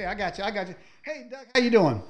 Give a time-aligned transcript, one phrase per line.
[0.00, 0.44] Okay, I got you.
[0.44, 0.74] I got you.
[1.02, 2.02] Hey, Doug, how you doing?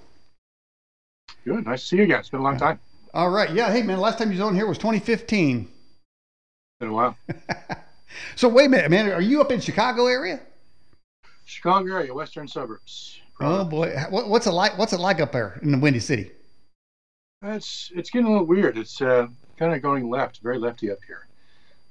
[1.45, 1.66] Good.
[1.66, 2.21] Nice to see you again.
[2.21, 2.79] It's been a long time.
[3.14, 3.50] All right.
[3.50, 3.72] Yeah.
[3.72, 3.99] Hey, man.
[3.99, 5.68] Last time you was on here was 2015.
[6.79, 7.16] Been a while.
[8.36, 9.11] so wait a minute, man.
[9.11, 10.39] Are you up in Chicago area?
[11.44, 13.21] Chicago area, western suburbs.
[13.40, 14.79] Oh boy, what, what's it like?
[14.79, 16.30] What's it like up there in the Windy City?
[17.43, 18.79] It's it's getting a little weird.
[18.79, 21.27] It's uh, kind of going left, very lefty up here.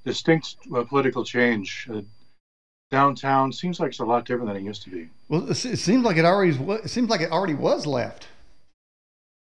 [0.06, 1.90] Distinct uh, political change.
[1.94, 2.02] Uh,
[2.92, 5.10] downtown seems like it's a lot different than it used to be.
[5.28, 8.28] Well, it seems like it already it seems like it already was left.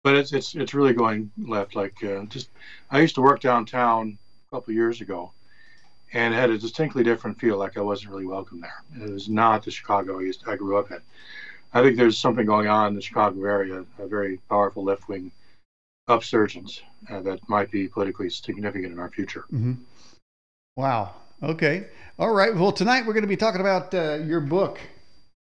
[0.04, 1.76] But it's it's it's really going left.
[1.76, 2.50] Like uh, just,
[2.90, 5.32] I used to work downtown a couple years ago,
[6.14, 7.58] and it had a distinctly different feel.
[7.58, 8.84] Like I wasn't really welcome there.
[9.04, 11.02] It was not the Chicago I, used to, I grew up in.
[11.74, 15.32] I think there's something going on in the Chicago area, a very powerful left wing
[16.10, 19.46] upsurgence uh, that might be politically significant in our future.
[19.54, 19.74] Mm-hmm.
[20.76, 21.14] Wow.
[21.44, 21.88] Okay.
[22.20, 22.56] All right.
[22.56, 24.80] Well, tonight we're going to be talking about uh, your book.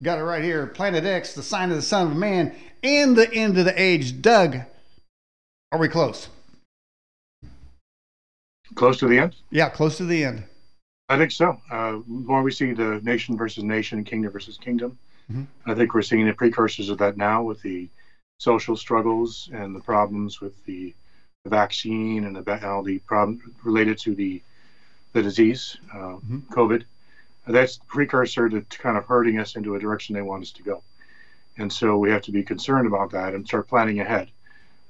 [0.02, 3.30] Got it right here Planet X, The Sign of the Son of Man, and the
[3.32, 4.22] End of the Age.
[4.22, 4.56] Doug,
[5.70, 6.28] are we close?
[8.74, 9.36] Close to the end?
[9.50, 10.44] Yeah, close to the end.
[11.10, 11.60] I think so.
[11.70, 14.98] Uh, more we see the nation versus nation, kingdom versus kingdom.
[15.30, 15.70] Mm-hmm.
[15.70, 17.86] I think we're seeing the precursors of that now with the
[18.38, 20.94] social struggles and the problems with the,
[21.44, 24.42] the vaccine and the, all the problems related to the
[25.12, 26.38] the disease, uh, mm-hmm.
[26.52, 26.84] COVID.
[27.46, 30.52] That's the precursor to, to kind of hurting us into a direction they want us
[30.52, 30.82] to go.
[31.58, 34.30] And so we have to be concerned about that and start planning ahead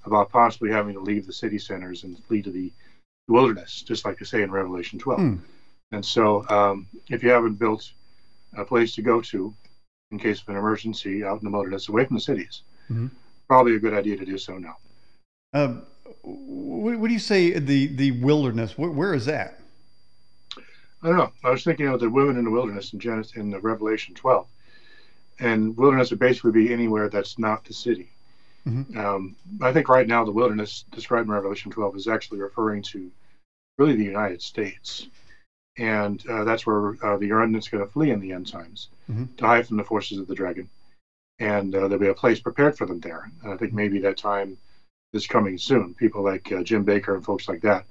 [0.04, 2.72] about possibly having to leave the city centers and flee to the
[3.28, 5.20] wilderness, just like I say in Revelation 12.
[5.20, 5.40] Mm.
[5.92, 7.92] And so um, if you haven't built
[8.56, 9.55] a place to go to
[10.11, 13.08] in case of an emergency out in the wilderness away from the cities, mm-hmm.
[13.46, 14.77] probably a good idea to do so now.
[15.55, 15.82] Um,
[16.22, 18.78] what, what, do you say the the wilderness?
[18.78, 19.61] where, where is that?
[21.02, 21.33] I don't know.
[21.42, 24.46] I was thinking of the women in the wilderness in Genesis in the Revelation 12,
[25.40, 28.13] and wilderness would basically be anywhere that's not the city.
[28.67, 28.96] Mm-hmm.
[28.96, 33.11] Um, I think right now the wilderness described in Revelation 12 is actually referring to
[33.79, 35.08] really the United States,
[35.77, 39.24] and uh, that's where uh, the remnant's going to flee in the end times mm-hmm.
[39.36, 40.70] to hide from the forces of the dragon,
[41.41, 43.29] and uh, there'll be a place prepared for them there.
[43.42, 44.57] And I think maybe that time
[45.12, 45.95] is coming soon.
[45.95, 47.86] People like uh, Jim Bakker and folks like that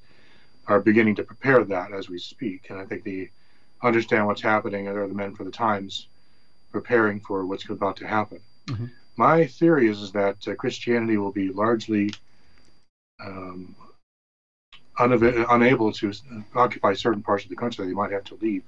[0.68, 2.70] are beginning to prepare that as we speak.
[2.70, 3.32] And I think they
[3.84, 6.08] understand what's happening and they're the men for the times
[6.72, 8.40] preparing for what's about to happen.
[8.68, 8.86] Mm-hmm.
[9.18, 12.14] My theory is, is that uh, Christianity will be largely
[13.24, 13.76] um,
[15.00, 16.14] unav- unable to
[16.56, 17.86] occupy certain parts of the country.
[17.86, 18.64] They might have to leave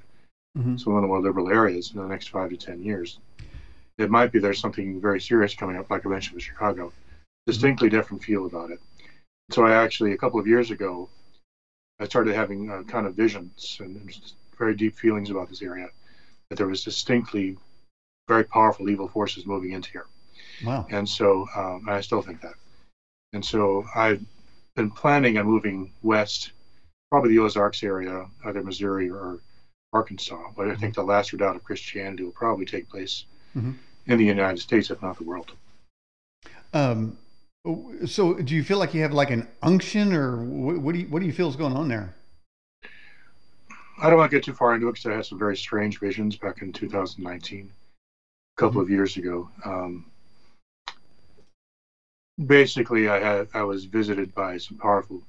[0.57, 0.77] mm-hmm.
[0.77, 3.19] some of the more liberal areas in the next five to ten years.
[3.97, 6.91] It might be there's something very serious coming up, like I mentioned with Chicago.
[7.45, 8.79] Distinctly different feel about it.
[9.51, 11.09] So I actually, a couple of years ago,
[11.99, 14.11] I started having uh, kind of visions and
[14.57, 15.89] very deep feelings about this area
[16.49, 17.57] that there was distinctly
[18.27, 20.05] very powerful evil forces moving into here.
[20.63, 20.85] Wow.
[20.89, 22.53] And so um, I still think that.
[23.33, 24.23] And so I've
[24.75, 26.51] been planning on moving west,
[27.09, 29.39] probably the Ozarks area, either Missouri or
[29.91, 30.51] Arkansas.
[30.55, 31.01] But I think mm-hmm.
[31.01, 33.71] the last redoubt of Christianity will probably take place mm-hmm.
[34.07, 35.51] in the United States, if not the world.
[36.73, 37.17] Um,
[38.05, 41.07] so, do you feel like you have like an unction, or what, what do you
[41.07, 42.13] what do you feel is going on there?
[44.01, 45.99] I don't want to get too far into it because I had some very strange
[45.99, 48.79] visions back in 2019, a couple mm-hmm.
[48.81, 49.49] of years ago.
[49.63, 50.05] Um,
[52.45, 55.21] basically, I had I was visited by some powerful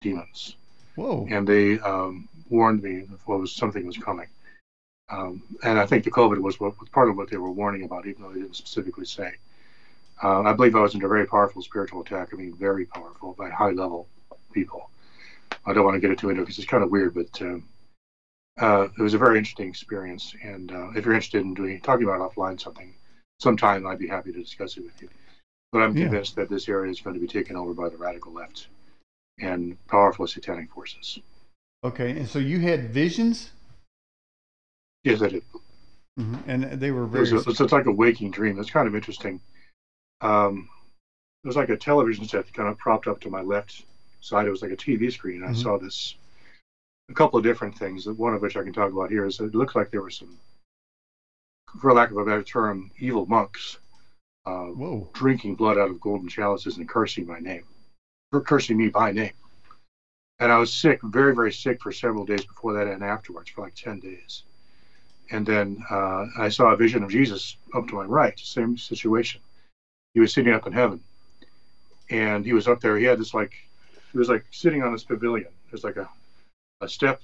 [0.00, 0.56] demons.
[0.96, 1.28] Whoa!
[1.30, 4.26] And they um, warned me if what was something was coming.
[5.10, 8.06] Um, and I think the COVID was what, part of what they were warning about,
[8.06, 9.34] even though they didn't specifically say.
[10.22, 12.30] Uh, I believe I was under a very powerful spiritual attack.
[12.32, 14.08] I mean, very powerful by high level
[14.52, 14.90] people.
[15.64, 17.58] I don't want to get into it because it's kind of weird, but uh,
[18.58, 20.34] uh, it was a very interesting experience.
[20.42, 22.94] And uh, if you're interested in doing talking about offline something,
[23.38, 25.08] sometime I'd be happy to discuss it with you.
[25.72, 26.04] But I'm yeah.
[26.04, 28.68] convinced that this area is going to be taken over by the radical left
[29.38, 31.20] and powerful satanic forces.
[31.84, 33.52] Okay, and so you had visions?
[35.04, 35.44] Yes, I did.
[36.18, 36.50] Mm-hmm.
[36.50, 37.28] And they were very.
[37.28, 38.58] It's, a, it's, like a waking dream.
[38.58, 39.40] It's kind of interesting
[40.20, 40.68] um,
[41.44, 43.84] it was like a television set kind of propped up to my left
[44.20, 44.46] side.
[44.46, 45.40] It was like a TV screen.
[45.40, 45.50] Mm-hmm.
[45.50, 46.16] I saw this,
[47.08, 48.06] a couple of different things.
[48.06, 50.38] One of which I can talk about here is it looked like there were some,
[51.80, 53.78] for lack of a better term, evil monks
[54.46, 54.68] uh,
[55.12, 57.64] drinking blood out of golden chalices and cursing my name,
[58.32, 59.32] or cursing me by name.
[60.40, 63.62] And I was sick, very, very sick for several days before that and afterwards, for
[63.62, 64.44] like 10 days.
[65.30, 69.40] And then uh, I saw a vision of Jesus up to my right, same situation
[70.14, 71.00] he was sitting up in heaven,
[72.10, 72.96] and he was up there.
[72.96, 73.52] He had this like
[74.12, 75.48] he was like sitting on this pavilion.
[75.70, 76.08] There's like a
[76.80, 77.20] a step,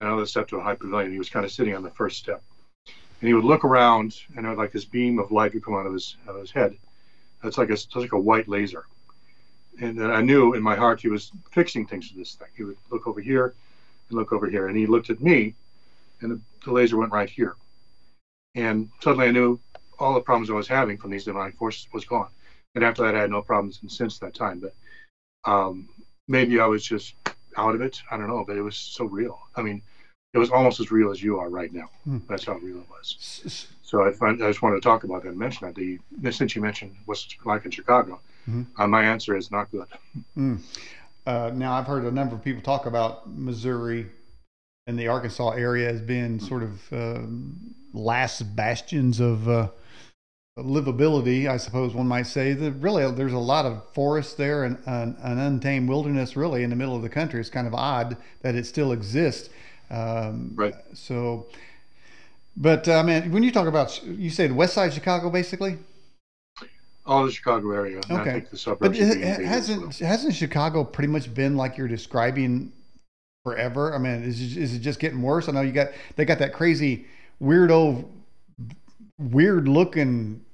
[0.00, 1.12] another step to a high pavilion.
[1.12, 2.42] He was kind of sitting on the first step,
[2.86, 5.86] and he would look around, and would, like this beam of light would come out
[5.86, 6.76] of his out of his head.
[7.42, 8.84] That's like a it's like a white laser,
[9.80, 12.48] and I knew in my heart he was fixing things with this thing.
[12.56, 13.54] He would look over here,
[14.08, 15.54] and look over here, and he looked at me,
[16.20, 17.56] and the, the laser went right here,
[18.54, 19.60] and suddenly I knew
[19.98, 22.28] all the problems I was having from these demonic forces was gone.
[22.74, 24.60] And after that, I had no problems since that time.
[24.60, 24.74] But
[25.50, 25.88] um,
[26.28, 27.14] maybe I was just
[27.56, 28.02] out of it.
[28.10, 29.38] I don't know, but it was so real.
[29.56, 29.82] I mean,
[30.34, 31.88] it was almost as real as you are right now.
[32.04, 32.18] Hmm.
[32.28, 33.68] That's how real it was.
[33.82, 35.74] So I, find, I just wanted to talk about that and mention that.
[35.74, 35.98] The,
[36.32, 38.62] since you mentioned what's it like in Chicago, mm-hmm.
[38.80, 39.86] uh, my answer is not good.
[40.36, 40.60] Mm.
[41.26, 44.06] Uh, now, I've heard a number of people talk about Missouri
[44.86, 47.22] and the Arkansas area as being sort of uh,
[47.92, 49.68] last bastions of uh,
[50.58, 52.52] livability, I suppose one might say.
[52.52, 56.76] That really, there's a lot of forest there and an, untamed wilderness, really, in the
[56.76, 57.40] middle of the country.
[57.40, 59.50] It's kind of odd that it still exists.
[59.90, 60.74] Um, right.
[60.94, 61.46] So,
[62.56, 65.30] but I uh, mean, when you talk about, you say the west side of Chicago,
[65.30, 65.78] basically.
[67.04, 67.98] All the Chicago area.
[67.98, 68.14] Okay.
[68.14, 68.98] I think the suburbs.
[68.98, 72.72] But it, hasn't hasn't Chicago pretty much been like you're describing
[73.44, 73.94] forever?
[73.94, 75.48] I mean, is is it just getting worse?
[75.48, 77.06] I know you got they got that crazy
[77.40, 78.04] weirdo,
[79.18, 80.44] weird looking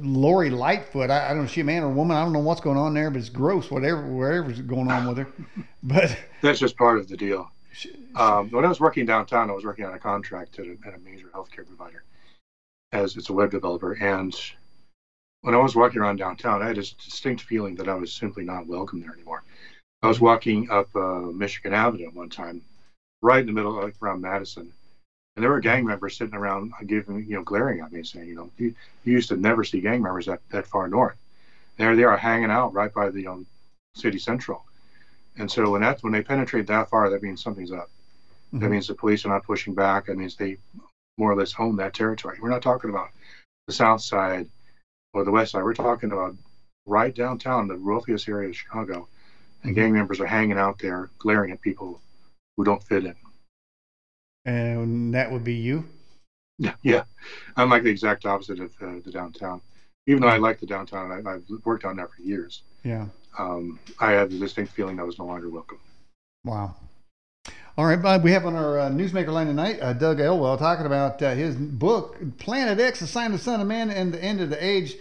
[0.00, 1.10] Lori Lightfoot.
[1.10, 2.16] I, I, don't know, she a man or a woman.
[2.16, 3.70] I don't know what's going on there, but it's gross.
[3.70, 5.28] Whatever, whatever's going on with her.
[5.82, 7.50] But that's just part of the deal.
[8.16, 10.94] Um, when I was working downtown, I was working on a contract at a, at
[10.94, 12.02] a major healthcare provider,
[12.92, 13.92] as it's a web developer.
[13.92, 14.34] And
[15.42, 18.44] when I was walking around downtown, I had a distinct feeling that I was simply
[18.44, 19.44] not welcome there anymore.
[20.02, 22.62] I was walking up uh, Michigan Avenue one time,
[23.22, 24.72] right in the middle, like around Madison,
[25.38, 28.34] and there were gang members sitting around giving, you know, glaring at me saying, you
[28.34, 28.74] know, you,
[29.04, 31.16] you used to never see gang members that, that far north.
[31.76, 33.46] There they are hanging out right by the um,
[33.94, 34.64] city central.
[35.36, 37.88] And so when that when they penetrate that far, that means something's up.
[38.52, 38.58] Mm-hmm.
[38.58, 40.06] That means the police are not pushing back.
[40.06, 40.56] That means they
[41.18, 42.38] more or less own that territory.
[42.42, 43.10] We're not talking about
[43.68, 44.48] the south side
[45.14, 45.62] or the west side.
[45.62, 46.34] We're talking about
[46.84, 49.06] right downtown, the wealthiest area of Chicago.
[49.62, 49.80] And mm-hmm.
[49.82, 52.00] gang members are hanging out there, glaring at people
[52.56, 53.14] who don't fit in
[54.48, 55.84] and that would be you.
[56.58, 57.04] Yeah, yeah.
[57.56, 59.60] I'm like the exact opposite of uh, the downtown.
[60.06, 62.62] Even though I like the downtown, I, have worked on that for years.
[62.82, 63.06] Yeah.
[63.38, 65.78] Um, I had the distinct feeling I was no longer welcome.
[66.44, 66.74] Wow.
[67.76, 70.86] All right, Bob, we have on our uh, newsmaker line tonight uh, Doug Elwell talking
[70.86, 74.22] about uh, his book, Planet X, The Sign of the Son of Man and the
[74.22, 74.96] End of the Age.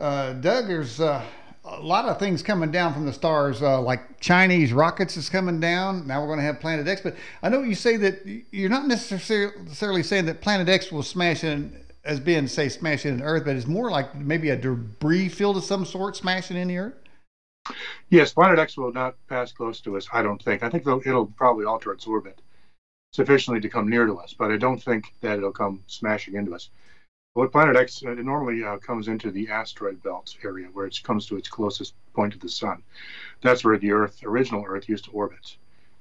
[0.00, 1.24] Uh, Doug, there's uh,
[1.70, 5.60] a lot of things coming down from the stars, uh, like Chinese rockets is coming
[5.60, 6.06] down.
[6.06, 7.00] Now we're going to have Planet X.
[7.00, 8.20] But I know you say that
[8.50, 13.22] you're not necessarily saying that Planet X will smash in as being, say, smashing in
[13.22, 16.78] Earth, but it's more like maybe a debris field of some sort smashing in the
[16.78, 16.94] Earth.
[18.08, 20.08] Yes, Planet X will not pass close to us.
[20.12, 20.62] I don't think.
[20.62, 22.40] I think it'll probably alter its orbit
[23.12, 26.54] sufficiently to come near to us, but I don't think that it'll come smashing into
[26.54, 26.70] us.
[27.38, 31.24] Well, Planet X uh, normally uh, comes into the asteroid belt area where it comes
[31.26, 32.82] to its closest point to the sun.
[33.42, 35.56] That's where the Earth, original Earth, used to orbit.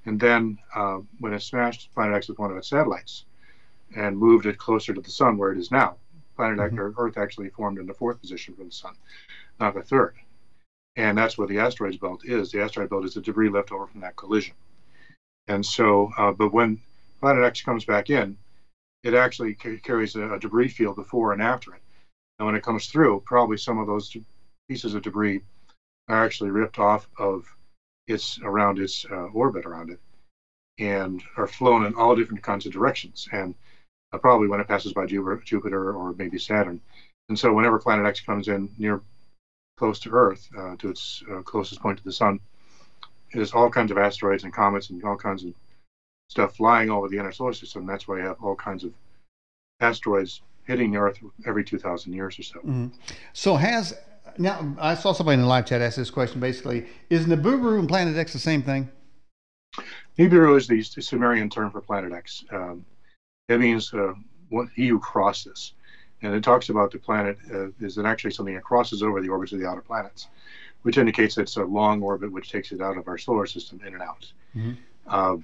[0.06, 3.26] And then uh, when it smashed Planet X with one of its satellites
[3.96, 5.98] and moved it closer to the sun where it is now,
[6.38, 6.88] Planet mm-hmm.
[6.88, 8.96] X, Earth actually formed in the fourth position from the sun,
[9.60, 10.16] not the third.
[10.96, 12.52] And that's where the asteroid belt is.
[12.52, 14.56] The asteroid belt is the debris left over from that collision.
[15.48, 16.82] And so, uh, but when
[17.20, 18.38] Planet X comes back in,
[19.04, 21.82] it actually carries a, a, debris field before and after it.
[22.40, 24.16] And when it comes through, probably some of those
[24.68, 25.42] pieces of debris
[26.08, 27.46] are actually ripped off of
[28.08, 30.00] its around its uh, orbit around it
[30.80, 33.28] and are flown in all different kinds of directions.
[33.32, 33.56] And
[34.14, 36.80] uh, probably when it passes by Jupiter, or maybe Saturn.
[37.30, 39.02] And so whenever Planet X comes in near
[39.78, 42.40] close to Earth, uh, to its uh, closest point to the Sun,
[43.34, 45.54] there's all kinds of asteroids and comets and all kinds of
[46.28, 47.86] stuff flying over the inner solar system.
[47.86, 48.94] That's why you have all kinds of
[49.80, 52.60] asteroids hitting the Earth every 2,000 years or so.
[52.60, 52.88] Mm-hmm.
[53.34, 53.96] So has
[54.38, 56.40] now I saw somebody in the live chat ask this question.
[56.40, 58.90] Basically, is Nibiru and Planet X the same thing?
[60.18, 62.44] Nibiru is the Sumerian term for Planet X.
[62.52, 62.86] Um,
[63.48, 64.14] it means uh,
[64.50, 65.74] what he who crosses,
[66.22, 69.30] and it talks about the planet uh, is it actually something that crosses over the
[69.30, 70.28] orbits of the outer planets,
[70.82, 73.94] which indicates it's a long orbit which takes it out of our solar system in
[73.94, 74.32] and out.
[74.56, 74.72] Mm-hmm.
[75.08, 75.38] Uh,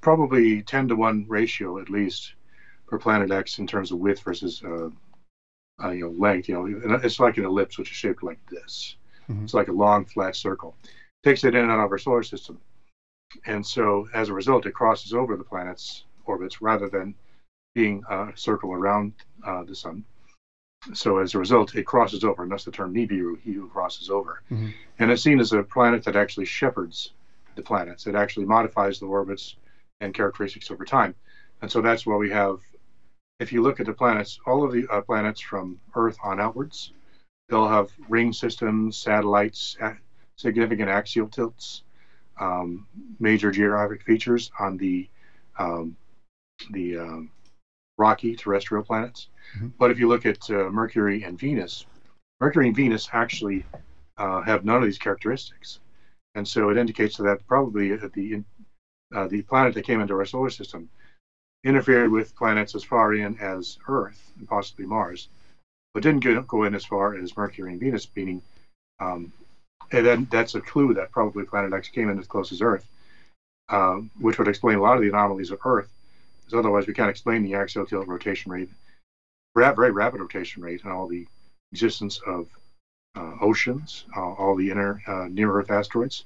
[0.00, 2.34] probably 10 to 1 ratio at least
[2.88, 4.88] for Planet X in terms of width versus uh,
[5.82, 6.48] uh, you know length.
[6.48, 8.96] You know, it's like an ellipse which is shaped like this.
[9.28, 9.44] Mm-hmm.
[9.44, 10.74] It's like a long flat circle.
[10.82, 10.90] It
[11.28, 12.58] Takes it in and out of our solar system,
[13.46, 17.14] and so as a result, it crosses over the planet's orbits rather than
[17.74, 19.12] being a circle around
[19.44, 20.04] uh, the sun.
[20.94, 24.10] So as a result, it crosses over, and that's the term Nibiru, he who crosses
[24.10, 24.42] over.
[24.50, 24.68] Mm-hmm.
[24.98, 27.12] And it's seen as a planet that actually shepherds
[27.56, 28.06] the planets.
[28.06, 29.56] It actually modifies the orbits
[30.00, 31.14] and characteristics over time.
[31.62, 32.60] And so that's why we have,
[33.40, 36.92] if you look at the planets, all of the uh, planets from Earth on outwards,
[37.48, 39.76] they'll have ring systems, satellites,
[40.36, 41.82] significant axial tilts,
[42.40, 42.86] um,
[43.18, 45.08] major geographic features on the
[45.58, 45.96] um,
[46.70, 47.30] the um,
[47.96, 49.28] rocky terrestrial planets.
[49.56, 49.68] Mm-hmm.
[49.78, 51.86] But if you look at uh, Mercury and Venus,
[52.40, 53.64] Mercury and Venus actually
[54.18, 55.80] uh, have none of these characteristics,
[56.36, 58.44] and so it indicates that probably the
[59.14, 60.88] uh, the planet that came into our solar system
[61.64, 65.28] interfered with planets as far in as Earth and possibly Mars,
[65.92, 68.42] but didn't go in as far as Mercury and Venus, meaning
[69.00, 69.32] um,
[69.92, 72.86] and then that's a clue that probably Planet X came in as close as Earth,
[73.68, 75.88] um, which would explain a lot of the anomalies of Earth,
[76.38, 78.68] because otherwise we can't explain the axial tilt rotation rate,
[79.54, 81.26] very rapid rotation rate, and all the
[81.72, 82.48] existence of
[83.16, 86.24] uh, oceans, uh, all the inner uh, near Earth asteroids,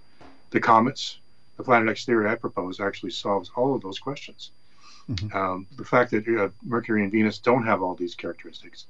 [0.51, 1.19] the comets.
[1.57, 4.53] The Planet X theory I propose actually solves all of those questions.
[5.09, 5.37] Mm-hmm.
[5.37, 8.87] Um, the fact that uh, Mercury and Venus don't have all these characteristics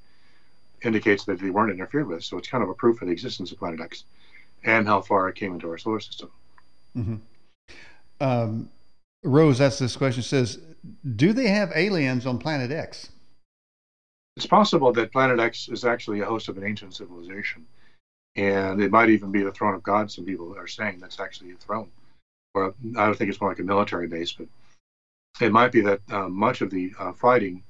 [0.83, 2.25] indicates that they weren't interfered with.
[2.25, 4.05] So it's kind of a proof of the existence of Planet X
[4.65, 6.31] and how far it came into our solar system.
[6.97, 7.17] Mm-hmm.
[8.21, 8.71] Um,
[9.25, 10.59] Rose asks this question: Says,
[11.17, 13.11] do they have aliens on Planet X?
[14.37, 17.67] It's possible that Planet X is actually a host of an ancient civilization,
[18.37, 20.11] and it might even be the throne of God.
[20.11, 21.91] Some people are saying that's actually a throne,
[22.55, 24.47] or I don't think it's more like a military base, but
[25.41, 27.63] it might be that uh, much of the uh, fighting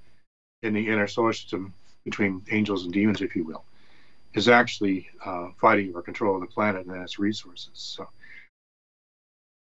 [0.63, 1.73] in the inner solar system
[2.05, 3.65] between angels and demons, if you will,
[4.35, 7.71] is actually uh, fighting for control of the planet and its resources.
[7.75, 8.09] So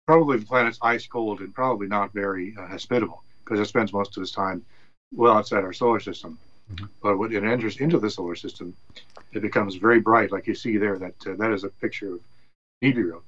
[0.06, 4.16] probably the planet's ice cold and probably not very uh, hospitable because it spends most
[4.16, 4.64] of its time
[5.12, 6.38] well outside our solar system.
[6.72, 6.86] Mm-hmm.
[7.02, 8.74] But when it enters into the solar system,
[9.32, 10.98] it becomes very bright, like you see there.
[10.98, 12.20] That uh, that is a picture of
[12.82, 13.20] Nibiru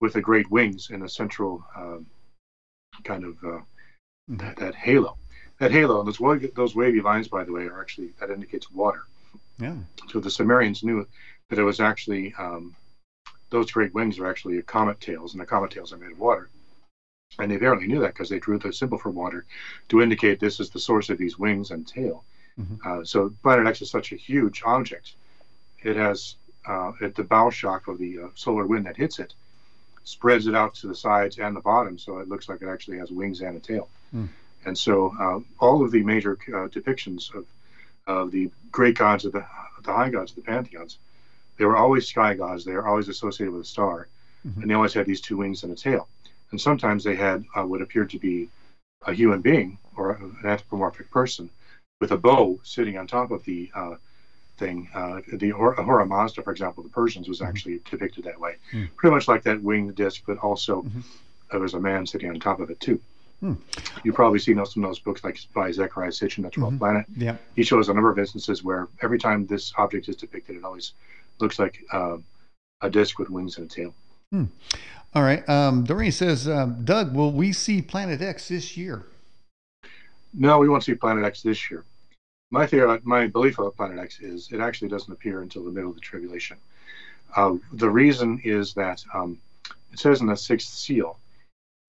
[0.00, 2.06] with the great wings and a central um,
[3.04, 3.60] kind of uh,
[4.28, 5.16] that, that, halo.
[5.58, 9.04] That halo, and those, those wavy lines, by the way, are actually that indicates water.
[9.58, 9.74] Yeah.
[10.08, 11.06] So the Sumerians knew
[11.50, 12.76] that it was actually um,
[13.50, 16.48] those great wings are actually comet tails, and the comet tails are made of water.
[17.38, 19.46] And they apparently knew that because they drew the symbol for water
[19.88, 22.24] to indicate this is the source of these wings and tail.
[22.58, 23.00] Mm-hmm.
[23.00, 25.14] Uh, so Planet X is such a huge object.
[25.82, 26.36] It has
[26.66, 29.34] uh, at the bow shock of the uh, solar wind that hits it
[30.08, 32.98] spreads it out to the sides and the bottom, so it looks like it actually
[32.98, 33.88] has wings and a tail.
[34.14, 34.28] Mm.
[34.64, 37.44] And so uh, all of the major uh, depictions of
[38.06, 39.44] of the great gods of the,
[39.82, 40.98] the high gods, of the pantheons,
[41.58, 42.64] they were always sky gods.
[42.64, 44.08] They were always associated with a star,
[44.46, 44.62] mm-hmm.
[44.62, 46.08] and they always had these two wings and a tail.
[46.50, 48.48] And sometimes they had uh, what appeared to be
[49.06, 51.50] a human being or an anthropomorphic person
[52.00, 53.96] with a bow sitting on top of the uh,
[54.58, 54.88] thing.
[54.94, 57.48] Uh, the Ahura Mazda, for example, the Persians was mm-hmm.
[57.48, 58.86] actually depicted that way, mm-hmm.
[58.96, 61.00] pretty much like that winged disc, but also mm-hmm.
[61.50, 63.00] there was a man sitting on top of it too.
[63.40, 63.54] Hmm.
[64.02, 66.78] You've probably seen some of those books, like by Zecharia Sitchin, The 12th mm-hmm.
[66.78, 67.06] Planet.
[67.16, 67.36] Yeah.
[67.54, 70.94] He shows a number of instances where every time this object is depicted, it always
[71.38, 72.16] looks like uh,
[72.80, 73.94] a disc with wings and a tail.
[74.32, 74.44] Hmm.
[75.14, 75.48] All right.
[75.48, 79.06] Um, Doreen says, um, Doug, will we see Planet X this year?
[80.34, 81.84] No, we won't see Planet X this year.
[82.50, 85.90] My theory, my belief about Planet X is it actually doesn't appear until the middle
[85.90, 86.56] of the tribulation.
[87.36, 89.38] Uh, the reason is that um,
[89.92, 91.18] it says in the sixth seal,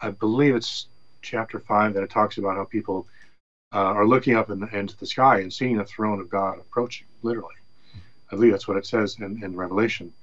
[0.01, 0.87] I believe it's
[1.21, 3.07] chapter five that it talks about how people
[3.73, 6.59] uh, are looking up in the, into the sky and seeing the throne of God
[6.59, 7.55] approaching, literally.
[8.31, 10.13] I believe that's what it says in, in Revelation.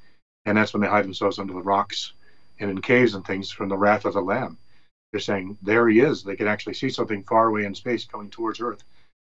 [0.45, 2.13] And that's when they hide themselves under the rocks
[2.61, 4.59] and in caves and things from the wrath of the Lamb.
[5.11, 6.23] They're saying, there he is.
[6.23, 8.83] They can actually see something far away in space coming towards Earth.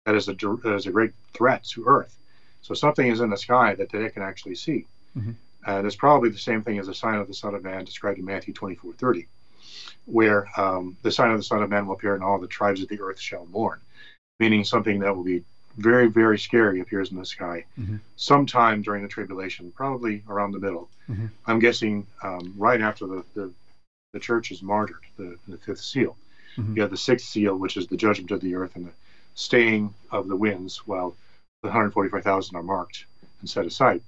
[0.07, 2.17] That is a, that is a great threat to Earth.
[2.63, 4.87] So something is in the sky that they can actually see.
[5.17, 5.33] Mm-hmm.
[5.67, 8.19] And it's probably the same thing as the sign of the Son of Man described
[8.19, 9.27] in Matthew 24 30
[10.07, 12.83] where um, the sign of the Son of Man will appear, and all the tribes
[12.83, 13.81] of the earth shall mourn,
[14.41, 15.45] meaning something that will be
[15.77, 17.97] very, very scary appears in the sky mm-hmm.
[18.17, 20.89] sometime during the tribulation, probably around the middle.
[21.11, 21.27] Mm-hmm.
[21.47, 23.53] I'm guessing um, right after the, the,
[24.13, 26.17] the, church is martyred, the, the fifth seal.
[26.57, 26.77] Mm-hmm.
[26.77, 28.93] You have the sixth seal, which is the judgment of the earth and the
[29.37, 31.15] staying of the winds, while
[31.63, 33.07] the 145,000 are marked
[33.41, 34.03] and set aside.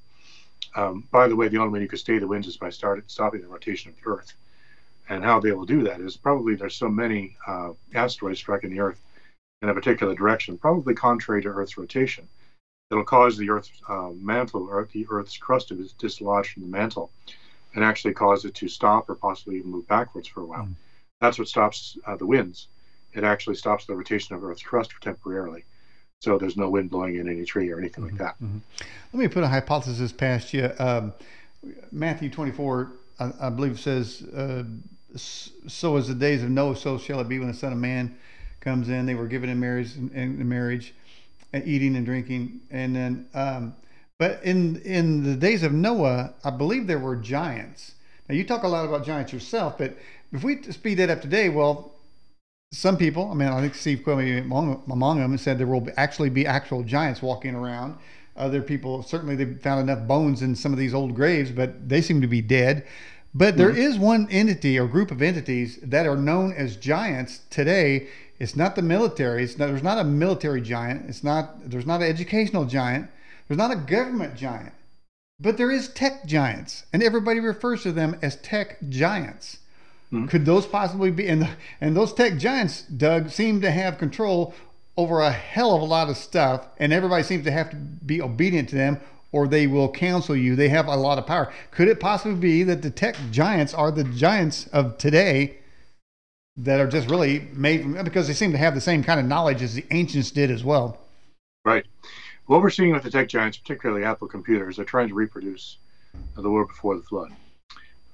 [0.75, 3.09] Um, by the way, the only way you could stay the winds is by start,
[3.09, 4.35] stopping the rotation of the earth
[5.09, 8.81] and how they will do that is probably there's so many uh, asteroids striking the
[8.81, 9.01] Earth
[9.63, 12.29] in a particular direction, probably contrary to Earth's rotation.
[12.91, 17.11] It'll cause the Earth's uh, mantle or the Earth's crust to dislodge from the mantle
[17.75, 20.65] and actually cause it to stop or possibly even move backwards for a while.
[20.65, 20.75] Mm.
[21.21, 22.69] That's what stops uh, the winds.
[23.13, 25.65] It actually stops the rotation of Earth's crust temporarily.
[26.21, 28.45] So there's no wind blowing in any tree or anything mm-hmm, like that.
[28.45, 28.59] Mm-hmm.
[29.13, 30.71] Let me put a hypothesis past you.
[30.79, 31.13] Um,
[31.93, 34.65] Matthew 24, I, I believe, says uh,
[35.17, 38.17] so as the days of Noah, so shall it be when the Son of Man
[38.61, 39.07] comes in.
[39.07, 40.95] They were given in marriage and in marriage,
[41.53, 43.29] and eating and drinking, and then.
[43.35, 43.75] Um,
[44.19, 47.95] but in in the days of Noah, I believe there were giants.
[48.29, 49.97] Now you talk a lot about giants yourself, but
[50.33, 51.93] if we speed that up today, well,
[52.73, 56.31] some people, I mean, I think Steve Quimby among, among them said there will actually
[56.31, 57.99] be actual giants walking around.
[58.37, 62.03] Other people certainly they found enough bones in some of these old graves, but they
[62.03, 62.87] seem to be dead.
[63.35, 63.81] But there mm-hmm.
[63.81, 68.09] is one entity or group of entities that are known as giants today.
[68.39, 69.45] It's not the military.
[69.45, 71.09] It's not, there's not a military giant.
[71.09, 71.69] It's not.
[71.69, 73.11] There's not an educational giant.
[73.47, 74.73] There's not a government giant.
[75.41, 79.59] But there is tech giants, and everybody refers to them as tech giants.
[80.13, 80.27] Mm-hmm.
[80.27, 81.29] Could those possibly be?
[81.29, 81.49] And
[81.81, 84.55] and those tech giants, Doug, seem to have control
[84.97, 88.21] over a hell of a lot of stuff, and everybody seems to have to be
[88.21, 89.01] obedient to them,
[89.33, 90.57] or they will cancel you.
[90.57, 91.53] They have a lot of power.
[91.71, 95.59] Could it possibly be that the tech giants are the giants of today
[96.57, 99.27] that are just really made from, because they seem to have the same kind of
[99.27, 100.99] knowledge as the ancients did as well?
[101.65, 101.87] Right.
[102.47, 105.77] What we're seeing with the tech giants, particularly Apple computers, they're trying to reproduce
[106.35, 107.31] the world before the flood.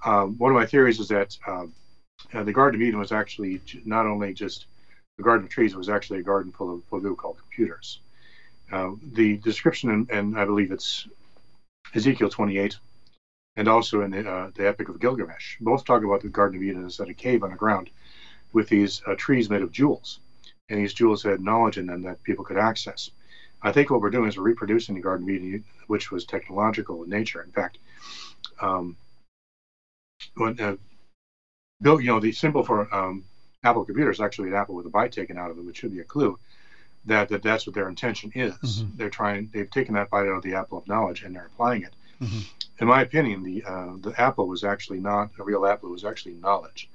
[0.05, 1.73] Um, one of my theories is that um,
[2.33, 4.67] uh, the Garden of Eden was actually not only just
[5.17, 7.35] the Garden of Trees, it was actually a garden full of what we would call
[7.35, 8.01] computers.
[8.73, 11.07] Uh, the description, and, and, I believe it's
[11.95, 12.77] Ezekiel 28,
[13.57, 16.63] and also in the, uh, the Epic of Gilgamesh, both talk about the Garden of
[16.63, 17.91] Eden as a cave underground
[18.53, 20.21] with these uh, trees made of jewels.
[20.69, 23.11] And these jewels had knowledge in them that people could access.
[23.63, 27.03] I think what we're doing is we're reproducing the Garden of Eden, which was technological
[27.03, 27.43] in nature.
[27.43, 27.79] In fact,
[28.61, 28.97] um,
[30.35, 30.77] when, uh,
[31.85, 33.25] built, you know, the symbol for um,
[33.63, 36.01] Apple computers actually an apple with a bite taken out of it, which should be
[36.01, 36.39] a clue
[37.07, 38.55] that, that that's what their intention is.
[38.55, 38.97] Mm-hmm.
[38.97, 41.83] They're trying, they've taken that bite out of the apple of knowledge and they're applying
[41.83, 41.95] it.
[42.21, 42.39] Mm-hmm.
[42.81, 46.05] In my opinion, the uh, the apple was actually not a real apple; it was
[46.05, 46.89] actually knowledge,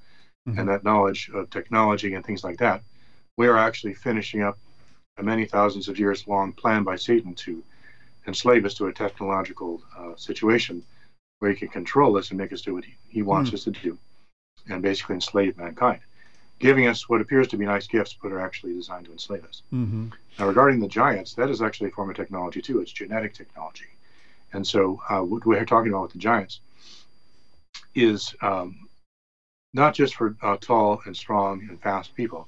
[0.47, 0.57] mm-hmm.
[0.59, 2.81] and that knowledge of technology and things like that.
[3.37, 4.57] We are actually finishing up
[5.17, 7.63] a many thousands of years long plan by Satan to
[8.27, 10.83] enslave us to a technological uh, situation
[11.39, 13.53] where he can control us and make us do what he, he wants mm.
[13.53, 13.97] us to do
[14.67, 15.99] and basically enslave mankind,
[16.59, 19.63] giving us what appears to be nice gifts but are actually designed to enslave us.
[19.73, 20.07] Mm-hmm.
[20.37, 22.81] Now, regarding the giants, that is actually a form of technology too.
[22.81, 23.87] It's genetic technology.
[24.53, 26.59] And so, uh, what we're talking about with the giants
[27.95, 28.87] is um,
[29.73, 32.47] not just for uh, tall and strong and fast people.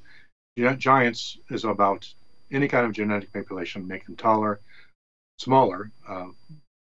[0.78, 2.08] Giants is about
[2.52, 4.60] any kind of genetic manipulation, make them taller,
[5.39, 6.28] smaller, uh,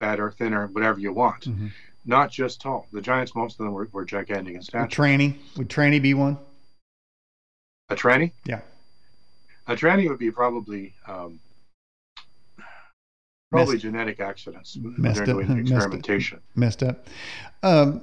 [0.00, 1.48] fatter, thinner, whatever you want.
[1.48, 1.68] Mm-hmm.
[2.06, 2.86] Not just tall.
[2.92, 4.84] The giants, most of them were, were gigantic in stature.
[4.84, 6.38] A tranny would tranny be one?
[7.88, 8.30] A tranny?
[8.44, 8.60] Yeah.
[9.66, 11.40] A tranny would be probably um,
[13.50, 14.78] probably messed, genetic accidents.
[14.80, 15.40] Messed up.
[15.40, 16.40] experimentation.
[16.54, 17.06] Messed up.
[17.64, 18.02] Um,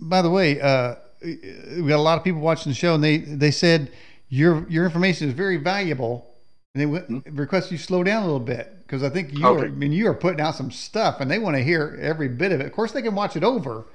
[0.00, 3.18] by the way, uh, we got a lot of people watching the show, and they
[3.18, 3.92] they said
[4.28, 6.33] your your information is very valuable
[6.74, 7.36] and they went, mm-hmm.
[7.36, 9.62] request you slow down a little bit because I think you okay.
[9.62, 12.28] are, I mean, you are putting out some stuff and they want to hear every
[12.28, 12.66] bit of it.
[12.66, 13.86] Of course, they can watch it over,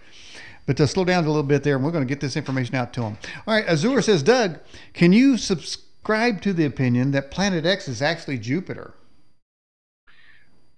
[0.65, 2.75] but to slow down a little bit there, and we're going to get this information
[2.75, 3.17] out to them.
[3.45, 4.59] All right, Azur says, Doug,
[4.93, 8.93] can you subscribe to the opinion that Planet X is actually Jupiter?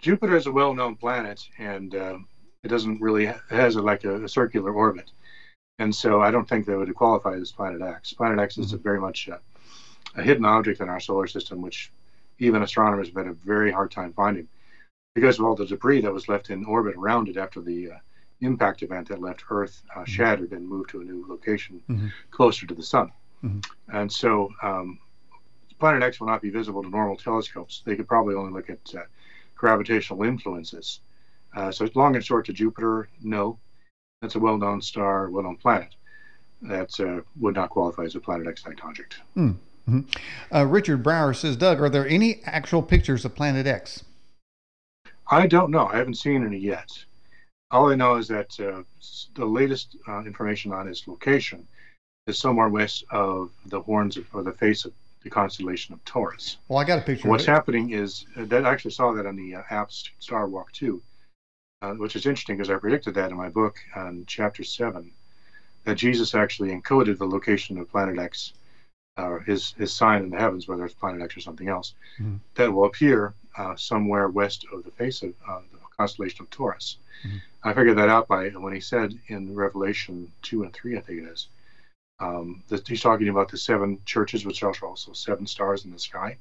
[0.00, 2.18] Jupiter is a well-known planet, and uh,
[2.64, 5.12] it doesn't really it has a, like a, a, circular orbit,
[5.78, 8.12] and so I don't think that would qualify as Planet X.
[8.12, 8.62] Planet X mm-hmm.
[8.64, 9.38] is very much uh,
[10.16, 11.90] a hidden object in our solar system, which
[12.38, 14.48] even astronomers have had a very hard time finding
[15.14, 17.96] because of all the debris that was left in orbit around it after the uh,
[18.40, 20.04] impact event that left Earth uh, mm-hmm.
[20.04, 22.08] shattered and moved to a new location mm-hmm.
[22.30, 23.12] closer to the sun.
[23.44, 23.96] Mm-hmm.
[23.96, 24.98] And so, um,
[25.78, 27.82] Planet X will not be visible to normal telescopes.
[27.84, 29.02] They could probably only look at uh,
[29.56, 31.00] gravitational influences.
[31.54, 33.58] Uh, so, long and short to Jupiter, no.
[34.20, 35.96] That's a well known star, well known planet
[36.62, 39.16] that uh, would not qualify as a Planet X type object.
[39.36, 39.56] Mm.
[39.88, 40.54] Mm-hmm.
[40.54, 44.04] Uh, Richard Brower says, Doug, are there any actual pictures of Planet X?
[45.30, 45.86] I don't know.
[45.86, 46.90] I haven't seen any yet.
[47.70, 48.82] All I know is that uh,
[49.34, 51.66] the latest uh, information on its location
[52.26, 54.92] is somewhere west of the horns of, or the face of
[55.22, 56.58] the constellation of Taurus.
[56.68, 57.28] Well, I got a picture.
[57.28, 60.72] What's happening is uh, that I actually saw that on the uh, apps Star Walk
[60.72, 61.02] 2,
[61.82, 65.10] uh, which is interesting because I predicted that in my book on chapter 7,
[65.84, 68.52] that Jesus actually encoded the location of Planet X
[69.16, 72.36] or his his sign in the heavens, whether it's planet X or something else, mm-hmm.
[72.54, 76.98] that will appear uh, somewhere west of the face of uh, the constellation of Taurus.
[77.26, 77.36] Mm-hmm.
[77.64, 81.22] I figured that out by when he said in Revelation two and three, I think
[81.22, 81.48] it is.
[82.20, 85.98] Um, that he's talking about the seven churches, which are also seven stars in the
[85.98, 86.38] sky.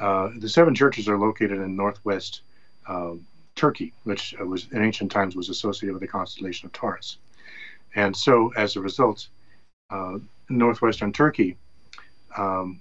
[0.00, 2.42] Uh, the seven churches are located in northwest
[2.86, 3.26] um,
[3.56, 7.18] Turkey, which was in ancient times was associated with the constellation of Taurus.
[7.96, 9.28] And so, as a result,
[9.90, 11.56] uh, northwestern Turkey,
[12.36, 12.80] um,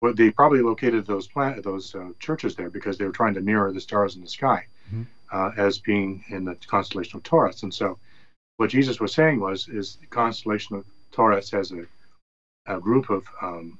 [0.00, 3.40] well, they probably located those planet those uh, churches there because they were trying to
[3.40, 5.02] mirror the stars in the sky mm-hmm.
[5.32, 7.62] uh, as being in the constellation of Taurus.
[7.62, 7.98] And so,
[8.56, 11.84] what Jesus was saying was, is the constellation of Taurus has a,
[12.66, 13.78] a group of um,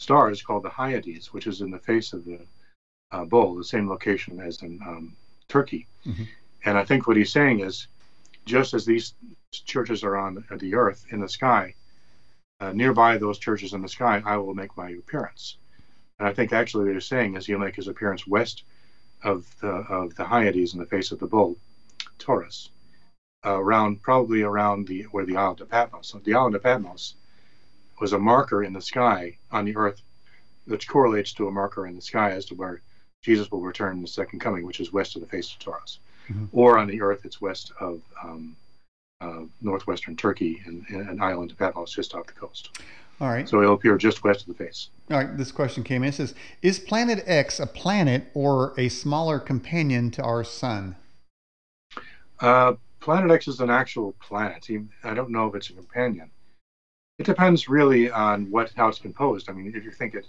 [0.00, 2.40] stars called the Hyades, which is in the face of the
[3.12, 5.16] uh, bull, the same location as in um,
[5.48, 5.86] Turkey.
[6.06, 6.24] Mm-hmm.
[6.64, 7.86] And I think what he's saying is,
[8.44, 9.14] just as these
[9.52, 11.74] churches are on the earth in the sky,
[12.60, 15.58] uh, nearby those churches in the sky, I will make my appearance.
[16.18, 18.64] And I think actually what he's saying is he'll make his appearance west
[19.22, 21.56] of the of the Hyades in the face of the bull,
[22.18, 22.70] Taurus,
[23.44, 26.08] uh, around probably around the where the island of Patmos.
[26.08, 27.16] So the island of Patmos
[28.00, 30.02] was a marker in the sky on the earth,
[30.66, 32.82] which correlates to a marker in the sky as to where
[33.22, 35.98] Jesus will return in the second coming, which is west of the face of Taurus.
[36.28, 36.46] Mm-hmm.
[36.52, 38.56] Or on the earth, it's west of um,
[39.60, 42.70] northwestern Turkey and, and an island of Patmos just off the coast.
[43.20, 43.48] All right.
[43.48, 44.88] So it'll appear just west of the face.
[45.10, 45.36] All right.
[45.36, 46.08] This question came in.
[46.08, 50.96] It says, "Is Planet X a planet or a smaller companion to our sun?"
[52.40, 54.66] Uh, planet X is an actual planet.
[55.04, 56.30] I don't know if it's a companion.
[57.18, 59.48] It depends really on what how it's composed.
[59.48, 60.26] I mean, if you think it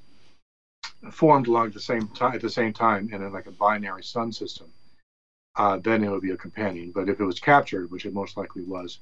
[1.11, 4.31] formed along the same time at the same time in a, like a binary sun
[4.31, 4.71] system,
[5.57, 6.91] uh, then it would be a companion.
[6.93, 8.99] But if it was captured, which it most likely was,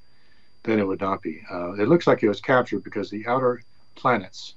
[0.62, 1.42] then it would not be.
[1.50, 3.62] Uh, it looks like it was captured because the outer
[3.94, 4.54] planets,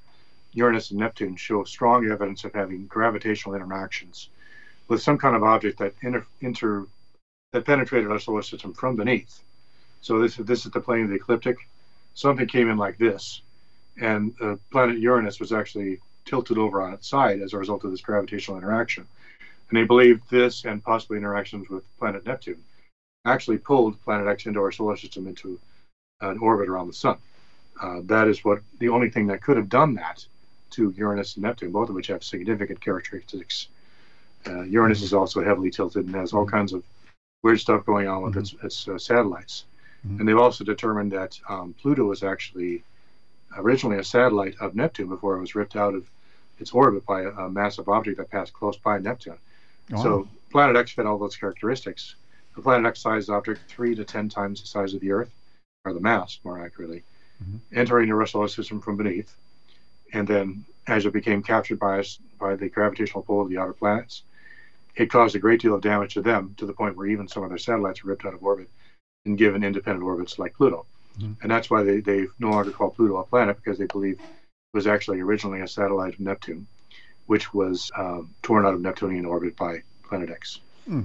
[0.54, 4.30] Uranus and Neptune, show strong evidence of having gravitational interactions
[4.88, 6.88] with some kind of object that inter, inter
[7.52, 9.42] that penetrated our solar system from beneath.
[10.02, 11.58] So this this is the plane of the ecliptic.
[12.14, 13.42] Something came in like this,
[14.00, 17.92] and the planet Uranus was actually tilted over on its side as a result of
[17.92, 19.08] this gravitational interaction.
[19.70, 22.64] And they believe this and possibly interactions with planet Neptune
[23.26, 25.60] actually pulled planet X into our solar system into
[26.22, 27.18] an orbit around the sun.
[27.82, 30.26] Uh, that is what the only thing that could have done that
[30.72, 33.68] to Uranus and Neptune, both of which have significant characteristics.
[34.46, 36.56] Uh, Uranus is also heavily tilted and has all mm-hmm.
[36.56, 36.84] kinds of
[37.44, 38.66] weird stuff going on with mm-hmm.
[38.66, 39.66] its, its uh, satellites.
[40.06, 40.20] Mm-hmm.
[40.20, 42.84] And they've also determined that um, Pluto was actually
[43.56, 46.10] originally a satellite of Neptune before it was ripped out of
[46.60, 49.38] its orbit by a, a massive object that passed close by Neptune.
[49.96, 52.16] So Planet X fit all those characteristics.
[52.56, 55.32] The Planet X sized object, three to ten times the size of the Earth,
[55.86, 57.04] or the mass more accurately,
[57.42, 57.58] mm-hmm.
[57.78, 59.36] entering the solar system from beneath.
[60.14, 63.74] And then as it became captured by us by the gravitational pull of the outer
[63.74, 64.24] planets,
[64.96, 67.44] it caused a great deal of damage to them to the point where even some
[67.44, 68.70] of their satellites were ripped out of orbit
[69.26, 70.86] and given independent orbits like Pluto.
[71.20, 71.34] Mm-hmm.
[71.42, 74.26] And that's why they, they no longer call Pluto a planet because they believe it
[74.74, 76.68] was actually originally a satellite of Neptune
[77.28, 80.60] which was um, torn out of Neptunian orbit by Planet X.
[80.86, 81.02] Hmm.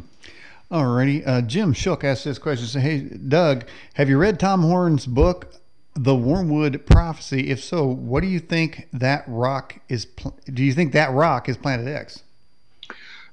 [0.71, 1.23] Alrighty.
[1.27, 2.67] Uh, Jim Shook asked this question.
[2.67, 5.55] Say, hey, Doug, have you read Tom Horn's book,
[5.95, 7.51] The Wormwood Prophecy?
[7.51, 10.07] If so, what do you think that rock is?
[10.07, 12.23] Pl- do you think that rock is Planet X?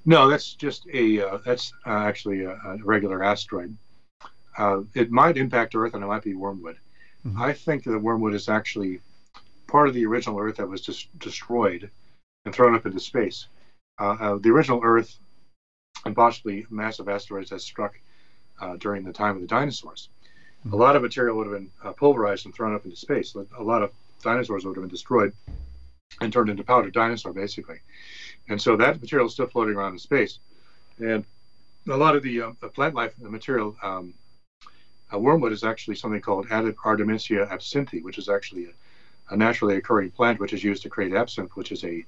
[0.06, 3.78] No, that's just a uh, that's uh, actually a, a, regular asteroid.
[4.58, 6.78] Uh, it might impact Earth, and it might be wormwood.
[7.26, 7.42] Mm-hmm.
[7.42, 9.00] I think that wormwood is actually
[9.68, 11.90] part of the original Earth that was just destroyed
[12.46, 13.48] and thrown up into space.
[14.00, 15.20] Uh, uh, the original Earth
[16.06, 18.00] and possibly massive asteroids that struck
[18.62, 20.10] uh, during the time of the dinosaurs.
[20.62, 20.74] Mm-hmm.
[20.74, 23.36] A lot of material would have been uh, pulverized and thrown up into space.
[23.36, 23.92] A lot of
[24.24, 25.34] dinosaurs would have been destroyed
[26.22, 27.80] and turned into powdered dinosaur, basically.
[28.50, 30.40] And so that material is still floating around in space.
[30.98, 31.24] And
[31.90, 34.14] a lot of the, uh, plant life the material, um,
[35.12, 40.40] wormwood is actually something called Artemisia absinthe, which is actually a, a, naturally occurring plant
[40.40, 42.06] which is used to create absinthe, which is a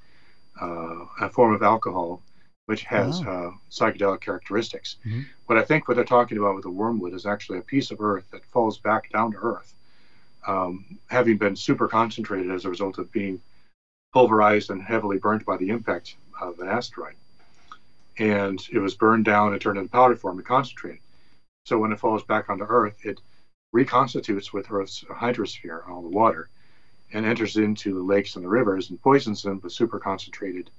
[0.60, 2.22] uh, a form of alcohol
[2.66, 3.30] which has oh.
[3.30, 4.96] uh, psychedelic characteristics.
[5.06, 5.24] Mm-hmm.
[5.48, 8.00] What I think what they're talking about with the wormwood is actually a piece of
[8.00, 9.74] earth that falls back down to earth,
[10.48, 13.42] um, having been super concentrated as a result of being
[14.14, 17.16] pulverized and heavily burnt by the impact of an asteroid.
[18.18, 21.00] And it was burned down and turned into powder form and concentrated.
[21.66, 23.20] So when it falls back onto Earth, it
[23.74, 26.50] reconstitutes with Earth's hydrosphere, all the water,
[27.14, 30.70] and enters into the lakes and the rivers and poisons them with super concentrated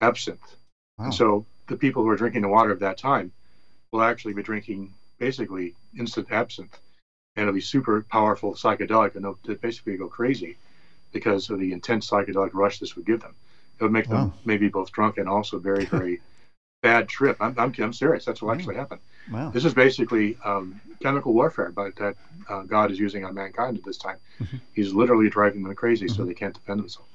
[0.00, 0.56] absinthe.
[0.98, 1.06] Wow.
[1.06, 3.32] And so the people who are drinking the water of that time
[3.92, 6.78] will actually be drinking basically instant absinthe.
[7.36, 10.56] And it'll be super powerful psychedelic, and they'll basically go crazy
[11.12, 13.34] because of the intense psychedelic rush this would give them.
[13.78, 14.16] It would make wow.
[14.16, 16.20] them maybe both drunk and also very, very
[16.84, 17.38] bad trip.
[17.40, 18.26] I'm, I'm, I'm serious.
[18.26, 19.00] That's what actually happened.
[19.32, 19.50] Wow.
[19.50, 22.14] This is basically um, chemical warfare, but that
[22.50, 24.18] uh, God is using on mankind at this time.
[24.38, 24.58] Mm-hmm.
[24.74, 26.14] He's literally driving them crazy, mm-hmm.
[26.14, 27.08] so they can't defend themselves.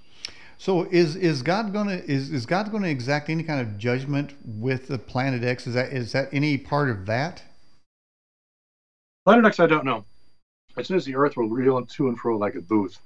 [0.58, 4.34] So is is God going to is, is God to exact any kind of judgment
[4.43, 5.67] with the Planet X?
[5.67, 7.43] Is that is that any part of that?
[9.25, 10.03] Planet X, I don't know.
[10.75, 12.99] It says the Earth will reel to and fro like a booth.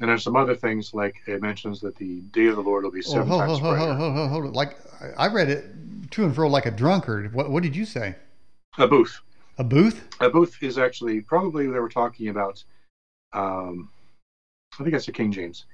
[0.00, 2.90] And there's some other things like it mentions that the day of the Lord will
[2.92, 3.94] be Oh, seven hold, times hold, hold, brighter.
[3.94, 4.54] hold, hold, hold, hold.
[4.54, 4.76] Like
[5.16, 7.34] I read it to and fro like a drunkard.
[7.34, 8.14] What what did you say?
[8.78, 9.20] A booth.
[9.58, 10.04] A booth?
[10.20, 12.62] A booth is actually probably they were talking about.
[13.32, 13.90] Um,
[14.78, 15.64] I think that's the King James.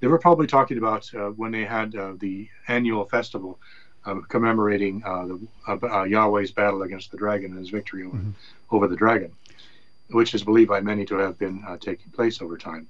[0.00, 3.58] They were probably talking about uh, when they had uh, the annual festival
[4.04, 8.18] um, commemorating uh, the, uh, uh, Yahweh's battle against the dragon and his victory over,
[8.18, 8.32] Mhm.
[8.70, 9.32] over the dragon,
[10.10, 12.86] which is believed by many to have been uh, taking place over time.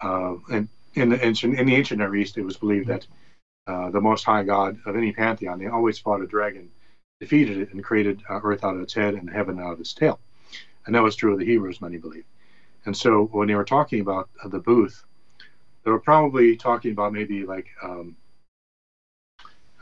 [0.00, 3.06] Uh, and in the ancient in the ancient Near East, it was believed that
[3.66, 6.70] uh, the Most High God of any pantheon, they always fought a dragon,
[7.20, 9.92] defeated it, and created uh, earth out of its head and heaven out of its
[9.92, 10.18] tail.
[10.86, 12.24] And that was true of the Hebrews, many believe.
[12.86, 15.04] And so when they were talking about uh, the booth,
[15.84, 18.16] they were probably talking about maybe like um,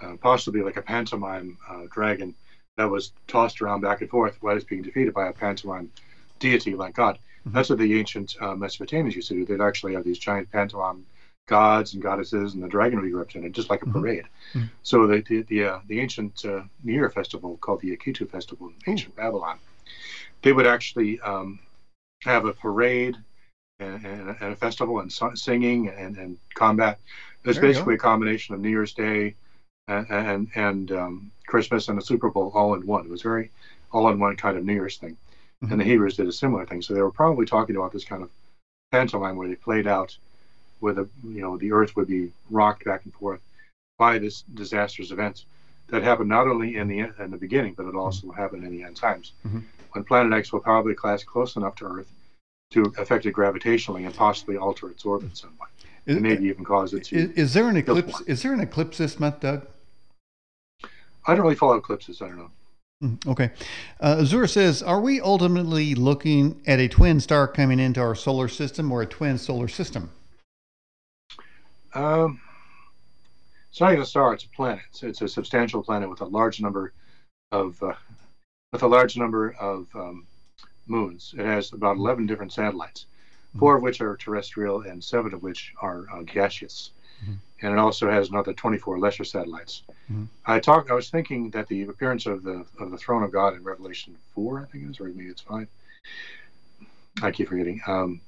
[0.02, 1.57] uh, possibly like a pantomime
[1.90, 2.35] dragon
[2.76, 5.90] that was tossed around back and forth while it's being defeated by a pantomime
[6.38, 7.18] deity like God.
[7.46, 7.52] Mhm.
[7.52, 9.44] That's what the ancient uh, Mesopotamians used to do.
[9.44, 11.04] They'd actually have these giant pantomime
[11.46, 13.92] gods and goddesses, and the dragon would be represented, just like a Mhm.
[13.92, 14.24] parade.
[14.54, 14.68] Mhm.
[14.82, 18.68] So the the the, uh, the ancient uh, New Year festival called the Akitu festival
[18.68, 19.59] in ancient Babylon,
[20.42, 21.59] they would actually um,
[22.22, 23.16] have a parade
[23.78, 26.98] and, and, and a festival and so- singing and, and combat.
[27.44, 29.35] It was There basically a combination of New Year's Day
[29.87, 33.04] and and, and um, Christmas and the Super Bowl all in one.
[33.04, 33.50] It was very
[33.92, 35.16] all in one kind of New Year's thing.
[35.62, 36.83] And the Hebrews did a similar thing.
[36.83, 38.31] So they were probably talking about this kind of
[38.92, 40.16] pantomime where they played out
[40.81, 43.40] where the you know the earth would be rocked back and forth
[43.99, 45.45] by this disastrous event
[45.88, 48.83] that happened not only in the in the beginning, but it also happened in the
[48.85, 49.33] end times.
[49.47, 49.62] Mhm.
[49.92, 52.12] When Planet X will probably class close enough to Earth
[52.73, 55.69] to affect it gravitationally and possibly alter its orbit somewhat,
[56.05, 57.16] Is, and maybe even cause it to.
[57.16, 58.21] is, is there an eclipse?
[58.23, 59.66] Is there an eclipse this month, Doug?
[61.27, 62.21] I don't really follow eclipses.
[62.21, 62.51] I don't know.
[63.02, 63.50] Mm, Okay.
[64.00, 68.48] Uh, Azura says, Are we ultimately looking at a twin star coming into our solar
[68.48, 70.11] system or a twin solar system?
[71.94, 72.40] Um,
[73.70, 74.82] it's not even a star; it's a planet.
[74.90, 76.92] It's, it's a substantial planet with a large number
[77.52, 77.94] of uh,
[78.72, 80.26] with a large number of um,
[80.87, 81.35] moons.
[81.38, 83.06] It has about eleven different satellites,
[83.59, 86.90] four of which are terrestrial and seven of which are uh, gaseous.
[87.26, 87.37] Mhm.
[87.62, 89.83] And it also has another twenty-four lesser satellites.
[90.12, 90.29] Mhm.
[90.45, 90.90] I talked.
[90.90, 94.16] I was thinking that the appearance of the of the throne of God in Revelation
[94.35, 95.69] four, I think it is, or maybe it's five.
[97.23, 97.81] I keep forgetting.
[97.87, 98.21] Um,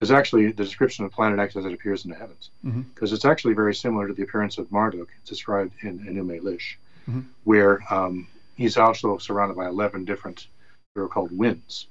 [0.00, 2.84] is actually the description of Planet X as it appears in the heavens Mhm.
[2.94, 6.76] because it's actually very similar to the appearance of Marduk described in Enuma Elish,
[7.08, 7.24] Mhm.
[7.44, 8.26] where um,
[8.56, 10.48] he's also surrounded by 11 different,
[10.94, 11.86] they're called winds.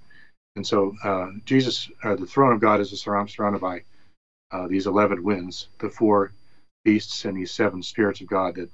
[0.56, 3.84] And so uh, Jesus, uh, the throne of God is surround, surrounded by
[4.52, 6.32] uh, these 11 winds, the four
[6.86, 8.70] beasts and these seven spirits of God that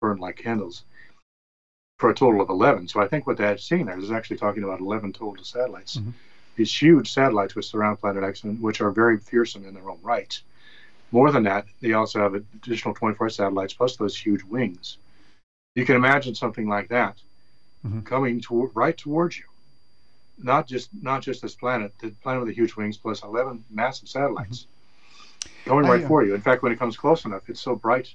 [0.00, 0.82] burn like candles
[1.98, 2.88] for a total of 11.
[2.88, 5.98] So I think what that's seeing there is actually talking about 11 total satellites.
[5.98, 6.12] Mhm.
[6.56, 10.40] These huge satellites which surround Planet X, which are very fearsome in their own right.
[11.12, 14.96] More than that, they also have additional 24 satellites plus those huge wings.
[15.74, 17.22] You can imagine something like that
[17.84, 18.04] Mhm.
[18.04, 19.44] coming to, right towards you.
[20.38, 24.08] Not just not just this planet, the planet with the huge wings plus 11 massive
[24.08, 24.66] satellites
[25.64, 26.34] going I, right uh, for you.
[26.34, 28.14] In fact, when it comes close enough, it's so bright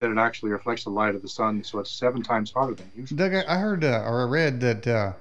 [0.00, 2.90] that it actually reflects the light of the sun, so it's seven times hotter than
[2.94, 3.16] usual.
[3.16, 5.12] Doug, I I heard uh, or I read that uh,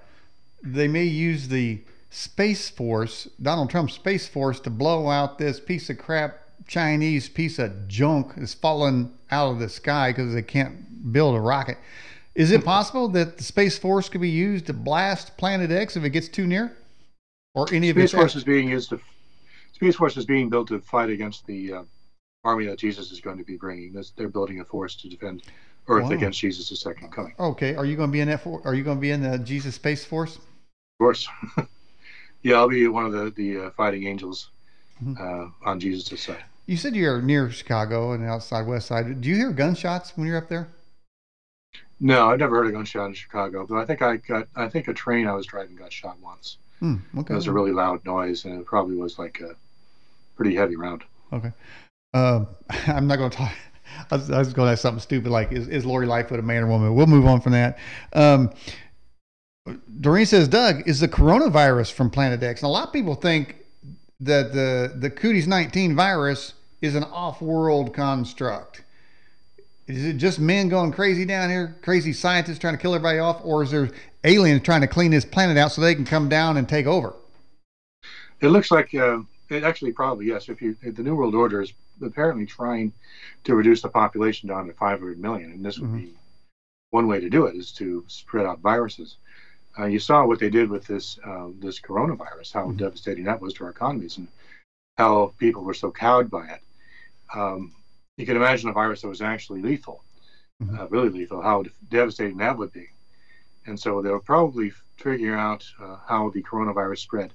[0.63, 5.89] they may use the Space Force, Donald Trump's Space Force, to blow out this piece
[5.89, 11.11] of crap Chinese piece of junk that's fallen out of the sky because they can't
[11.11, 11.77] build a rocket.
[12.33, 16.03] Is it possible that the Space Force could be used to blast Planet X if
[16.03, 16.75] it gets too near?
[17.53, 18.99] Or any of Space its Force is being used to.
[19.75, 21.83] Space Force is being built to fight against the uh,
[22.45, 23.91] army that Jesus is going to be bringing.
[23.91, 25.43] This, they're building a force to defend
[25.89, 26.11] Earth Wow.
[26.11, 27.33] against Jesus' second coming.
[27.37, 28.41] Okay, are you going to be in that?
[28.41, 30.37] For, are you going to be in the Jesus Space Force?
[30.37, 30.41] Of
[30.99, 31.27] course.
[32.41, 34.49] yeah, I'll be one of the the uh, fighting angels
[35.03, 35.19] Mhm.
[35.19, 36.43] uh, on Jesus' side.
[36.67, 39.19] You said you're near Chicago and outside West Side.
[39.19, 40.69] Do you hear gunshots when you're up there?
[41.99, 44.47] No, I've never heard a gunshot in Chicago, but I think I got.
[44.55, 46.57] I think a train I was driving got shot once.
[46.81, 49.55] Okay, It was a really loud noise, and it probably was like a
[50.35, 51.03] pretty heavy round.
[51.33, 51.51] Okay.
[52.13, 52.47] Um,
[52.87, 53.53] I'm not going to talk.
[54.11, 56.63] I was, was going to ask something stupid like, is, is Lori Lightfoot a man
[56.63, 56.93] or woman?
[56.95, 57.77] We'll move on from that.
[58.13, 58.51] Um,
[59.99, 62.61] Doreen says, Doug, is the coronavirus from Planet X?
[62.61, 63.57] And a lot of people think
[64.19, 68.83] that the, the Cooties 19 virus is an off world construct.
[69.87, 73.41] Is it just men going crazy down here, crazy scientists trying to kill everybody off,
[73.43, 73.89] or is there
[74.23, 77.13] aliens trying to clean this planet out so they can come down and take over?
[78.41, 79.19] It looks like uh,
[79.55, 80.49] it actually probably yes.
[80.49, 82.93] If you the New World Order is apparently trying
[83.43, 86.01] to reduce the population down to 500 million, and this would Mhm.
[86.01, 86.17] be
[86.91, 89.17] one way to do it is to spread out viruses.
[89.77, 92.77] Uh, you saw what they did with this uh, this coronavirus, how Mhm.
[92.77, 94.27] devastating that was to our economies, and
[94.97, 96.61] how people were so cowed by it.
[97.33, 97.73] Um,
[98.17, 100.03] you can imagine a virus that was actually lethal,
[100.61, 100.79] mm-hmm.
[100.79, 102.89] uh, really lethal, how devastating that would be.
[103.65, 107.33] And so they were probably figuring out uh, how the coronavirus spread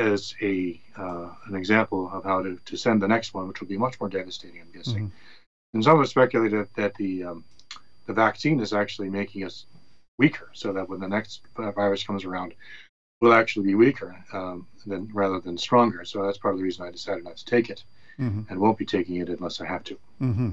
[0.00, 3.68] as a uh, an example of how to, to send the next one, which will
[3.68, 5.06] be much more devastating, I'm guessing.
[5.06, 5.74] Mm-hmm.
[5.74, 7.44] And some have speculated that the um,
[8.06, 9.66] the vaccine is actually making us
[10.18, 12.54] weaker, so that when the next virus comes around,
[13.20, 16.04] we'll actually be weaker um, than rather than stronger.
[16.04, 17.84] So that's part of the reason I decided not to take it,
[18.18, 18.42] mm-hmm.
[18.48, 19.98] and won't be taking it unless I have to.
[20.20, 20.50] Mm-hmm.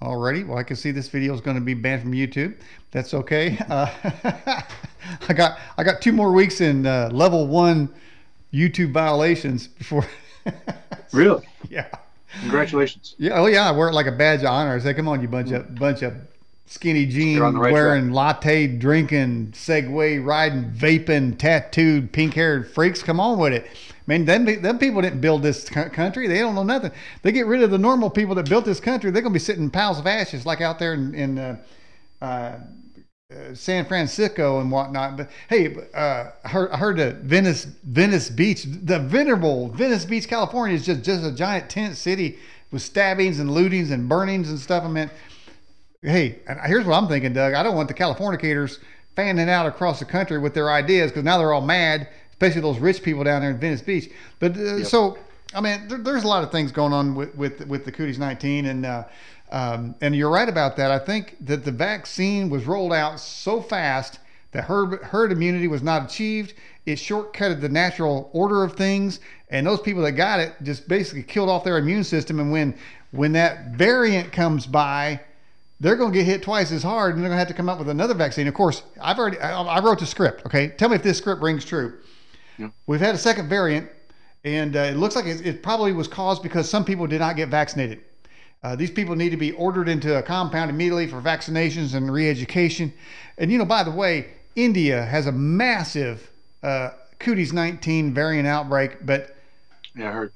[0.00, 2.56] Alrighty, well, I can see this video is going to be banned from YouTube.
[2.92, 3.58] That's okay.
[3.68, 4.62] Uh,
[5.28, 7.92] I got I got two more weeks in uh, level one
[8.52, 10.06] YouTube violations before.
[11.12, 11.46] really?
[11.68, 11.88] Yeah.
[12.40, 13.14] Congratulations.
[13.18, 13.40] Yeah.
[13.40, 13.68] Oh yeah.
[13.68, 14.74] I wear it like a badge of honor.
[14.74, 16.14] I say, come on, you bunch of bunch of
[16.66, 18.14] skinny jeans, right wearing track.
[18.14, 23.02] latte, drinking, Segway riding, vaping, tattooed, pink haired freaks.
[23.02, 23.66] Come on with it.
[24.06, 26.26] Man, them, them people didn't build this country.
[26.26, 26.90] They don't know nothing.
[27.22, 29.10] They get rid of the normal people that built this country.
[29.10, 31.56] They're going to be sitting in piles of ashes like out there in, in uh,
[32.20, 32.56] uh,
[33.30, 35.16] uh, San Francisco and whatnot.
[35.16, 40.26] But hey, uh, I heard, I heard that Venice, Venice Beach, the venerable Venice Beach,
[40.26, 42.38] California is just, just a giant tent city
[42.72, 44.84] with stabbings and lootings and burnings and stuff.
[44.84, 45.10] I mean,
[46.02, 47.54] hey, here's what I'm thinking, Doug.
[47.54, 48.78] I don't want the Californicators
[49.16, 52.78] fanning out across the country with their ideas because now they're all mad, especially those
[52.78, 54.10] rich people down there in Venice Beach.
[54.38, 54.86] But uh, yep.
[54.86, 55.18] so,
[55.54, 58.18] I mean, there, there's a lot of things going on with with, with the Cooties
[58.18, 59.04] 19, and uh,
[59.50, 60.90] um, and you're right about that.
[60.90, 64.18] I think that the vaccine was rolled out so fast
[64.52, 66.54] that herd herd immunity was not achieved.
[66.86, 71.22] It shortcutted the natural order of things, and those people that got it just basically
[71.22, 72.40] killed off their immune system.
[72.40, 72.74] And when
[73.10, 75.20] when that variant comes by
[75.80, 77.68] they're going to get hit twice as hard and they're going to have to come
[77.68, 78.46] up with another vaccine.
[78.46, 80.44] Of course, I've already, I, wrote the script.
[80.44, 80.68] Okay.
[80.68, 81.98] Tell me if this script rings true.
[82.58, 82.68] Yeah.
[82.86, 83.88] We've had a second variant
[84.44, 87.36] and uh, it looks like it, it, probably was caused because some people did not
[87.36, 88.00] get vaccinated.
[88.62, 92.92] Uh, these people need to be ordered into a compound immediately for vaccinations and re-education.
[93.38, 96.30] And you know, by the way, India has a massive
[96.62, 99.36] uh, Cooties 19 variant outbreak, but
[99.94, 100.32] yeah, I heard.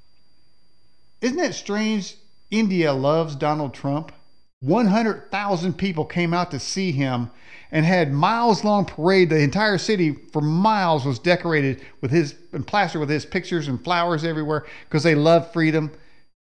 [1.20, 2.16] Isn't it strange?
[2.50, 4.12] India loves Donald Trump.
[4.60, 7.30] 100,000 people came out to see him
[7.70, 9.28] and had miles long parade.
[9.28, 13.82] The entire city for miles was decorated with his and plastered with his pictures and
[13.82, 15.90] flowers everywhere because they love freedom.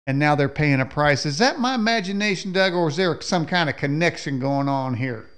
[0.08, 1.26] And now they're paying a price.
[1.26, 5.30] Is that my imagination, Doug, or is there some kind of connection going on here?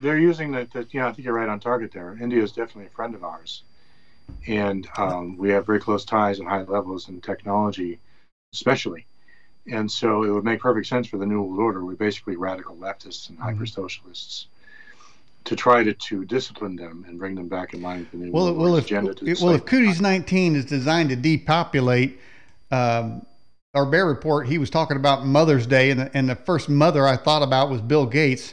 [0.00, 0.70] They're using that.
[0.70, 2.18] The, you know, I think you're right on target there.
[2.20, 3.62] India is definitely a friend of ours,
[4.46, 8.00] and um, we have very close ties and high levels in technology,
[8.52, 9.06] especially.
[9.70, 12.76] And so it would make perfect sense for the New World Order, we're basically radical
[12.76, 13.48] leftists and mm-hmm.
[13.48, 14.48] hyper socialists,
[15.44, 18.32] to try to, to discipline them and bring them back in line with the New
[18.32, 19.14] well, World well, if, agenda.
[19.40, 22.18] well, if Cooties 19 is designed to depopulate,
[22.72, 23.24] um,
[23.74, 27.06] our Bear Report, he was talking about Mother's Day, and the, and the first mother
[27.06, 28.52] I thought about was Bill Gates.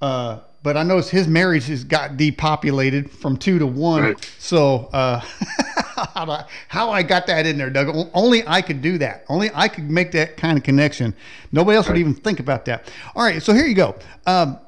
[0.00, 4.02] Uh, but I noticed his marriage has got depopulated from two to one.
[4.02, 4.32] Right.
[4.40, 5.20] So uh,
[6.14, 8.08] how, I, how I got that in there, Doug?
[8.12, 9.24] Only I could do that.
[9.28, 11.14] Only I could make that kind of connection.
[11.52, 11.92] Nobody else right.
[11.92, 12.90] would even think about that.
[13.14, 13.94] All right, so here you go.
[14.26, 14.58] Um,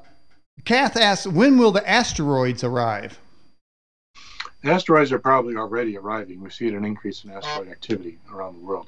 [0.63, 3.19] Kath asks, when will the asteroids arrive?
[4.63, 6.41] Asteroids are probably already arriving.
[6.41, 8.87] We see an increase in asteroid activity around the world.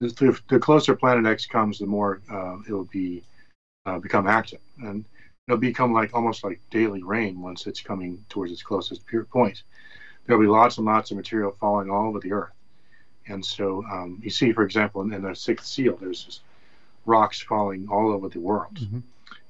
[0.00, 3.22] The, the closer Planet X comes, the more uh, it will be
[3.86, 4.60] uh, become active.
[4.78, 5.04] And
[5.46, 9.62] it'll become like almost like daily rain once it's coming towards its closest point.
[10.24, 12.52] There'll be lots and lots of material falling all over the earth.
[13.26, 16.40] And so um, you see, for example, in, in, the sixth seal, there's just
[17.04, 18.74] rocks falling all over the world.
[18.74, 19.00] Mm-hmm.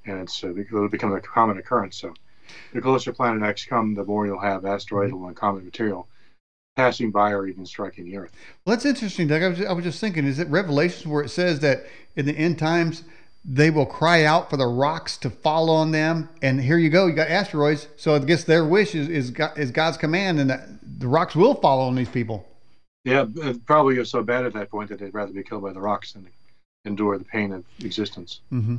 [0.07, 1.96] And it's, uh, it'll become a common occurrence.
[1.96, 2.14] So
[2.72, 6.09] the closer Planet X come, the more you'll have asteroidal and common material
[6.77, 8.33] passing by or even striking the earth.
[8.64, 9.43] Well, that's interesting, Doug.
[9.43, 11.85] I was, I was just thinking, is it Revelations where it says that
[12.16, 13.05] in the end times,
[13.45, 16.29] they will cry out for the rocks to fall on them.
[16.43, 17.89] And here you go, you got asteroids.
[17.97, 21.35] So I guess their wish is is, God, is God's command, and the, the rocks
[21.35, 22.47] will fall on these people.
[23.05, 23.25] Yeah,
[23.64, 26.12] probably are so bad at that point that they'd rather be killed by the rocks
[26.12, 26.29] than
[26.85, 28.41] endure the pain of existence.
[28.53, 28.77] Mm-hmm.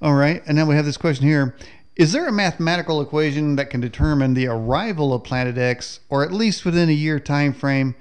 [0.00, 1.54] All right, and now we have this question here.
[1.96, 6.32] Is there a mathematical equation that can determine the arrival of Planet X, or at
[6.32, 7.94] least within a year time frame?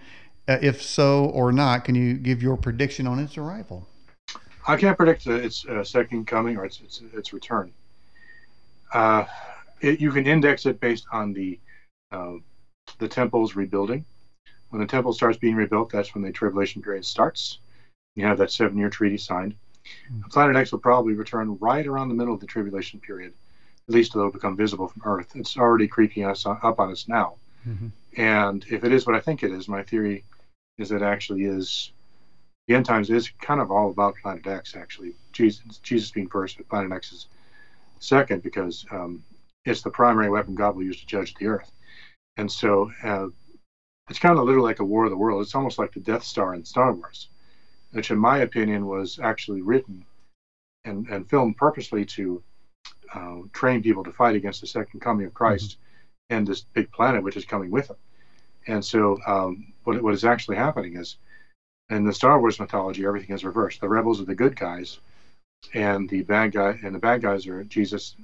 [0.48, 3.88] Uh, if so or not, can you give your prediction on its arrival?
[4.68, 7.74] I can't predict its uh, second coming or its its, its return.
[8.94, 9.26] Uh,
[9.82, 11.60] it, you can index it based on the
[12.12, 12.34] uh,
[13.00, 14.06] the temple's rebuilding.
[14.70, 17.60] When the temple starts being rebuilt, that's when the tribulation period starts.
[18.16, 19.56] You have that seven-year treaty signed.
[20.12, 20.30] Mm-hmm.
[20.30, 23.34] Planet X will probably return right around the middle of the tribulation period.
[23.90, 25.32] At least it'll become visible from Earth.
[25.36, 27.36] It's already creeping us up on us now.
[27.68, 27.88] Mm-hmm.
[28.22, 30.24] And if it is what I think it is, my theory
[30.78, 31.92] is that it actually is
[32.68, 35.16] the end times is kind of all about Planet X, actually.
[35.32, 37.28] Jesus, Jesus being first, but Planet X is
[37.98, 39.24] second because um,
[39.66, 41.72] it's the primary weapon God will use to judge the earth.
[42.38, 43.28] And so uh,
[44.08, 45.42] it's kind of literally like a war of the world.
[45.42, 47.30] It's almost like the Death Star in Star Wars,
[47.92, 50.06] which, in my opinion, was actually written
[50.86, 52.44] and, and filmed purposely to
[53.14, 56.38] uh, train people to fight against the second coming of Christ mm-hmm.
[56.38, 57.96] and this big planet which is coming with him.
[58.68, 61.18] And so, um, what, what is actually happening is
[61.90, 63.82] in the Star Wars mythology, everything is reversed.
[63.82, 65.00] The rebels are the good guys,
[65.74, 68.16] and the bad guy and the bad guys are Jesus,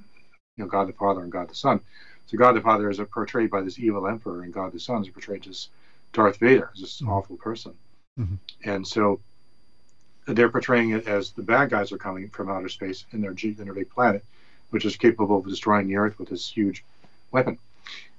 [0.56, 1.80] you know, God the Father and God the Son.
[2.26, 5.08] So God the Father is portrayed by this evil emperor, and God the Son is
[5.08, 5.68] portrayed as
[6.12, 7.10] Darth Vader, as this mm-hmm.
[7.10, 7.74] awful person.
[8.18, 8.70] Mm-hmm.
[8.70, 9.20] And so
[10.26, 13.64] they're portraying it as the bad guys are coming from outer space in their in
[13.64, 14.24] their big planet,
[14.70, 16.84] which is capable of destroying the Earth with this huge
[17.30, 17.58] weapon.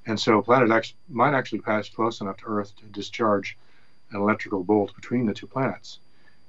[0.06, 3.58] And so Planet X might actually pass close enough to Earth to discharge
[4.12, 6.00] an electrical bolt between the two planets,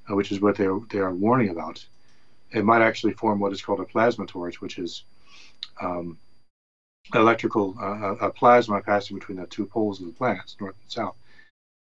[0.09, 1.85] uh, which is what they are, they are warning about.
[2.53, 5.03] It might actually form what is called a plasma torch, which is
[5.81, 6.19] um,
[7.15, 11.17] electrical uh, a plasma passing between the two poles of the planets, north and south,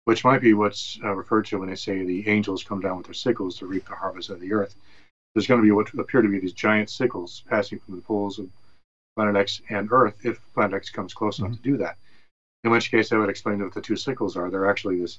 [0.05, 3.07] which might be what's uh, referred to when they say the angels come down with
[3.07, 4.75] their sickles to reap the harvest of the earth.
[5.35, 8.39] There's going to be what appear to be these giant sickles passing from the poles
[8.39, 8.49] of
[9.16, 11.47] Planet X and Earth if Planet X comes close mm-hmm.
[11.47, 11.97] enough to do that.
[12.62, 14.51] In which case, I would explain what the two sickles are.
[14.51, 15.18] They're actually this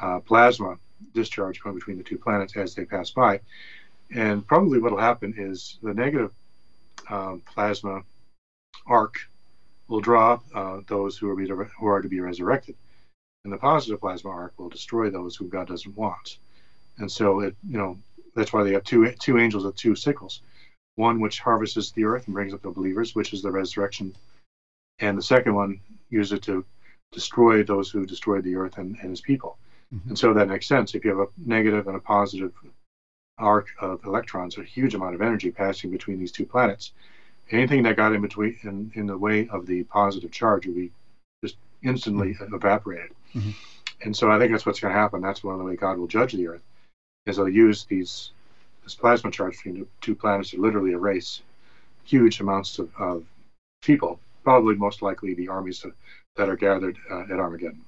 [0.00, 0.78] uh, plasma
[1.14, 3.40] discharge going between the two planets as they pass by.
[4.14, 6.32] And probably what will happen is the negative
[7.08, 8.02] um, plasma
[8.86, 9.16] arc
[9.88, 12.74] will draw uh, those who are, be, who are to be resurrected,
[13.44, 16.38] and the positive plasma arc will destroy those who God doesn't want.
[16.98, 17.98] And so it, you know,
[18.34, 20.42] that's why they have two two angels with two sickles,
[20.96, 24.14] one which harvests the earth and brings up the believers, which is the resurrection,
[24.98, 25.80] and the second one
[26.10, 26.64] uses it to
[27.12, 29.58] destroy those who destroyed the earth and, and his people.
[29.94, 30.10] Mm-hmm.
[30.10, 30.94] And so that makes sense.
[30.94, 32.52] If you have a negative and a positive
[33.38, 36.92] arc of electrons, a huge amount of energy passing between these two planets,
[37.50, 40.90] anything that got in between in, in the way of the positive charge would be
[41.44, 42.54] just instantly mm-hmm.
[42.54, 43.12] evaporated.
[43.34, 43.50] Mm-hmm.
[44.04, 45.20] And so I think that's what's going to happen.
[45.20, 46.62] That's one of the way God will judge the Earth,
[47.26, 48.30] is He'll use these
[48.84, 51.42] this plasma charge between the two planets to literally erase
[52.04, 53.24] huge amounts of, of
[53.80, 55.92] people, probably most likely the armies of,
[56.36, 57.80] that are gathered uh, at Armageddon.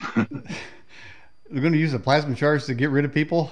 [0.14, 3.50] They're going to use a plasma charge to get rid of people.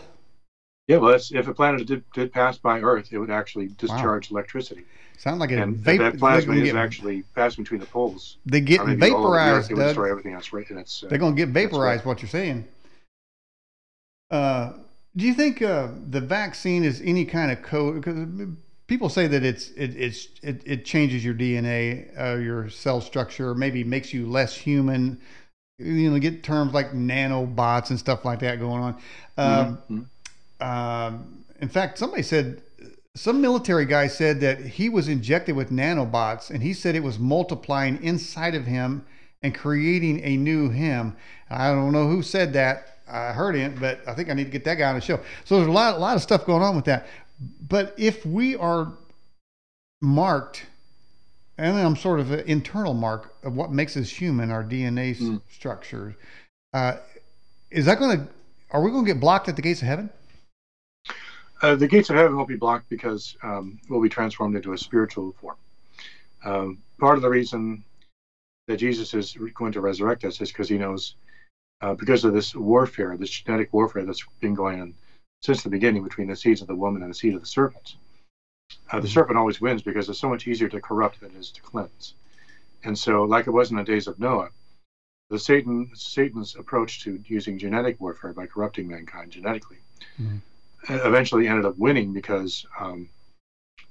[0.87, 4.37] Yeah, well, if a planet did, did pass by Earth, it would actually discharge wow.
[4.37, 4.85] electricity.
[5.19, 6.05] Sound like a and vapor.
[6.05, 8.37] That plasma is get, actually passing between the poles.
[8.47, 9.69] They get vaporized.
[9.69, 11.03] The Earth, destroy everything else right in its.
[11.03, 12.05] Uh, They're going to get vaporized.
[12.05, 12.67] What you're saying.
[14.31, 14.73] Uh,
[15.17, 17.97] do you think uh, the vaccine is any kind of code?
[17.97, 18.49] Because
[18.87, 23.55] people say that it's it, it's it, it changes your DNA, uh, your cell structure,
[23.55, 25.21] maybe makes you less human
[25.79, 28.95] you know, get terms like nanobots and stuff like that going on.
[29.37, 30.67] Um, mm-hmm.
[30.67, 32.63] um, in fact, somebody said
[33.15, 37.19] some military guy said that he was injected with nanobots, and he said it was
[37.19, 39.05] multiplying inside of him
[39.43, 41.17] and creating a new him.
[41.49, 42.98] I don't know who said that.
[43.11, 45.21] I heard it, but I think I need to get that guy on the show.
[45.45, 47.07] So there's a lot, a lot of stuff going on with that.
[47.69, 48.93] But if we are
[50.01, 50.67] marked
[51.59, 55.41] and I'm sort of an internal mark of what makes us human, our DNA mm.
[55.51, 56.17] structure.
[56.73, 56.95] Uh,
[57.71, 58.29] is that going to?
[58.71, 60.11] Are we going to get blocked at the gates of heaven?
[61.61, 64.79] Uh, the gates of heaven won't be blocked because um, we'll be transformed into a
[64.79, 65.57] spiritual form.
[66.45, 67.83] Um, part of the reason
[68.69, 71.17] that Jesus is going to resurrect us is because he knows,
[71.81, 74.95] uh, because of this warfare, this genetic warfare that's been going on
[75.43, 77.97] since the beginning between the seeds of the woman and the seed of the serpent.
[78.91, 81.51] Uh, the serpent always wins because it's so much easier to corrupt than it is
[81.51, 82.15] to cleanse.
[82.85, 84.51] And so, like it was in the days of Noah,
[85.31, 89.79] the Satan Satan's approach to using genetic warfare by corrupting mankind genetically
[90.21, 90.37] mm-hmm.
[90.89, 93.09] eventually ended up winning because um,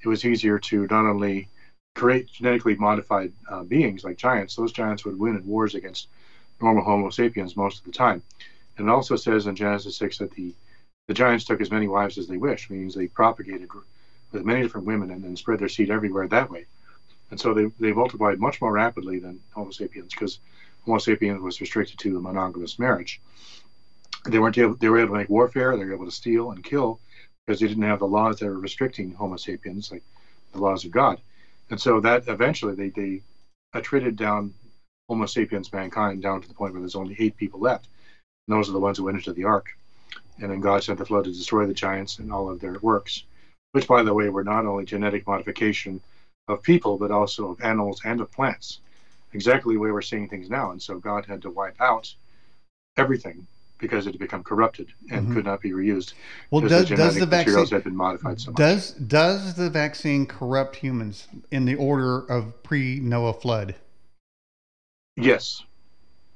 [0.04, 1.50] it was easier to not only
[1.96, 6.08] create genetically modified uh, beings like giants; those giants would win in wars against
[6.62, 8.24] normal Homo sapiens most of the time.
[8.78, 10.54] And it also says in Genesis six that the
[11.08, 13.70] the giants took as many wives as they wished, meaning they propagated
[14.32, 16.66] with many different women and then spread their seed everywhere that way.
[17.32, 20.40] And so they, they multiplied much more rapidly than Homo sapiens because
[20.86, 23.22] Homo sapiens was restricted to a monogamous marriage.
[24.26, 26.64] They weren't able, they were able to make warfare, they were able to steal and
[26.64, 27.00] kill
[27.46, 30.04] because they didn't have the laws that were restricting Homo sapiens, like
[30.52, 31.22] the laws of God.
[31.70, 33.22] And so that eventually they, they
[33.74, 34.54] attrited down
[35.10, 37.88] Homo sapiens, mankind, down to the point where there's only eight people left.
[38.48, 39.78] And those are the ones who went into the ark.
[40.40, 43.24] And then God sent the flood to destroy the giants and all of their works
[43.72, 46.02] which, by the way, were not only genetic modification
[46.48, 48.80] of people, but also of animals and of plants.
[49.34, 50.72] Exactly the way we're seeing things now.
[50.72, 52.12] And so God had to wipe out
[52.98, 53.46] everything
[53.78, 55.34] because it had become corrupted and Mhm.
[55.34, 56.14] could not be reused.
[56.50, 58.58] Well, does, the does the vaccine had been modified so much.
[58.58, 63.76] does does the vaccine corrupt humans in the order of pre Noah flood?
[65.18, 65.64] Yes,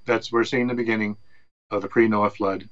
[0.06, 1.16] that's we're seeing the beginning
[1.70, 2.68] of the pre-Noah flood,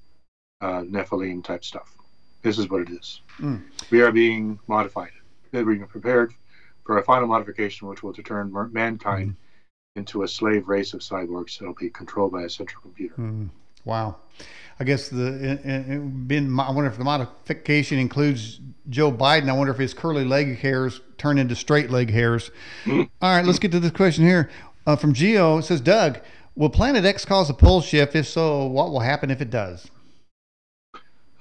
[0.61, 1.95] uh, Nephilim type stuff.
[2.41, 3.21] This is what it is.
[3.39, 3.61] Mm.
[3.91, 5.11] We are being modified.
[5.51, 6.33] We're being prepared
[6.83, 9.35] for a final modification, which will turn mankind
[9.95, 13.15] into a slave race of cyborgs that'll be controlled by a central computer.
[13.15, 13.49] Mm,
[13.85, 14.15] wow.
[14.79, 16.57] I guess the it, it been.
[16.59, 19.49] I wonder if the modification includes Joe Biden.
[19.49, 22.49] I wonder if his curly leg hairs turn into straight leg hairs.
[22.87, 24.49] All right, let's get to this question here
[24.85, 25.57] uh, from Geo.
[25.57, 26.19] It says, Doug,
[26.55, 28.15] will Planet X cause a pole shift?
[28.15, 29.89] If so, what will happen if it does?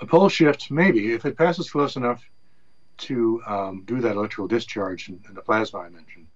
[0.01, 2.23] A pole shift, maybe, if it passes close enough
[2.99, 6.27] to um, do that electrical discharge in, in the plasma I mentioned,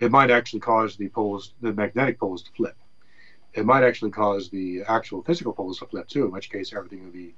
[0.00, 2.76] it might actually cause the poles, the magnetic poles to flip.
[3.54, 7.04] It might actually cause the actual physical poles to flip too, in which case everything
[7.04, 7.34] would be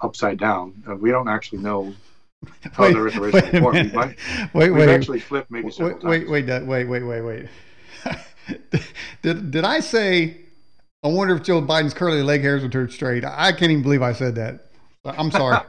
[0.00, 0.82] upside down.
[0.88, 1.94] Uh, we don't actually know
[2.72, 3.86] how the Earth originally wait formed.
[3.86, 4.16] We might,
[4.54, 7.48] Wait, wait, actually flipped maybe wait, wait, wait, wait, wait, wait, wait.
[9.22, 10.38] did did I say?
[11.02, 13.24] I wonder if Joe Biden's curly leg hairs would turn straight.
[13.24, 14.66] I can't even believe I said that.
[15.04, 15.60] I'm sorry.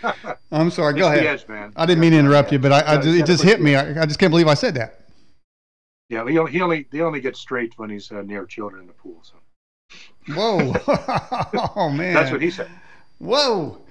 [0.52, 0.94] I'm sorry.
[0.94, 1.24] Go ahead.
[1.26, 1.72] edge, man.
[1.76, 3.76] I didn't mean to interrupt you, but I, I just, it just hit me.
[3.76, 5.00] I, I just can't believe I said that.
[6.08, 8.86] Yeah, he only, he only he only gets straight when he's uh, near children in
[8.86, 9.22] the pool.
[9.22, 9.34] So
[10.34, 10.74] Whoa.
[11.76, 12.14] oh man.
[12.14, 12.70] that's what he said.
[13.18, 13.82] Whoa.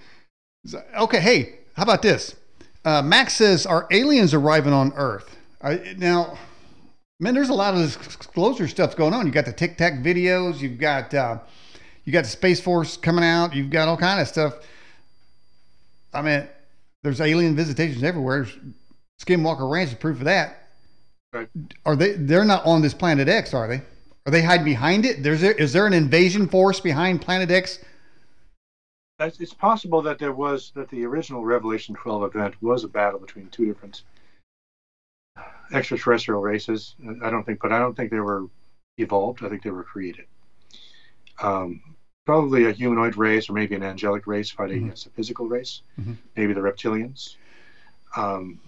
[0.97, 2.35] Okay, hey, how about this?
[2.83, 6.37] Uh, Max says, "Are aliens arriving on Earth?" I, now,
[7.19, 9.25] man, there's a lot of disclosure stuff going on.
[9.25, 10.59] You got the Tic Tac videos.
[10.59, 11.39] You've got uh,
[12.03, 13.55] you got the Space Force coming out.
[13.55, 14.55] You've got all kind of stuff.
[16.13, 16.47] I mean,
[17.03, 18.47] there's alien visitations everywhere.
[19.21, 20.69] Skinwalker Ranch is proof of that.
[21.33, 21.49] Right.
[21.85, 22.13] Are they?
[22.13, 23.81] They're not on this Planet X, are they?
[24.25, 25.21] Are they hiding behind it?
[25.21, 27.79] There's is there an invasion force behind Planet X?
[29.19, 33.19] It's it's possible that there was that the original Revelation 12 event was a battle
[33.19, 34.03] between two different
[35.71, 36.95] extraterrestrial races.
[37.23, 38.47] I don't think, but I don't think they were
[38.97, 39.43] evolved.
[39.43, 40.25] I think they were created.
[41.41, 41.81] Um,
[42.25, 44.85] probably a humanoid race or maybe an angelic race fighting Mhm.
[44.85, 45.81] against a physical race.
[45.99, 46.17] Mhm.
[46.35, 47.35] Maybe the reptilians.
[48.15, 48.59] Um,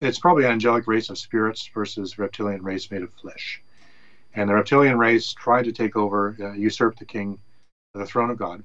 [0.00, 3.62] it's probably an angelic race of spirits versus reptilian race made of flesh.
[4.34, 7.38] And the reptilian race tried to take over, uh, usurp the king,
[7.94, 8.62] the throne of God,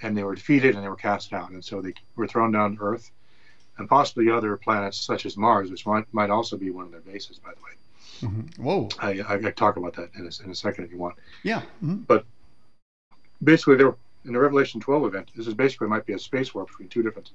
[0.00, 1.50] and they were defeated and they were cast out.
[1.50, 3.10] And so they were thrown down to Earth
[3.78, 7.00] and possibly other planets such as Mars, which might, might also be one of their
[7.00, 7.70] bases, by the way.
[8.20, 8.58] Mhm.
[8.58, 8.88] Whoa.
[9.00, 11.16] I, I, I talk about that in a, in a second if you want.
[11.42, 11.62] Yeah.
[11.82, 12.24] Mhm.
[13.42, 16.64] Basically, there in the Revelation 12 event, this is basically might be a space war
[16.64, 17.30] between two different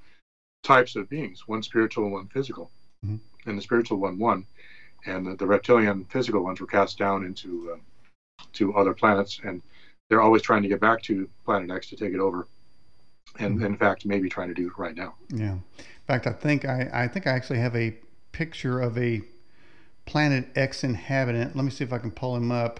[0.64, 2.72] types of beings, one spiritual and one physical.
[3.06, 3.20] Mhm.
[3.46, 4.46] And the spiritual one won,
[5.06, 7.82] and the, the reptilian physical ones were cast down into um,
[8.54, 9.62] to other planets, and
[10.10, 12.48] they're always trying to get back to Planet X to take it over,
[13.40, 13.66] and Mhm.
[13.66, 15.16] in fact, maybe trying to do right now.
[15.30, 15.54] Yeah.
[15.54, 15.62] In
[16.08, 17.96] fact, I think I, I think I actually have a
[18.32, 19.22] picture of a
[20.06, 21.56] Planet X inhabitant.
[21.56, 22.80] Let me see if I can pull him up.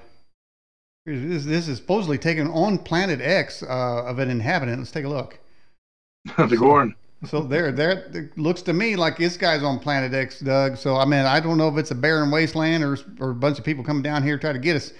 [1.06, 4.80] This, this is supposedly taken on Planet X uh, of an inhabitant.
[4.80, 5.40] Let's take a look.
[6.38, 6.96] the Gorn.
[7.26, 10.78] So there, there it looks to me like this guy's on Planet X, Doug.
[10.78, 13.58] So I mean, I don't know if it's a barren wasteland or or a bunch
[13.58, 14.94] of people coming down here to try to get us,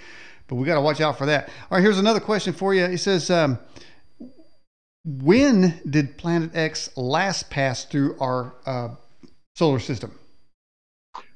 [0.48, 1.48] but we got to watch out for that.
[1.70, 2.84] All right, here's another question for you.
[2.84, 3.58] It says, um,
[5.08, 8.88] when did Planet X last pass through our uh,
[9.56, 10.12] solar system?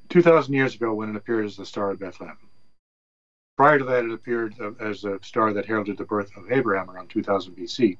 [0.09, 2.37] 2,000 years ago when it appeared as the Star of Bethlehem.
[3.57, 6.89] Prior to that, it appeared uh, as a star that heralded the birth of Abraham
[6.89, 7.97] around 2000 BC.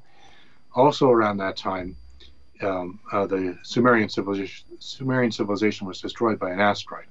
[0.76, 1.96] Also around that time,
[2.62, 7.06] um, uh, the Sumerian civilization, Sumerian civilization was destroyed by an asteroid.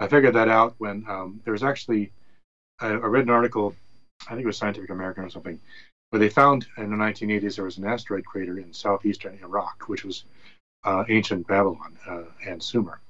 [0.00, 2.12] I figured that out when um, there was actually,
[2.80, 3.74] I, I read an article,
[4.26, 5.60] I think it was Scientific American or something,
[6.16, 10.02] where they found in the 1980s there was an asteroid crater in southeastern Iraq, which
[10.02, 10.24] was
[10.84, 13.00] uh, ancient Babylon uh, and Sumer.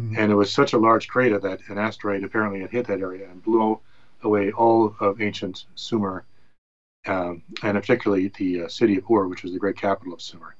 [0.00, 0.16] Mhm.
[0.16, 3.28] And it was such a large crater that an asteroid apparently had hit that area
[3.28, 3.78] and blew
[4.22, 6.24] away all of ancient Sumer,
[7.06, 10.56] um, and particularly the uh, city of Ur, which was the great capital of Sumer.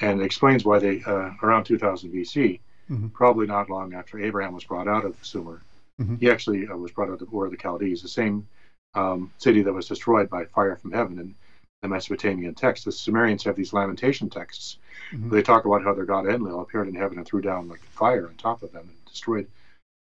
[0.00, 2.58] And it explains why they, uh, around 2000 BC,
[2.90, 3.12] Mhm.
[3.12, 5.62] probably not long after Abraham was brought out of Sumer,
[6.00, 6.18] Mhm.
[6.18, 8.48] he actually uh, was brought out of Ur of the Chaldees, the same
[8.94, 11.34] um, city that was destroyed by fire from heaven in
[11.82, 12.84] the Mesopotamian text.
[12.84, 14.78] The Sumerians have these lamentation texts
[15.12, 15.30] Mhm.
[15.30, 18.28] they talk about how their god Enlil appeared in heaven and threw down like fire
[18.28, 19.46] on top of them and destroyed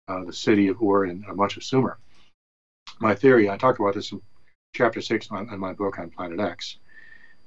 [0.07, 1.97] uh, the city of Ur and much of Sumer.
[2.99, 4.21] My theory, I talk about this in
[4.73, 6.77] chapter six in my, in my book on Planet X,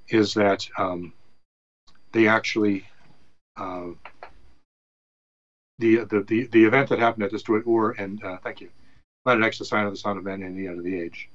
[0.08, 1.12] is that um,
[2.12, 2.86] they actually
[3.56, 3.88] uh,
[5.78, 8.70] the, the the the event that happened that destroyed Ur and uh, thank you,
[9.24, 11.28] Planet X, the sign of the Son of Man and the end of the age,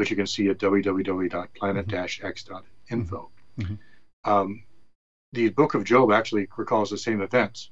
[0.00, 2.62] which you can see at www.planet-x.info.
[2.88, 3.30] info.
[3.58, 3.78] Mhm.
[4.24, 4.62] Um,
[5.34, 7.68] the book of Job actually recalls the same events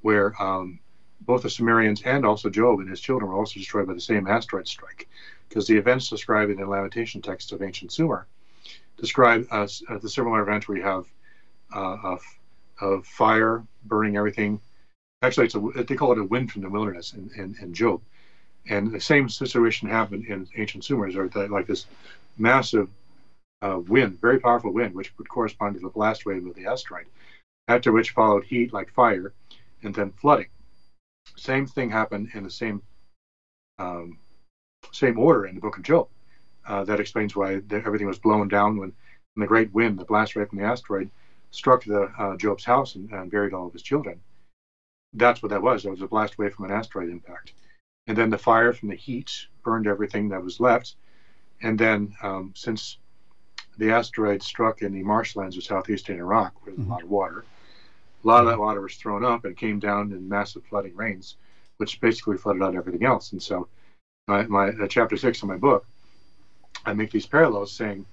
[0.00, 0.80] where um,
[1.20, 4.26] both the Sumerians and also Job and his children were also destroyed by the same
[4.26, 5.08] asteroid strike.
[5.48, 8.26] Because the events described in the Lamentation text of ancient Sumer
[8.96, 9.68] describe uh,
[10.02, 11.06] the similar event where you have
[11.72, 12.20] uh, of,
[12.80, 14.60] of fire burning everything.
[15.22, 18.02] Actually, it's a, they call it a wind from the wilderness in, in, in Job.
[18.68, 21.86] And the same situation happened in ancient Sumers, or like this
[22.38, 22.88] massive
[23.62, 27.06] uh, wind, very powerful wind, which would correspond to the blast wave of the asteroid,
[27.68, 29.32] after which followed heat like fire,
[29.82, 30.46] and then flooding.
[31.36, 32.82] Same thing happened in the same
[33.78, 34.18] um,
[34.92, 36.08] same order in the book of Job.
[36.66, 38.92] Uh, that explains why the, everything was blown down when,
[39.34, 41.10] when the great wind, the blast wave from the asteroid,
[41.50, 44.20] struck the uh, Job's house and, and buried all of his children.
[45.14, 45.84] That's what that was.
[45.84, 47.52] It was a blast wave from an asteroid impact.
[48.06, 50.96] And then the fire from the heat burned everything that was left.
[51.62, 52.98] And then, um, since
[53.78, 56.90] the asteroid struck in the marshlands of southeastern Iraq, where there's Mhm.
[56.90, 57.44] a lot of water,
[58.22, 61.36] a lot of that water was thrown up and came down in massive flooding rains,
[61.78, 63.32] which basically flooded out everything else.
[63.32, 63.68] And so,
[64.28, 65.86] my, my uh, chapter six of my book,
[66.84, 68.06] I make these parallels saying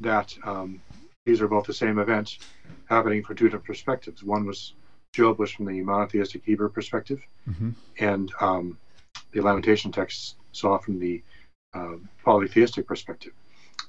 [0.00, 0.82] that um,
[1.24, 2.38] these are both the same events
[2.86, 4.22] happening from two different perspectives.
[4.22, 4.74] One was
[5.12, 7.74] Job was from the monotheistic Hebrew perspective, Mhm.
[7.98, 8.78] and um,
[9.32, 11.22] the Lamentation texts saw from the
[11.74, 13.32] um, polytheistic perspective.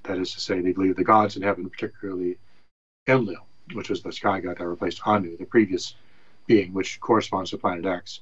[0.03, 2.37] That is to say, they believe the gods in heaven, particularly
[3.07, 5.95] Enlil, which was the sky god that replaced Anu, the previous
[6.47, 8.21] being, which corresponds to planet X.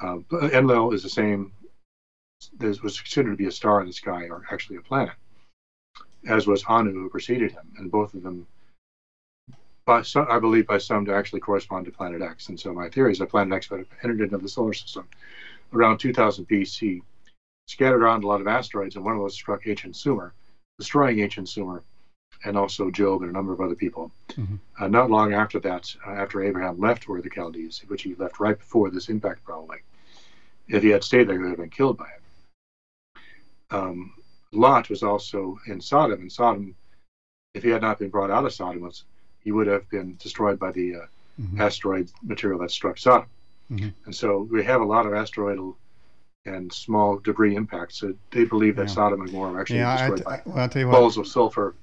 [0.00, 1.52] But Enlil is the same,
[2.58, 5.14] this was considered to be a star in the sky, or actually a planet,
[6.26, 8.46] as was Anu, who preceded him, and both of them,
[9.84, 12.48] by some, I believe, by some to actually correspond to planet X.
[12.48, 15.08] And so my theory is that planet X would have entered into the solar system
[15.72, 17.02] around 2000 BC,
[17.66, 20.34] scattered around a lot of asteroids, and one of those struck ancient Sumer,
[20.78, 21.82] destroying ancient Sumer,
[22.44, 24.10] and also Job and a number of other people.
[24.28, 24.58] Mhm.
[24.78, 28.40] Uh, not long after that, uh, after Abraham left of the Chaldees, which he left
[28.40, 29.78] right before this impact, probably,
[30.68, 33.22] if he had stayed there, he would have been killed by it.
[33.70, 34.14] Um,
[34.52, 36.74] Lot was also in Sodom, and Sodom,
[37.54, 39.04] if he had not been brought out of Sodom, was,
[39.40, 41.06] he would have been destroyed by the uh,
[41.40, 41.60] Mhm.
[41.60, 43.28] asteroid material that struck Sodom.
[43.70, 43.92] Mhm.
[44.04, 45.76] And so we have a lot of asteroidal
[46.44, 47.98] and small debris impacts.
[47.98, 48.94] So they believe that Yeah.
[48.94, 50.94] Sodom and Gomorrah actually Yeah, destroyed I, by well, I'll tell you what.
[50.94, 51.74] balls of sulfur.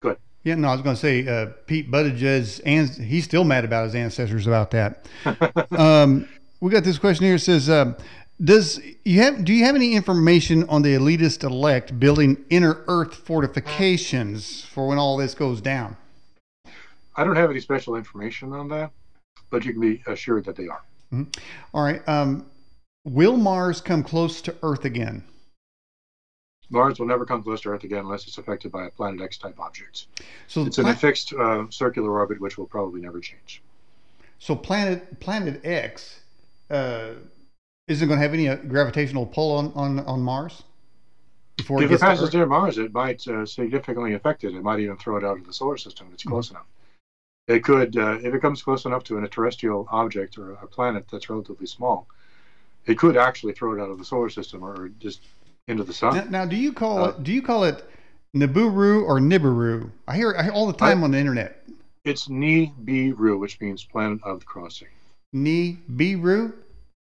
[0.00, 0.16] Good.
[0.44, 3.84] Yeah, no, I was going to say uh, Pete Buttigieg's, and he's still mad about
[3.84, 5.06] his ancestors about that.
[5.72, 6.26] um,
[6.60, 7.36] we got this question here.
[7.36, 7.96] It says, um,
[8.42, 9.44] "Does you have?
[9.44, 14.98] Do you have any information on the elitist elect building inner Earth fortifications for when
[14.98, 15.96] all this goes down?"
[17.14, 18.90] I don't have any special information on that,
[19.50, 20.80] but you can be assured that they are.
[21.12, 22.06] All right.
[22.08, 22.46] Um,
[23.04, 25.24] will Mars come close to Earth again?
[26.70, 29.36] Mars will never come close to Earth again unless it's affected by a Planet X
[29.36, 30.06] type object.
[30.46, 33.62] So, It's in pla- a fixed uh, circular orbit, which will probably never change.
[34.38, 36.20] so planet Planet X
[36.70, 37.10] uh,
[37.88, 40.62] isn't going to have any uh, gravitational pull on, on, on Mars
[41.58, 44.54] before it if it to passes near Mars, it might uh, significantly affect it.
[44.54, 46.56] It might even throw it out of the solar system if it's close Mm-hmm.
[46.56, 46.66] enough.
[47.48, 51.06] It could, uh, if it comes close enough to a terrestrial object or a planet
[51.10, 52.06] that's relatively small,
[52.86, 55.22] it could actually throw it out of the solar system or just
[55.68, 56.14] into the sun.
[56.16, 57.24] Now, now, do you call Uh, it?
[57.24, 57.84] Do you call it
[58.36, 59.90] Nibiru or Nibiru?
[60.06, 61.64] I hear, I hear all the time on the internet.
[62.04, 64.88] It's Nibiru, which means planet of the crossing.
[65.34, 66.52] Nibiru.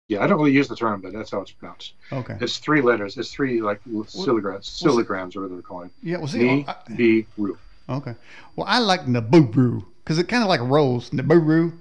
[0.08, 1.94] Yeah, I don't really use the term, but that's how it's pronounced.
[2.12, 2.36] Okay.
[2.40, 3.16] It's three letters.
[3.16, 5.90] It's three like siligrams, siligrams, or whatever they're calling.
[6.02, 6.18] Yeah.
[6.18, 6.64] Well, see.
[6.90, 7.56] Nibiru.
[7.88, 8.14] okay.
[8.54, 11.10] Well, I like Nibiru because it kind of like rolls.
[11.10, 11.72] Nibiru.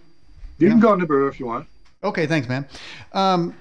[0.57, 1.67] You can call it Nibiru if you want.
[2.03, 2.25] Okay.
[2.25, 2.67] Thanks, man.
[3.13, 3.55] Um,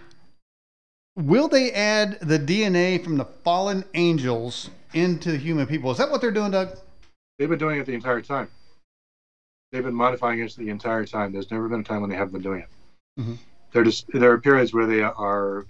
[1.16, 5.90] will they add the DNA from the fallen angels into human people?
[5.90, 6.78] Is that what they're doing, Doug?
[7.38, 8.48] They've been doing it the entire time.
[9.70, 11.32] They've been modifying it the entire time.
[11.32, 12.68] There's never been a time when they haven't been doing it.
[13.20, 13.38] Mhm.
[13.72, 15.66] There just there are periods where they are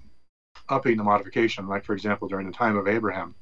[0.69, 1.67] upping the modification.
[1.67, 3.35] Like for example, during the time of Abraham,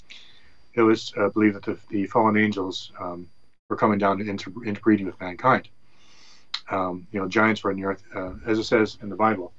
[0.75, 3.29] it was uh, believed that the, the fallen angels um,
[3.73, 5.69] were coming down to inter, interbreeding with mankind.
[6.71, 9.53] Um, you know, giants were on the earth, uh, as it says in the Bible.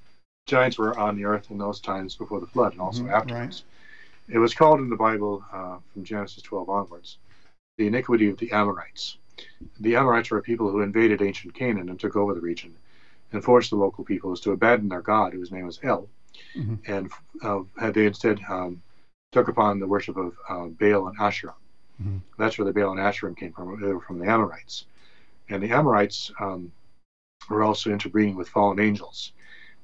[0.45, 3.63] Giants were on the earth in those times before the flood, and also Mhm, afterwards.
[4.29, 7.17] It was called in the Bible uh, from Genesis 12 onwards
[7.77, 9.17] the iniquity of the Amorites.
[9.79, 12.75] The Amorites were a people who invaded ancient Canaan and took over the region
[13.31, 16.07] and forced the local peoples to abandon their god, whose name was El,
[16.55, 16.79] Mhm.
[16.87, 17.11] and
[17.43, 18.83] uh, had they instead um,
[19.31, 21.55] took upon the worship of uh, Baal and Asherah.
[22.01, 22.21] Mhm.
[22.37, 23.79] That's where the Baal and Asherah came from.
[23.81, 24.85] They were from the Amorites.
[25.49, 26.71] And the Amorites um,
[27.49, 29.33] were also interbreeding with fallen angels,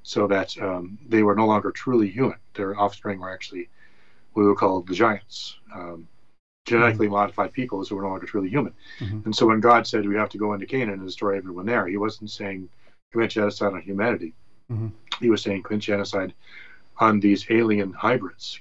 [0.04, 2.38] so that um, they were no longer truly human.
[2.54, 3.70] Their offspring were actually
[4.34, 5.58] what we would call the giants.
[5.74, 6.08] Um,
[6.66, 7.16] genetically mm-hmm.
[7.16, 8.74] modified peoples who were no longer truly human.
[9.00, 9.22] Mm-hmm.
[9.26, 11.88] And so when God said we have to go into Canaan and destroy everyone there,
[11.88, 12.70] he wasn't saying
[13.12, 14.34] commit genocide on humanity.
[14.72, 14.90] Mm-hmm.
[15.20, 16.34] He was saying commit genocide
[16.98, 18.60] on these alien hybrids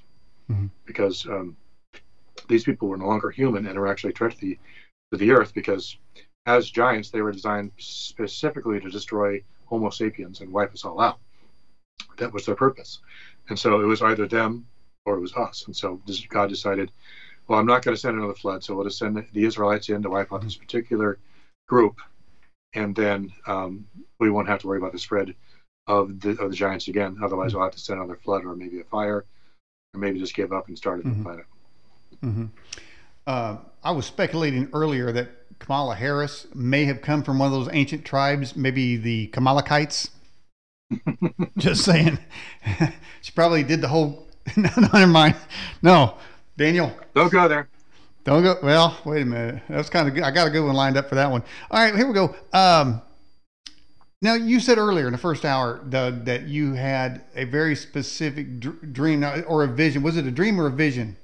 [0.49, 0.67] mm-hmm.
[0.85, 1.55] because um,
[2.49, 4.59] these people were no longer human and were actually a threat to the,
[5.11, 5.97] to the earth because
[6.45, 11.19] as giants, they were designed specifically to destroy Homo sapiens and wipe us all out.
[12.17, 12.99] That was their purpose.
[13.49, 14.65] And so it was either them
[15.05, 15.65] or it was us.
[15.67, 16.91] And so God decided,
[17.47, 20.01] well, I'm not going to send another flood, so we'll just send the Israelites in
[20.03, 21.17] to wipe out this particular
[21.67, 21.99] group,
[22.73, 23.87] and then um,
[24.19, 25.33] we won't have to worry about the spread
[25.87, 27.17] of the of the giants again.
[27.23, 29.25] Otherwise, we'll have to send another flood or maybe a fire,
[29.93, 31.23] or maybe just give up and start a new mm-hmm.
[31.23, 31.45] planet.
[32.23, 32.45] Mm-hmm.
[33.25, 37.69] Uh, I was speculating earlier that Kamala Harris may have come from one of those
[37.73, 40.09] ancient tribes, maybe the Kamalakites.
[41.57, 42.17] Just saying.
[43.21, 44.27] she probably did the whole.
[44.57, 45.35] no, no, never mind.
[45.81, 46.15] No,
[46.57, 46.91] Daniel.
[47.13, 47.69] Don't go there.
[48.23, 48.57] Don't go.
[48.63, 49.63] Well, wait a minute.
[49.69, 50.23] That's kind of good.
[50.23, 51.43] I got a good one lined up for that one.
[51.69, 52.35] All right, here we go.
[52.53, 53.01] Um,
[54.21, 58.59] now, you said earlier in the first hour, Doug, that you had a very specific
[58.59, 60.03] dr- dream or a vision.
[60.03, 61.15] Was it a dream or a vision?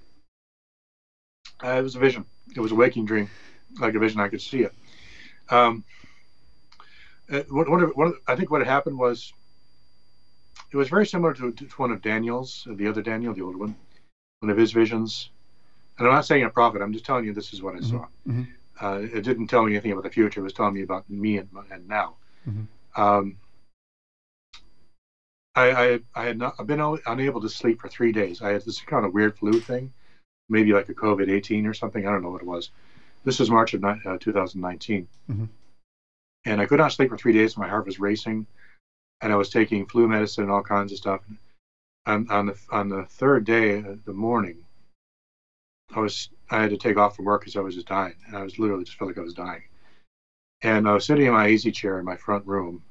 [1.63, 2.25] Uh, it was a vision.
[2.55, 3.29] It was a waking dream,
[3.79, 4.19] like a vision.
[4.19, 4.73] I could see it.
[5.49, 5.83] Um,
[7.31, 9.33] uh, what, what, what, I think what happened was
[10.71, 13.75] it was very similar to, to one of Daniel's, the other Daniel, the older one,
[14.39, 15.29] one of his visions.
[15.97, 16.81] And I'm not saying a prophet.
[16.81, 17.97] I'm just telling you this is what I mm-hmm.
[17.97, 18.05] saw.
[18.27, 18.43] Mm-hmm.
[18.81, 20.41] Uh, it didn't tell me anything about the future.
[20.41, 22.15] It was telling me about me and, and now.
[22.47, 23.01] Mm-hmm.
[23.01, 23.37] Um,
[25.55, 28.41] I, I, I had not I've been unable to sleep for three days.
[28.41, 29.93] I had this kind of weird flu thing,
[30.49, 32.07] maybe like a COVID 18 or something.
[32.07, 32.69] I don't know what it was.
[33.23, 35.07] This was March of uh, 2019.
[35.29, 35.45] Mm-hmm.
[36.45, 37.57] And I could not sleep for three days.
[37.57, 38.45] My heart was racing
[39.21, 41.21] and I was taking flu medicine and all kinds of stuff.
[42.05, 44.63] And on the on the third day, uh, the morning,
[45.95, 48.37] I was I had to take off from work because I was just dying, and
[48.37, 49.63] I was literally just felt like I was dying.
[50.61, 52.83] And I was sitting in my easy chair in my front room,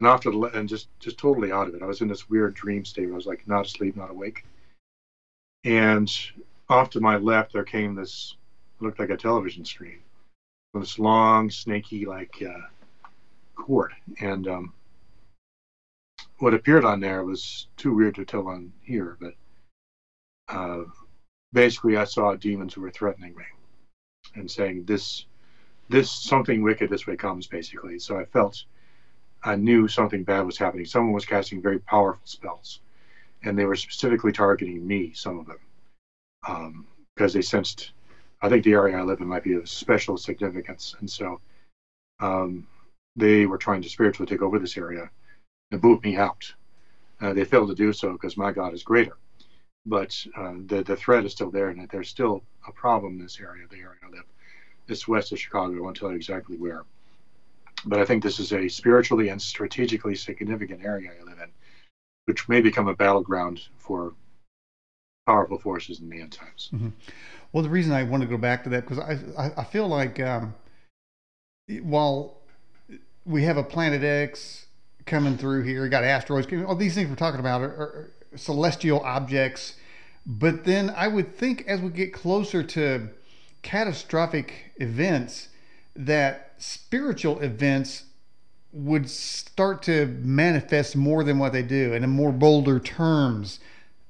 [0.00, 1.82] and after the, and just just totally out of it.
[1.82, 3.06] I was in this weird dream state.
[3.06, 4.44] Where I was like not asleep, not awake.
[5.64, 6.08] And
[6.68, 8.36] off to my left, there came this
[8.80, 10.00] looked like a television screen,
[10.74, 12.66] this long, snaky like uh,
[13.54, 14.72] cord, and um,
[16.38, 19.34] what appeared on there was too weird to tell on here, but
[20.48, 20.84] uh,
[21.52, 23.44] basically I saw demons who were threatening me
[24.34, 25.24] and saying this
[25.88, 27.98] this something wicked this way comes basically.
[27.98, 28.64] So I felt
[29.42, 30.84] I knew something bad was happening.
[30.84, 32.80] Someone was casting very powerful spells,
[33.44, 35.12] and they were specifically targeting me.
[35.14, 35.58] Some of them,
[36.46, 37.92] um, because they sensed.
[38.42, 41.40] I think the area I live in might be of special significance, and so
[42.20, 42.66] um,
[43.16, 45.10] they were trying to spiritually take over this area
[45.70, 46.52] and boot me out.
[47.20, 49.16] Uh, they failed to do so because my God is greater.
[49.86, 53.40] But uh, the the threat is still there, and there's still a problem in this
[53.40, 54.24] area, the area I live.
[54.88, 55.76] It's west of Chicago.
[55.76, 56.84] I won't tell you exactly where.
[57.84, 61.50] But I think this is a spiritually and strategically significant area I live in,
[62.24, 64.14] which may become a battleground for
[65.26, 66.70] powerful forces in the end times.
[66.72, 66.88] Mm-hmm.
[67.52, 69.88] Well, the reason I want to go back to that because I, I, I feel
[69.88, 70.54] like um,
[71.82, 72.38] while
[73.24, 74.66] we have a Planet X
[75.06, 75.84] coming through here.
[75.84, 76.46] You got asteroids.
[76.66, 79.76] All these things we're talking about are, are, celestial objects.
[80.26, 83.08] But then I would think as we get closer to
[83.62, 85.48] catastrophic events,
[85.94, 88.04] that spiritual events
[88.72, 93.60] would start to manifest more than what they do and in more bolder terms.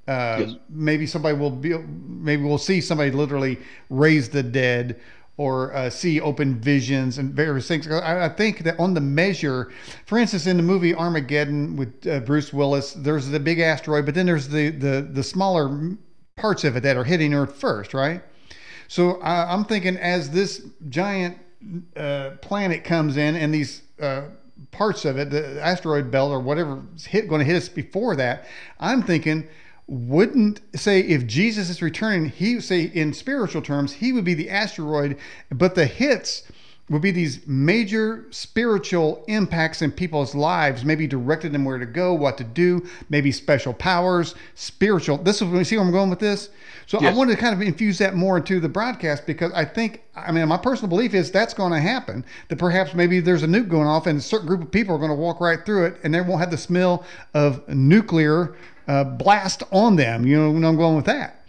[0.09, 0.57] Uh, yes.
[0.69, 3.59] Maybe somebody will be, maybe we'll see somebody literally
[3.91, 5.01] raise the dead
[5.39, 7.87] or uh, see open visions and various things.
[7.89, 9.71] I, I, think that on the measure,
[10.07, 14.15] for instance, in the movie Armageddon with uh, Bruce Willis, there's the big asteroid, but
[14.15, 15.97] then there's the, the, the smaller
[16.37, 18.23] parts of it that are hitting Earth first, right?
[18.89, 21.37] So I, am thinking as this giant
[21.97, 24.23] uh, planet comes in and these uh,
[24.71, 28.47] parts of it, the asteroid belt or whatever hit going to hit us before that,
[28.79, 29.49] I'm thinking
[29.89, 34.51] wouldn't say if Jesus is returning, he say in spiritual terms, he would be the
[34.51, 35.17] asteroid,
[35.51, 36.43] but the hits
[36.89, 42.15] would be these major spiritual impacts in people's lives, maybe directed them where to go,
[42.15, 45.19] what to do, maybe special powers, spiritual.
[45.19, 46.51] This is when you see where I'm going with this.
[46.87, 47.13] So yes.
[47.13, 50.31] I wanted to kind of infuse that more into the broadcast because I think, I
[50.31, 52.25] mean, my personal belief is that's going to happen.
[52.49, 54.99] That perhaps maybe there's a nuke going off and a certain group of people are
[54.99, 58.55] going to walk right through it and they won't have the smell of nuclear
[58.89, 60.27] uh, blast on them.
[60.27, 61.45] You know, I'm going with that.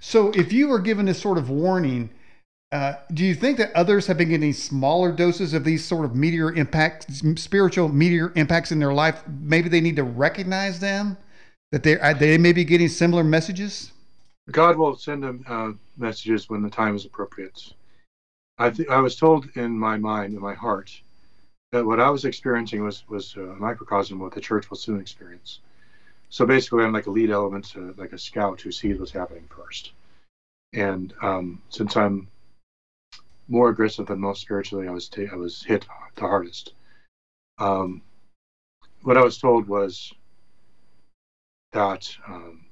[0.00, 2.10] So if you were given this sort of warning,
[2.72, 6.16] uh, do you think that others have been getting smaller doses of these sort of
[6.16, 9.22] meteor impacts, spiritual meteor impacts in their life?
[9.28, 11.18] Maybe they need to recognize them,
[11.70, 13.92] that they uh, they may be getting similar messages.
[14.50, 17.72] God will send them uh, messages when the time is appropriate.
[18.58, 20.90] I think I was told in my mind, in my heart,
[21.72, 25.00] that what I was experiencing was was a microcosm of what the church will soon
[25.00, 25.60] experience.
[26.32, 29.46] So basically, I'm like a lead element, uh, like a scout who sees what's happening
[29.54, 29.92] first.
[30.72, 32.26] And um, since I'm
[33.48, 36.72] more aggressive than most spiritually, I was ta- I was hit the hardest.
[37.58, 38.00] Um,
[39.02, 40.10] what I was told was
[41.72, 42.64] that um,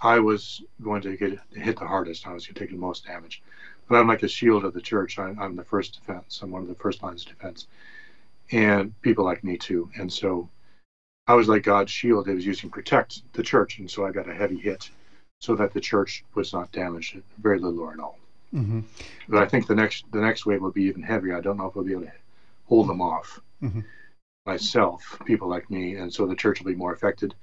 [0.00, 2.28] I was going to get hit the hardest.
[2.28, 3.42] I was going to take the most damage.
[3.88, 5.18] But I'm like a shield of the church.
[5.18, 6.38] I, I'm the first defense.
[6.42, 7.66] I'm one of the first lines of defense.
[8.52, 9.90] And people like me too.
[9.96, 10.48] And so
[11.26, 12.28] I was like God's shield.
[12.28, 13.78] It was using protect the church.
[13.78, 14.90] And so I got a heavy hit
[15.40, 18.18] so that the church was not damaged, very little or at all.
[18.54, 18.80] Mm-hmm.
[19.28, 21.36] But I think the next the next wave will be even heavier.
[21.36, 22.12] I don't know if we'll be able to
[22.66, 23.80] hold them off mm-hmm.
[24.46, 27.34] myself, people like me, and so the church will be more affected,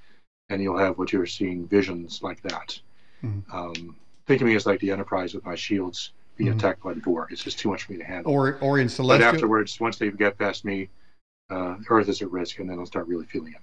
[0.49, 2.79] and you'll have what you're seeing visions like that.
[3.23, 3.55] Mm-hmm.
[3.55, 6.59] Um, think of me as like the Enterprise with my shields being mm-hmm.
[6.59, 7.32] attacked by the Borg.
[7.32, 8.32] It's just too much for me to handle.
[8.32, 9.29] Or or in celestial.
[9.29, 10.88] But afterwards, once they get past me,
[11.49, 13.61] uh, Earth is at risk, and then I'll start really feeling it.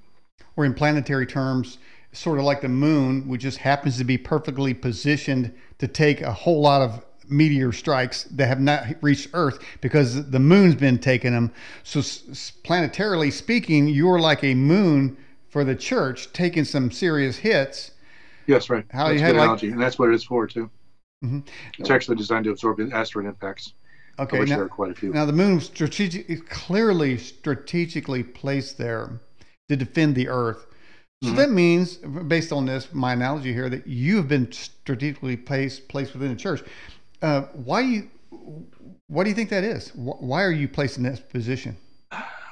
[0.58, 1.78] Or in planetary terms,
[2.10, 6.32] sort of like the moon, which just happens to be perfectly positioned to take a
[6.32, 11.30] whole lot of meteor strikes that have not reached Earth because the moon's been taking
[11.30, 11.52] them.
[11.84, 15.16] So, planetarily speaking, you're like a moon
[15.48, 17.92] for the church, taking some serious hits.
[18.48, 18.84] Yes, right.
[18.90, 20.68] How that's you had like, analogy, and that's what it's for too.
[21.24, 21.40] Mm-hmm.
[21.78, 23.74] It's actually designed to absorb asteroid impacts.
[24.18, 25.12] Okay, now, there are quite a few.
[25.12, 29.20] Now the moon strategic, is clearly strategically placed there
[29.68, 30.66] to defend the Earth.
[31.22, 31.36] So mm-hmm.
[31.36, 36.12] that means, based on this, my analogy here, that you have been strategically placed placed
[36.12, 36.62] within the church.
[37.20, 38.08] Uh, why you?
[39.08, 39.90] What do you think that is?
[39.94, 41.76] Why are you placed in this position?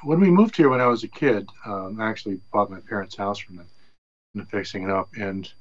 [0.03, 3.15] When we moved here when I was a kid, um, I actually bought my parents'
[3.15, 3.67] house from them
[4.35, 5.09] and fixing it up.
[5.17, 5.51] And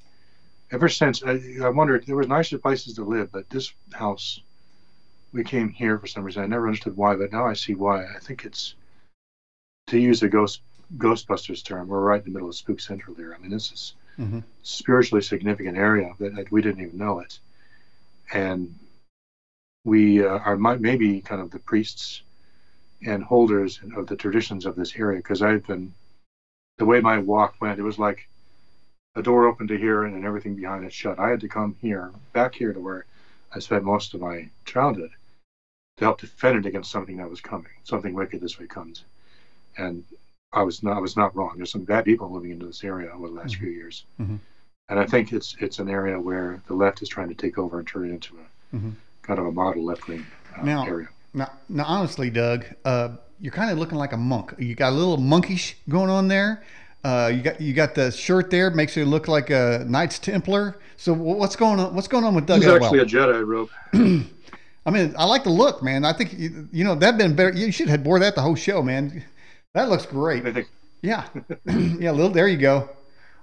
[0.70, 4.40] ever since, I, I wondered there was nicer places to live, but this house,
[5.32, 6.42] we came here for some reason.
[6.42, 8.04] I never understood why, but now I see why.
[8.04, 8.74] I think it's
[9.88, 10.60] to use a ghost
[10.96, 11.88] Ghostbusters term.
[11.88, 13.34] We're right in the middle of Spook Central here.
[13.34, 14.40] I mean, this is mm-hmm.
[14.62, 17.38] spiritually significant area that, we didn't even know it,
[18.32, 18.78] and
[19.84, 22.22] we uh, are maybe kind of the priests
[23.04, 25.94] and holders of the traditions of this area because I've been
[26.78, 28.28] the way my walk went, it was like
[29.14, 31.18] a door opened to here and everything behind it shut.
[31.18, 33.06] I had to come here, back here to where
[33.52, 35.10] I spent most of my childhood
[35.96, 39.04] to help defend it against something that was coming, something wicked this way comes.
[39.78, 40.04] And
[40.56, 41.52] I was not I was not wrong.
[41.56, 43.64] There's some bad people moving into this area over the last mm-hmm.
[43.64, 44.04] few years.
[44.20, 44.36] Mm-hmm.
[44.88, 47.78] And I think it's it's an area where the left is trying to take over
[47.78, 48.90] and turn it into a mm-hmm
[49.26, 50.24] kind of a model left wing
[50.56, 51.08] uh, now, area.
[51.34, 54.54] Now, now, honestly, Doug, uh, you're kind of looking like a monk.
[54.58, 56.62] You got a little monkish going on there.
[57.04, 60.78] Uh, you got you got the shirt there, makes you look like a Knights Templar.
[60.96, 61.94] So what's going on?
[61.94, 62.62] What's going on with Doug?
[62.62, 63.70] He's actually a Jedi robe.
[64.86, 66.04] I mean, I like the look, man.
[66.04, 67.52] I think you, you know that'd been better.
[67.52, 69.24] You should have wore that the whole show, man.
[69.76, 70.42] That looks great.
[71.02, 71.26] Yeah,
[71.66, 72.10] yeah.
[72.10, 72.88] Little there you go.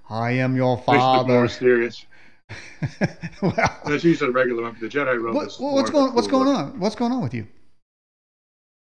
[0.09, 1.31] I am your father.
[1.31, 2.07] More serious.
[3.43, 3.53] well,
[3.85, 4.75] that's usually a regular one.
[4.81, 6.79] The Jedi robe what, what's going What's going on?
[6.79, 7.45] What's going on with you?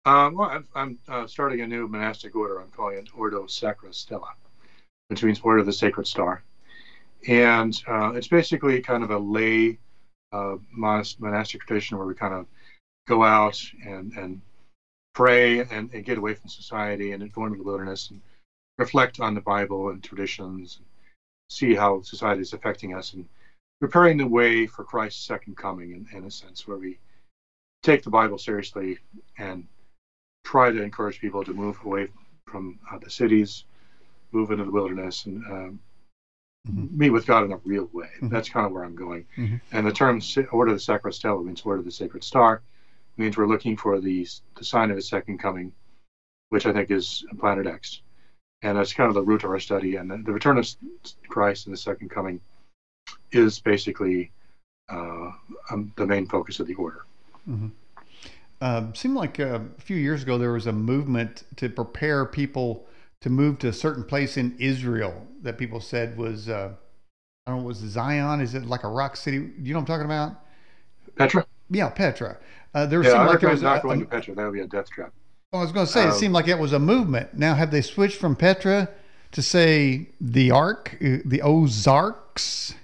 [0.06, 2.60] Um, well, I'm, I'm uh, starting a new monastic order.
[2.60, 4.32] I'm calling it Ordo Sacra Stella,
[5.06, 6.42] which means Order of the Sacred Star,
[7.28, 9.78] and uh, it's basically kind of a lay
[10.32, 12.46] uh, monastic tradition where we kind of
[13.06, 14.40] go out and and
[15.16, 18.20] pray and, and get away from society and go into the wilderness and
[18.76, 20.86] reflect on the Bible and traditions, and
[21.48, 23.26] see how society is affecting us and
[23.80, 26.98] preparing the way for Christ's second coming, in, in a sense, where we
[27.82, 28.98] take the Bible seriously
[29.38, 29.66] and
[30.44, 32.08] try to encourage people to move away
[32.46, 33.64] from uh, the cities,
[34.32, 35.80] move into the wilderness, and um,
[36.68, 36.98] mm-hmm.
[36.98, 38.10] meet with God in a real way.
[38.16, 38.28] Mm-hmm.
[38.28, 39.24] That's kind of where I'm going.
[39.38, 39.56] Mm-hmm.
[39.72, 40.20] And the term
[40.52, 42.60] Order of the Sacred Stella means Order of the Sacred Star,
[43.16, 45.72] means we're looking for the, the sign of his second coming,
[46.50, 48.02] which I think is Planet X.
[48.62, 49.96] And that's kind of the root of our study.
[49.96, 50.68] And the, return of
[51.28, 52.40] Christ and the second coming
[53.32, 54.30] is basically
[54.90, 55.30] uh,
[55.70, 57.04] um, the main focus of the order.
[57.48, 57.68] Mm-hmm.
[58.60, 62.86] Uh, seemed like uh, a few years ago there was a movement to prepare people
[63.20, 66.72] to move to a certain place in Israel that people said was uh,
[67.46, 69.38] I don't know was Zion is it like a rock city?
[69.38, 70.40] Do you know what I'm talking about?
[71.16, 71.46] Petra.
[71.68, 72.38] Yeah, Petra.
[72.76, 74.34] Uh, there yeah, seemed I like there was not a, going to Petra.
[74.34, 75.10] That would be a death trap.
[75.50, 77.32] I was going to say um, it seemed like it was a movement.
[77.32, 78.90] Now have they switched from Petra
[79.32, 82.74] to say the Ark, uh, the Ozarks?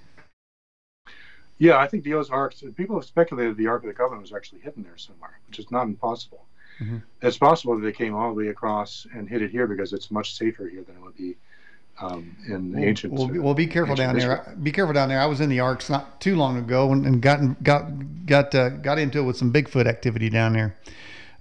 [1.59, 2.65] Yeah, I think the Ozarks.
[2.75, 5.71] People have speculated the Ark of the Covenant was actually hidden there somewhere, which is
[5.71, 6.47] not impossible.
[6.81, 6.99] Mm-hmm.
[7.21, 10.11] It's possible that they came all the way across and hid it here because it's
[10.11, 11.37] much safer here than it would be
[12.01, 13.13] um, in the Well, ancient.
[13.13, 14.57] well, be- well, be careful down there.
[14.63, 15.21] Be careful down there.
[15.21, 18.71] I was in the Arks not too long ago and, and got got got uh,
[18.71, 20.77] got into it with some Bigfoot activity down there.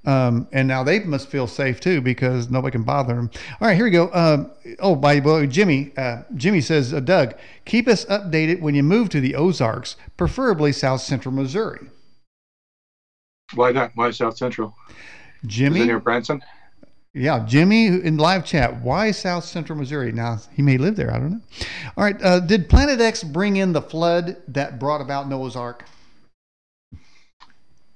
[0.04, 3.30] Um, and now they must feel safe too because nobody can bother them.
[3.60, 4.12] All right, here we go.
[4.14, 7.36] Um, oh, by the way, Jimmy, uh, Jimmy says, uh, Doug,
[7.66, 11.88] keep us updated when you move to the Ozarks, preferably South Central Missouri.
[13.54, 13.91] Why not?
[13.93, 14.74] Why South Central?
[14.89, 14.95] Is
[15.45, 16.41] it Jimmy, near Branson?
[17.14, 18.82] Yeah, Jimmy in live chat.
[18.82, 20.12] Why South Central Missouri?
[20.12, 21.14] Now he may live there.
[21.14, 21.41] I don't know.
[21.97, 25.86] All right, uh, did Planet X bring in the flood that brought about Noah's Ark?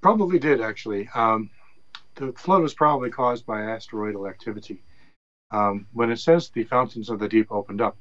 [0.01, 1.09] Probably did actually.
[1.15, 1.49] Um,
[2.15, 4.81] the flood was probably caused by asteroidal activity.
[5.51, 7.97] Um, when it says the fountains of the deep opened up,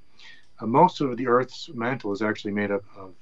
[0.60, 3.14] uh, most of the Earth's mantle is actually made up of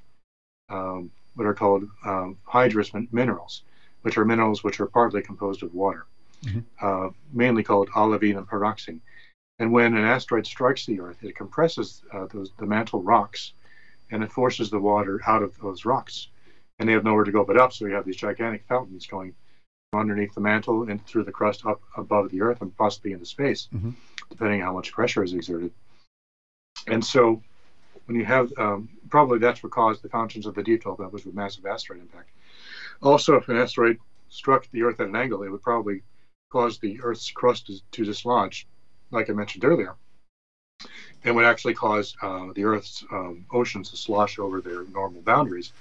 [0.68, 3.62] um, what are called um, hydrous min- minerals,
[4.02, 6.06] which are minerals which are partly composed of water,
[6.42, 6.64] Mhm.
[6.80, 9.00] uh, mainly called olivine and pyroxene.
[9.58, 13.52] And when an asteroid strikes the Earth, it compresses uh, those, the mantle rocks,
[14.10, 16.28] and it forces the water out of those rocks.
[16.78, 19.34] And they have nowhere to go but up, so you have these gigantic fountains going
[19.94, 23.68] underneath the mantle and through the crust up above the Earth and possibly into space,
[23.72, 23.94] Mhm.
[24.30, 25.72] depending on how much pressure is exerted.
[26.88, 27.42] And so,
[28.06, 31.24] when you have um, probably that's what caused the fountains of the deep open was
[31.24, 32.30] with massive asteroid impact.
[33.00, 36.02] Also, if an asteroid struck the Earth at an angle, it would probably
[36.52, 38.66] cause the Earth's crust to, to dislodge,
[39.10, 39.94] like I mentioned earlier,
[41.24, 45.72] and would actually cause uh, the Earth's um, oceans to slosh over their normal boundaries.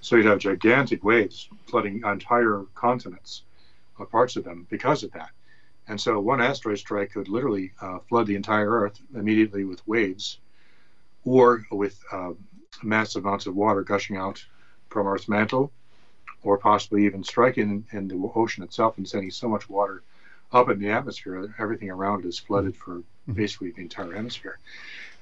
[0.00, 3.42] So you'd have gigantic waves flooding entire continents,
[3.98, 5.30] or parts of them, because of that.
[5.88, 10.38] And so one asteroid strike could literally uh, flood the entire Earth immediately with waves,
[11.24, 12.32] or with uh,
[12.82, 14.44] massive amounts of water gushing out
[14.90, 15.72] from Earth's mantle,
[16.42, 20.02] or possibly even striking in the ocean itself and sending so much water
[20.52, 24.58] up in the atmosphere everything around is flooded for basically the entire hemisphere.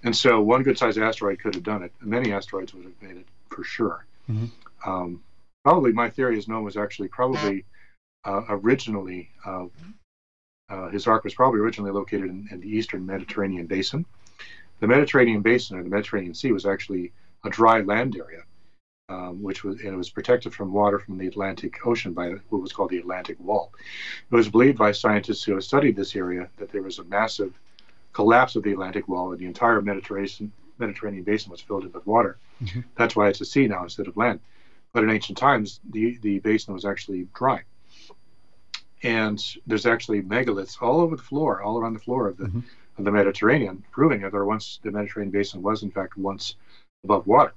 [0.05, 1.93] And so one good sized asteroid could have done it.
[2.01, 4.07] Many asteroids would have made it for sure.
[4.29, 4.51] Mhm.
[4.85, 5.22] Um,
[5.64, 7.64] probably my theory is Noah was actually probably
[8.24, 9.66] uh, originally, uh,
[10.68, 14.05] uh, his ark was probably originally located in, in the eastern Mediterranean basin.
[14.81, 17.12] The Mediterranean basin or the Mediterranean Sea was actually
[17.45, 18.43] a dry land area,
[19.09, 22.62] um, which was and it was protected from water from the Atlantic Ocean by what
[22.62, 23.72] was called the Atlantic Wall.
[24.30, 27.52] It was believed by scientists who have studied this area that there was a massive
[28.12, 32.07] collapse of the Atlantic Wall and the entire Mediterranean Mediterranean basin was filled in with
[32.07, 32.36] water.
[32.62, 32.84] Mhm.
[32.96, 34.40] That's why it's a sea now instead of land.
[34.92, 37.62] But in ancient times, the, the basin was actually dry.
[39.02, 42.62] And there's actually megaliths all over the floor, all around the floor of the, Mhm.
[42.98, 46.57] of the Mediterranean, proving that there once the Mediterranean basin was in fact once
[47.04, 47.52] above water.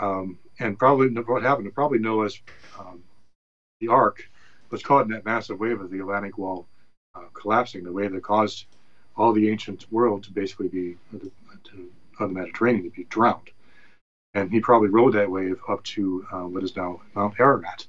[0.00, 2.40] Um, and probably what happened, probably Noah's
[2.78, 3.02] um,
[3.80, 4.28] the Ark
[4.70, 6.66] was caught in that massive wave of the Atlantic wall
[7.14, 8.66] uh, collapsing, the wave that caused
[9.16, 11.30] all the ancient world to basically be to,
[11.64, 11.90] to,
[12.20, 13.50] of the Mediterranean to be drowned.
[14.34, 17.86] And he probably rode that wave up to uh, what is now Mount Ararat.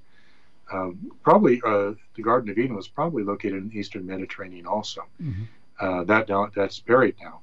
[0.71, 5.03] Um, probably uh, the Garden of Eden was probably located in the eastern Mediterranean also.
[5.21, 5.47] Mhm.
[5.79, 7.41] Uh, that now that's buried now,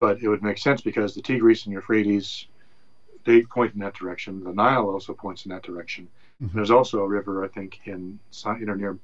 [0.00, 2.46] but it would make sense because the Tigris and Euphrates
[3.24, 4.42] they point in that direction.
[4.42, 6.08] The Nile also points in that direction.
[6.42, 6.52] Mhm.
[6.54, 8.98] There's also a river, I think, in Si- you know near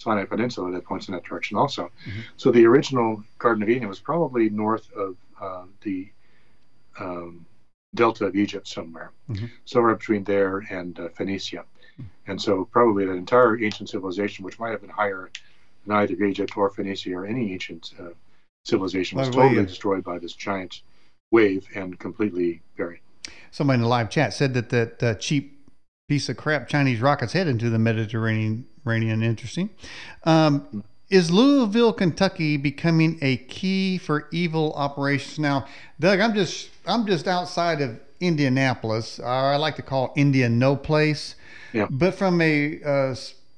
[0.00, 1.90] Sinai Peninsula that points in that direction also.
[2.06, 2.22] Mhm.
[2.36, 6.08] So the original Garden of Eden was probably north of uh, the
[7.00, 7.46] um,
[7.94, 9.50] delta of Egypt somewhere, Mhm.
[9.64, 11.64] somewhere between there and uh, Phoenicia.
[12.26, 15.30] And so probably that entire ancient civilization, which might have been higher
[15.86, 18.10] than either Egypt or Phoenicia or any ancient uh,
[18.64, 20.82] civilization, was By the way, totally destroyed by this giant
[21.30, 23.00] wave and completely buried.
[23.50, 25.66] Somebody in the live chat said that that uh, cheap
[26.08, 28.66] piece of crap Chinese rockets head into the Mediterranean.
[28.86, 29.68] Interesting.
[30.24, 35.66] Um, is Louisville, Kentucky, becoming a key for evil operations now?
[36.00, 39.18] Doug, I'm just I'm just outside of Indianapolis.
[39.18, 41.34] Or I like to call India no place.
[41.72, 41.86] Yeah.
[41.90, 42.88] But from a uh,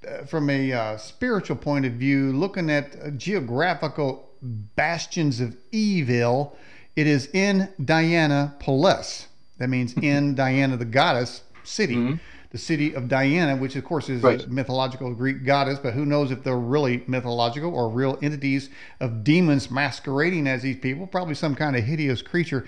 [0.06, 6.56] uh, from a uh, spiritual point of view, looking at geographical bastions of evil,
[6.96, 9.26] it is in Diana Polis.
[9.60, 12.18] That means in Diana, the goddess city, Mhm.
[12.50, 14.44] the city of Diana, which of course is Right.
[14.44, 19.22] a mythological Greek goddess, but who knows if they're really mythological or real entities of
[19.22, 22.64] demons masquerading as these people, probably some kind of hideous creature.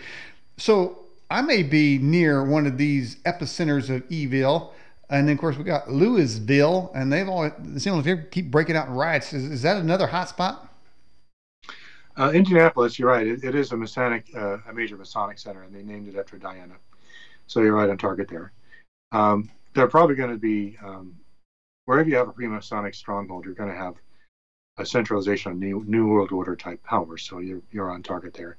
[0.58, 0.98] So
[1.30, 4.74] I may be near one of these epicenters of evil.
[5.08, 8.50] And then, of course, we got Louisville, and they've all, it seems like they keep
[8.50, 9.32] breaking out in riots.
[9.32, 10.71] Is, is that another hot spot?
[12.16, 13.26] Uh, Indianapolis, you're right.
[13.26, 16.36] It, it is a Masonic, uh, a major Masonic center, and they named it after
[16.36, 16.74] Diana.
[17.46, 18.52] So you're right on target there.
[19.12, 21.14] Um, they're probably going to be um,
[21.86, 23.94] wherever you have a Freemasonic stronghold, you're going to have
[24.78, 27.16] a centralization of new New World Order type power.
[27.16, 28.56] So you're you're on target there.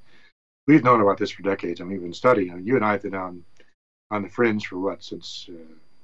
[0.66, 2.64] we've known about this for decades, and we've been studying.
[2.64, 3.44] You and I have been on
[4.10, 5.54] on the fringe for what since uh,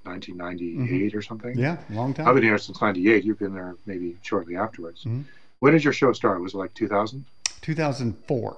[0.05, 1.19] 1998 mm-hmm.
[1.19, 1.59] or something.
[1.59, 2.27] Yeah, long time.
[2.27, 3.25] I've been here since '98.
[3.25, 5.05] You've been there maybe shortly afterwards.
[5.05, 5.23] Mm-hmm.
[5.61, 6.41] When did your show start?
[6.41, 7.25] Was it like 2000?
[7.61, 8.53] 2004.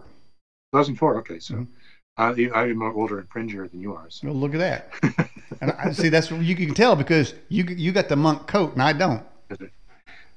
[0.72, 1.18] 2004.
[1.18, 1.54] Okay, so.
[1.54, 1.64] Mm-hmm.
[2.18, 4.06] I'm more older and fringier than you are.
[4.10, 4.28] So.
[4.28, 5.30] Well, look at that.
[5.60, 8.74] and I see that's what you can tell because you you got the monk coat
[8.74, 9.22] and I don't.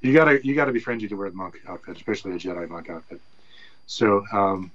[0.01, 2.89] You gotta you gotta be fringy to wear the monk outfit, especially a Jedi monk
[2.89, 3.19] outfit.
[3.87, 4.71] So um,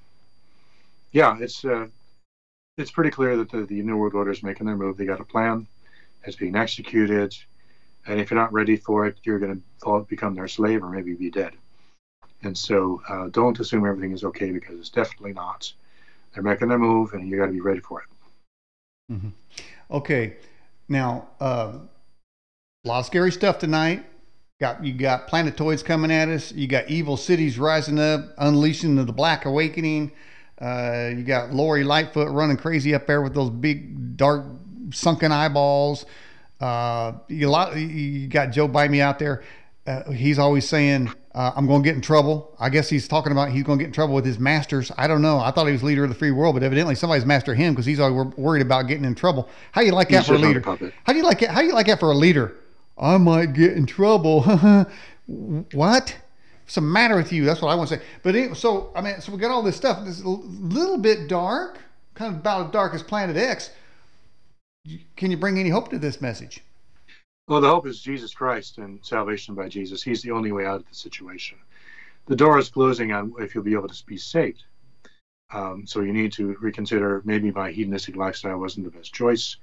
[1.13, 1.87] yeah, it's uh,
[2.77, 4.97] it's pretty clear that the, the New World Order is making their move.
[4.97, 5.67] They got a plan.
[6.25, 7.35] It's being executed.
[8.07, 11.15] And if you're not ready for it, you're going to become their slave or maybe
[11.15, 11.53] be dead.
[12.43, 15.73] And so uh, don't assume everything is okay because it's definitely not.
[16.33, 19.13] They're making their move and you got to be ready for it.
[19.13, 19.29] Mm-hmm.
[19.91, 20.37] Okay.
[20.89, 21.73] Now, uh,
[22.85, 24.07] a lot of scary stuff tonight.
[24.61, 26.53] Got you got planetoids coming at us.
[26.53, 30.13] You got evil cities rising up, unleashing the Black Awakening.
[30.61, 34.45] Uh, you got Lori Lightfoot running crazy up there with those big dark
[34.93, 36.05] sunken eyeballs.
[36.61, 39.43] Uh, you, lot, you got Joe Biden out there.
[39.87, 42.55] Uh, he's always saying, uh, I'm going to get in trouble.
[42.59, 44.93] I guess he's talking about he's going to get in trouble with his masters.
[44.99, 45.39] I don't know.
[45.39, 47.87] I thought he was leader of the free world, but evidently somebody's master him because
[47.87, 49.49] he's always worried about getting in trouble.
[49.73, 50.61] How do you like that for a leader?
[50.61, 51.51] How do you like it?
[51.51, 52.57] How do you like that for a leader?
[52.99, 54.43] I might get in trouble.
[55.27, 56.17] what?
[56.71, 57.45] What's the matter with you?
[57.45, 58.03] That's what I want to say.
[58.23, 60.07] But it, so I mean, so we got all this stuff.
[60.07, 61.79] It's a little bit dark,
[62.15, 63.71] kind of about as dark as Planet X.
[65.17, 66.63] Can you bring any hope to this message?
[67.51, 70.05] Well, the hope is Jesus Christ and salvation by Jesus.
[70.05, 71.59] He's the only way out of the situation.
[72.27, 74.63] The door is closing on if you'll be able to be saved.
[75.53, 79.57] Um, so you need to reconsider maybe my hedonistic lifestyle wasn't the best choice.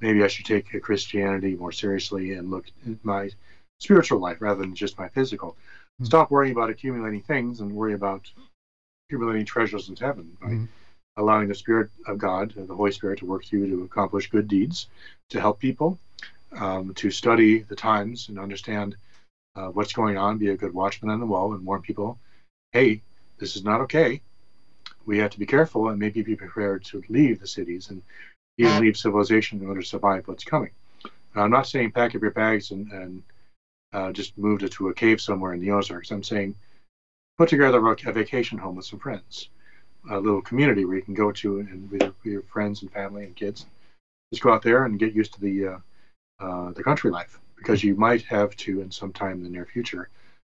[0.00, 3.30] Maybe I should take Christianity more seriously and look at my
[3.78, 5.50] spiritual life rather than just my physical.
[5.50, 6.06] Mm-hmm.
[6.06, 8.28] Stop worrying about accumulating things and worry about
[9.06, 10.36] accumulating treasures in heaven.
[10.40, 10.52] Right?
[10.54, 10.64] Mm-hmm
[11.16, 14.48] allowing the Spirit of God, the Holy Spirit, to work through you to accomplish good
[14.48, 14.88] deeds,
[15.28, 15.98] to help people,
[16.56, 18.96] um, to study the times and understand
[19.56, 22.18] uh, what's going on, be a good watchman on the wall, and warn people,
[22.72, 23.02] hey,
[23.38, 24.20] this is not okay.
[25.06, 28.02] We have to be careful and maybe be prepared to leave the cities and
[28.58, 30.70] even leave civilization in order to survive what's coming.
[31.34, 33.22] Now, I'm not saying pack up your bags and, and
[33.92, 36.10] uh, just move to a cave somewhere in the Ozarks.
[36.10, 36.54] I'm saying
[37.38, 39.48] put together a vacation home with some friends
[40.08, 42.92] a little community where you can go to and with your, with your friends and
[42.92, 43.66] family and kids.
[44.32, 45.78] Just go out there and get used to the uh,
[46.40, 49.66] uh, the country life because you might have to in some time in the near
[49.66, 50.08] future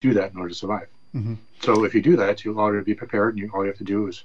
[0.01, 0.89] do that in order to survive.
[1.15, 1.35] Mm-hmm.
[1.61, 3.85] So if you do that, you'll already be prepared, and you, all you have to
[3.85, 4.25] do is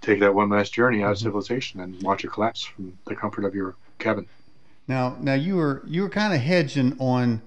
[0.00, 1.24] take that one last journey out of mm-hmm.
[1.24, 4.26] civilization and watch it collapse from the comfort of your cabin.
[4.86, 7.42] Now, now you were you were kind of hedging on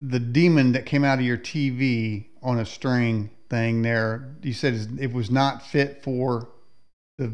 [0.00, 4.34] the demon that came out of your TV on a string thing there.
[4.42, 6.48] You said it was not fit for
[7.18, 7.32] the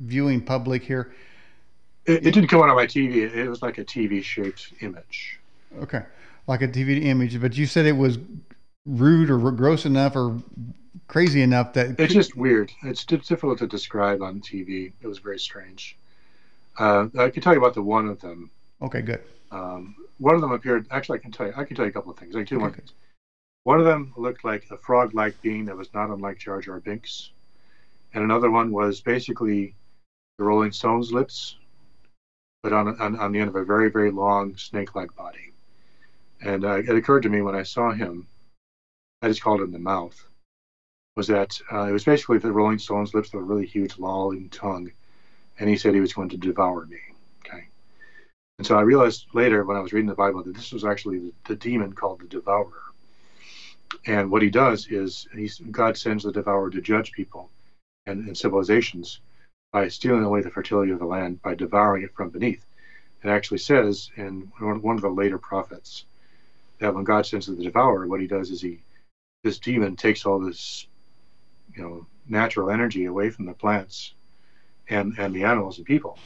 [0.00, 1.12] viewing public here.
[2.06, 3.32] It, it didn't come out on my TV.
[3.32, 5.38] It was like a TV shaped image.
[5.80, 6.02] Okay,
[6.46, 8.18] like a TV image, but you said it was
[8.86, 10.40] rude or gross enough or
[11.06, 12.72] crazy enough that it's just weird.
[12.82, 14.92] It's difficult to describe on TV.
[15.00, 15.96] It was very strange.
[16.78, 18.50] Uh, I can tell you about the one of them.
[18.80, 19.22] Okay, good.
[19.50, 20.86] Um, one of them appeared.
[20.90, 21.52] Actually, I can tell you.
[21.56, 22.34] I can tell you a couple of things.
[22.34, 22.94] I can tell you okay, one thing.
[23.64, 26.80] One of them looked like a frog like being that was not unlike Jar Jar
[26.80, 27.30] Binks.
[28.14, 29.74] And another one was basically
[30.38, 31.56] the Rolling Stones' lips,
[32.62, 35.52] but on, on, on the end of a very, very long snake like body.
[36.42, 38.26] And uh, it occurred to me when I saw him,
[39.22, 40.18] I just called him the mouth,
[41.16, 44.48] was that uh, it was basically the Rolling Stones' lips with a really huge, lolling
[44.48, 44.90] tongue.
[45.58, 47.00] And he said he was going to devour me.
[47.44, 47.68] Okay.
[48.58, 51.18] And so I realized later when I was reading the Bible that this was actually
[51.18, 52.90] the, the demon called the devourer
[54.06, 57.50] and what he does is he's, God sends the devourer to judge people
[58.06, 59.20] and, and, civilizations
[59.72, 62.64] by stealing away the fertility of the land by devouring it from beneath.
[63.22, 66.04] It actually says in one of the later prophets
[66.78, 68.80] that when God sends the devourer, what he does is he
[69.42, 70.86] this demon takes all this
[71.74, 74.14] you know natural energy away from the plants
[74.88, 76.18] and and the animals and people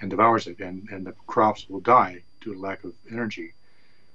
[0.00, 3.54] and devours it and and the crops will die due to lack of energy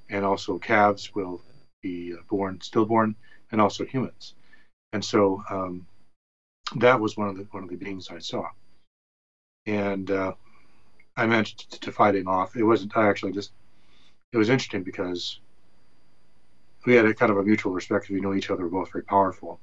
[0.10, 1.42] and also calves will
[1.82, 3.16] be uh, born, stillborn,
[3.52, 4.34] and also humans.
[4.94, 5.86] And so um,
[6.78, 8.50] that was one of the one of the beings I saw,
[9.66, 10.34] and uh,
[11.18, 12.56] I managed to fight him off.
[12.56, 12.98] It wasn't.
[12.98, 13.52] I actually just.
[14.34, 15.40] It was interesting because
[16.86, 18.10] we had a kind of a mutual respect.
[18.10, 18.64] We knew each other.
[18.64, 19.60] We're both very powerful,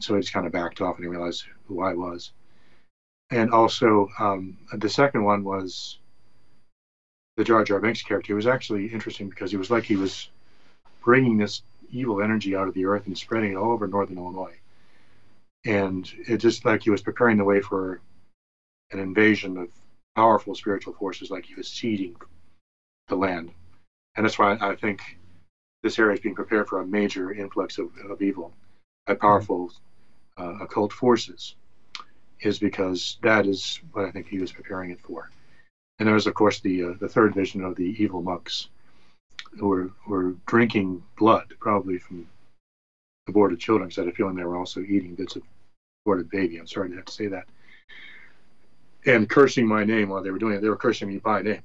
[0.00, 2.32] so he just kind of backed off and he realized who I was.
[3.30, 5.98] And also, um, the second one was
[7.36, 8.32] the Jar Jar Binks character.
[8.32, 10.30] It was actually interesting because he was like he was
[11.04, 14.56] bringing this evil energy out of the earth and spreading it all over northern Illinois.
[15.64, 18.00] and it just like he was preparing the way for
[18.92, 19.68] an invasion of
[20.16, 22.16] powerful spiritual forces, like he was seeding
[23.08, 23.50] the land,
[24.16, 25.00] and that's why I think
[25.82, 28.52] this area is being prepared for a major influx of, of evil
[29.06, 29.72] by powerful
[30.36, 31.54] uh, occult forces,
[32.40, 35.30] is because that is what I think he was preparing it for.
[35.98, 38.68] And there was, of course, the uh, the third vision of the evil monks
[39.58, 42.26] who were, were drinking blood, probably from
[43.28, 45.42] aborted children, because I had a feeling they were also eating bits of
[46.04, 46.56] aborted baby.
[46.56, 47.46] I'm sorry to have to say that.
[49.06, 50.60] And cursing my name while they were doing it.
[50.60, 51.62] They were cursing me by name.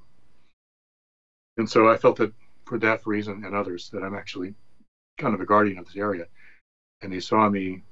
[1.57, 2.33] And so I felt that
[2.65, 4.53] for that reason and others, that I'm actually
[5.17, 6.27] kind of a guardian of this area.
[7.01, 7.83] And they saw me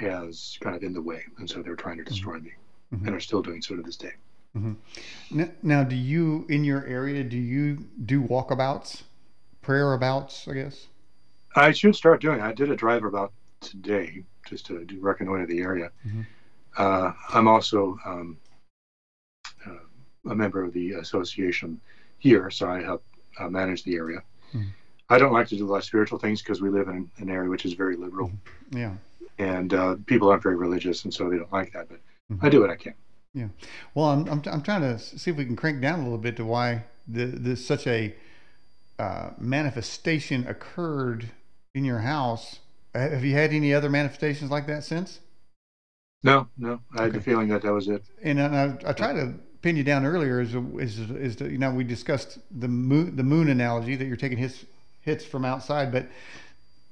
[0.00, 1.22] as kind of in the way.
[1.38, 2.52] And so they were trying to destroy me
[2.92, 3.06] mm-hmm.
[3.06, 4.12] and are still doing so to this day.
[4.56, 5.38] Mm-hmm.
[5.38, 9.02] Now, now, do you in your area do you do walkabouts,
[9.62, 10.48] prayer abouts?
[10.48, 10.88] I guess.
[11.54, 12.40] I should start doing.
[12.40, 15.90] I did a drive about today just to do reconnoiter the area.
[16.06, 16.22] Mm-hmm.
[16.76, 18.38] Uh, I'm also um,
[19.66, 21.80] uh, a member of the association
[22.18, 23.04] here, so I help
[23.38, 24.22] uh, manage the area.
[24.54, 24.68] Mm-hmm.
[25.08, 27.30] I don't like to do a lot of spiritual things because we live in an
[27.30, 28.28] area which is very liberal.
[28.28, 28.78] Mm-hmm.
[28.78, 28.94] Yeah.
[29.38, 31.88] And uh, people aren't very religious, and so they don't like that.
[31.88, 31.98] But
[32.32, 32.44] mm-hmm.
[32.44, 32.94] I do what I can.
[33.34, 33.48] Yeah.
[33.94, 36.36] Well, I'm, I'm, I'm trying to see if we can crank down a little bit
[36.36, 38.14] to why the, this such a
[38.98, 41.30] uh, manifestation occurred
[41.74, 42.58] in your house.
[42.94, 45.20] Have you had any other manifestations like that since?
[46.22, 46.80] No, no.
[46.96, 48.04] I had the feeling that that was it.
[48.22, 50.40] And I, I tried to pin you down earlier.
[50.40, 54.16] Is is is the, you know we discussed the moon the moon analogy that you're
[54.16, 54.64] taking hits
[55.00, 56.06] hits from outside, but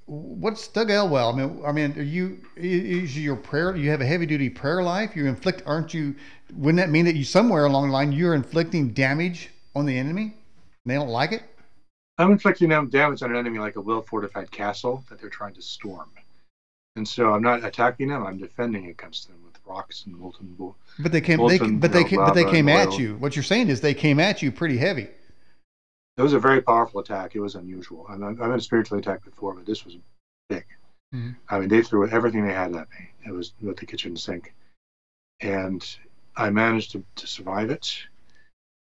[0.06, 1.34] what's Doug Elwell?
[1.34, 3.76] I mean, I mean, are you is your prayer?
[3.76, 5.14] You have a heavy duty prayer life.
[5.14, 6.14] You inflict, aren't you?
[6.54, 10.34] Wouldn't that mean that you somewhere along the line you're inflicting damage on the enemy?
[10.86, 11.42] they don't like it.
[12.16, 15.62] I'm inflicting damage on an enemy like a well fortified castle that they're trying to
[15.62, 16.08] storm,
[16.98, 18.26] and so I'm not attacking them.
[18.26, 20.56] I'm defending against them with rocks and molten.
[20.98, 21.38] But they came.
[21.38, 23.14] Molten, they, but they, came, but they came at you.
[23.16, 25.08] What you're saying is they came at you pretty heavy.
[26.16, 27.36] It was a very powerful attack.
[27.36, 28.04] It was unusual.
[28.08, 29.96] I I've been spiritually attacked before, but this was
[30.48, 30.66] big.
[31.14, 31.30] Mm-hmm.
[31.48, 33.10] I mean, they threw everything they had at me.
[33.24, 34.52] It was with the kitchen sink,
[35.40, 35.86] and
[36.36, 37.96] I managed to, to survive it.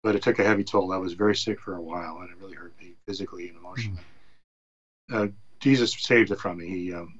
[0.02, 0.92] But it took a heavy toll.
[0.92, 4.00] I was very sick for a while, and it really hurt me physically and emotionally.
[5.10, 5.16] Mm-hmm.
[5.16, 5.26] Uh,
[5.60, 6.68] Jesus saved it from me.
[6.68, 7.19] He um,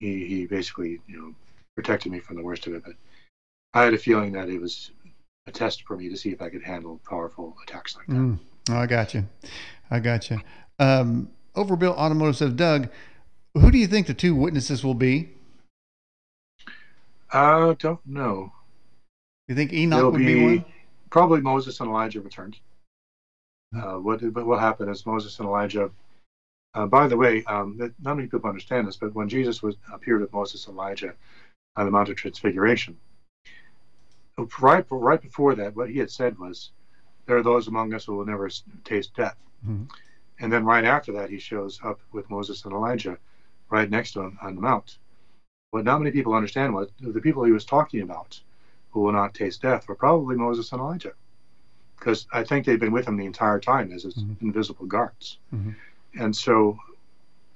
[0.00, 1.34] he he basically you know
[1.74, 2.84] protected me from the worst of it.
[2.84, 2.94] But
[3.74, 4.90] I had a feeling that it was
[5.46, 8.14] a test for me to see if I could handle powerful attacks like that.
[8.14, 8.38] Mm.
[8.70, 9.24] Oh, I got you.
[9.90, 10.40] I got you.
[10.78, 12.88] Um, Overbuilt Automotive says, Doug,
[13.54, 15.30] who do you think the two witnesses will be?
[17.32, 18.52] I don't know.
[19.48, 20.64] You think Enoch It'll would be, be, one?
[21.10, 22.56] Probably Moses and Elijah returned.
[23.76, 25.90] Uh, what what will happen is Moses and Elijah.
[26.76, 30.20] Uh, by the way, um, not many people understand this, but when Jesus was appeared
[30.20, 31.14] with Moses and Elijah
[31.74, 32.98] on the Mount of Transfiguration,
[34.60, 36.72] right right before that, what he had said was,
[37.24, 38.50] there are those among us who will never
[38.84, 39.36] taste death.
[39.66, 39.84] Mm-hmm.
[40.40, 43.16] And then right after that, he shows up with Moses and Elijah
[43.70, 44.98] right next to him on the mount.
[45.70, 48.38] What not many people understand was the people he was talking about
[48.90, 51.14] who will not taste death were probably Moses and Elijah.
[51.98, 54.44] Because I think they've been with him the entire time as his mm-hmm.
[54.46, 55.38] invisible guards.
[55.54, 55.70] Mm-hmm.
[56.18, 56.78] And so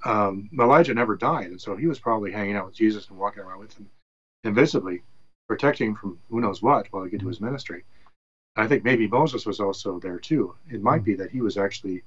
[0.05, 1.47] um, Elijah never died.
[1.47, 3.89] And so he was probably hanging out with Jesus and walking around with him
[4.45, 5.03] invisibly,
[5.49, 7.85] protecting him from who knows what while he get to his ministry.
[8.57, 10.55] I think maybe Moses was also there too.
[10.71, 11.05] It might mm-hmm.
[11.05, 12.03] be that he was actually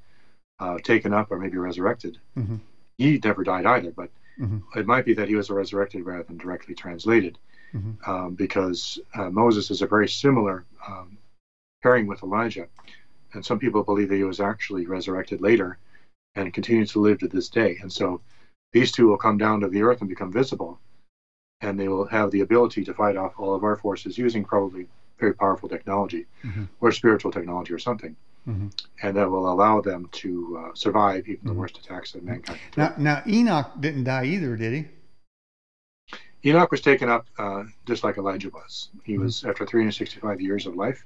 [0.60, 2.18] uh, taken up or maybe resurrected.
[2.38, 2.58] Mm-hmm.
[2.98, 4.10] He never died either, but
[4.40, 4.60] mm-hmm.
[4.78, 7.38] it might be that he was resurrected rather than directly translated,
[7.74, 8.10] mm-hmm.
[8.10, 11.18] um, because uh, Moses is a very similar um,
[11.82, 12.68] pairing with Elijah,
[13.34, 15.78] and some people believe that he was actually resurrected later
[16.36, 17.78] and continues to live to this day.
[17.82, 18.22] And so
[18.72, 20.80] these two will come down to the earth and become visible,
[21.62, 24.88] and they will have the ability to fight off all of our forces using probably
[25.20, 26.66] very powerful technology mm-hmm.
[26.82, 28.16] or spiritual technology or something.
[28.48, 28.68] Mm-hmm.
[29.02, 31.60] And that will allow them to uh, survive even the mm-hmm.
[31.60, 32.60] worst attacks that mankind.
[32.76, 34.86] Now, now Enoch didn't die either, did he?
[36.50, 38.90] Enoch was taken up uh, just like Elijah was.
[39.06, 39.24] He mm-hmm.
[39.24, 41.06] was after 365 years of life,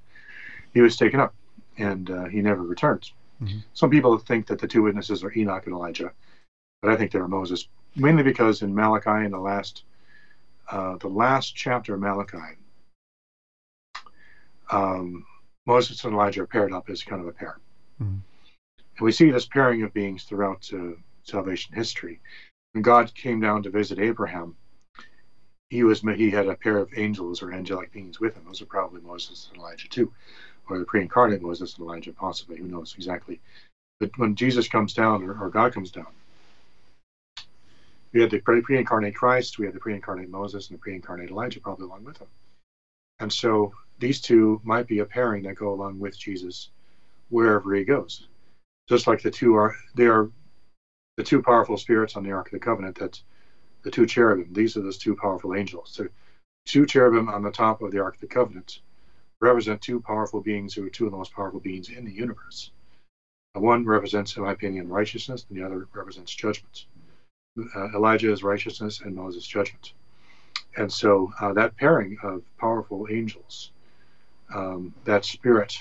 [0.73, 1.35] he was taken up,
[1.77, 3.11] and uh, he never returned.
[3.41, 3.59] Mm-hmm.
[3.73, 6.11] Some people think that the two witnesses are Enoch and Elijah,
[6.81, 9.83] but I think they are Moses, mainly because in Malachi, in the last,
[10.71, 12.57] uh, the last chapter of Malachi,
[14.71, 15.25] um,
[15.65, 17.59] Moses and Elijah are paired up as kind of a pair.
[18.01, 18.19] Mm-hmm.
[18.97, 20.93] And we see this pairing of beings throughout uh,
[21.23, 22.19] salvation history.
[22.73, 24.55] When God came down to visit Abraham,
[25.69, 28.45] he was he had a pair of angels or angelic beings with him.
[28.45, 30.11] Those are probably Moses and Elijah too,
[30.69, 32.57] or the pre-incarnate Moses and Elijah, possibly.
[32.57, 33.39] Who knows exactly?
[33.99, 36.07] But when Jesus comes down, or, or God comes down,
[38.13, 41.85] we had the pre-incarnate Christ, we had the pre-incarnate Moses, and the pre-incarnate Elijah probably
[41.85, 42.27] along with him.
[43.19, 46.69] And so these two might be a pairing that go along with Jesus
[47.29, 48.27] wherever he goes.
[48.87, 50.29] Just like the two are, they are
[51.17, 52.97] the two powerful spirits on the Ark of the Covenant.
[52.99, 53.23] That's
[53.83, 54.53] the two cherubim.
[54.53, 55.89] These are those two powerful angels.
[55.91, 56.07] So
[56.65, 58.79] two cherubim on the top of the Ark of the Covenant
[59.39, 62.71] represent two powerful beings who are two of the most powerful beings in the universe.
[63.53, 66.85] One represents, in my opinion, righteousness, and the other represents judgment.
[67.75, 69.93] Uh, Elijah is righteousness, and Moses judgment.
[70.77, 73.71] And so uh, that pairing of powerful angels,
[74.53, 75.77] um, that spirit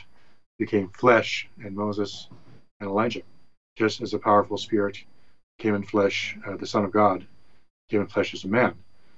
[0.58, 2.28] became flesh in Moses
[2.80, 3.22] and Elijah,
[3.76, 4.98] just as a powerful spirit
[5.58, 7.26] came in flesh, uh, the Son of God
[7.90, 8.74] came in flesh as a man.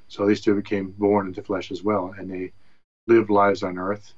[0.08, 2.52] So these two became born into flesh as well, and they
[3.06, 4.14] lived lives on earth,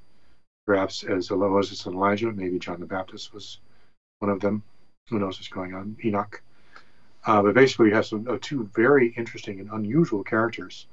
[0.71, 2.31] perhaps as Moses and Elijah.
[2.31, 3.59] Maybe John the Baptist was
[4.21, 4.63] one of them.
[5.09, 5.97] Who knows what's going on?
[6.05, 6.41] Enoch.
[7.27, 10.87] Uh, but basically, you have some uh, two very interesting and unusual characters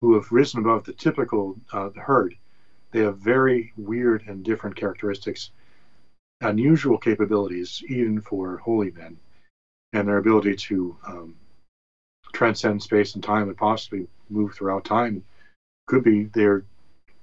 [0.00, 2.34] who have risen above the typical uh, herd.
[2.90, 5.50] They have very weird and different characteristics,
[6.40, 9.16] unusual capabilities, even for holy men,
[9.92, 11.36] and their ability to um,
[12.32, 15.24] transcend space and time and possibly move throughout time.
[15.86, 16.64] Could be they're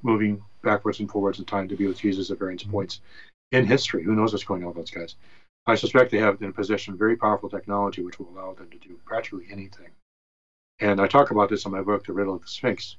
[0.01, 2.72] moving backwards and forwards in time to be with Jesus at various mm-hmm.
[2.72, 3.02] points
[3.52, 4.03] in history.
[4.03, 5.15] Who knows what's going on with those guys?
[5.65, 8.99] I suspect they have in possession very powerful technology which will allow them to do
[9.06, 9.91] practically anything.
[10.80, 12.98] And I talk about this in my book, The Riddle of the Sphinx.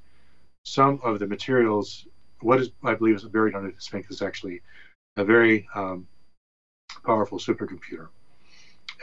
[0.65, 2.07] Some of the materials,
[2.41, 4.63] what is I believe is buried under the Sphinx, is actually
[5.17, 6.07] a very um,
[7.05, 8.09] powerful supercomputer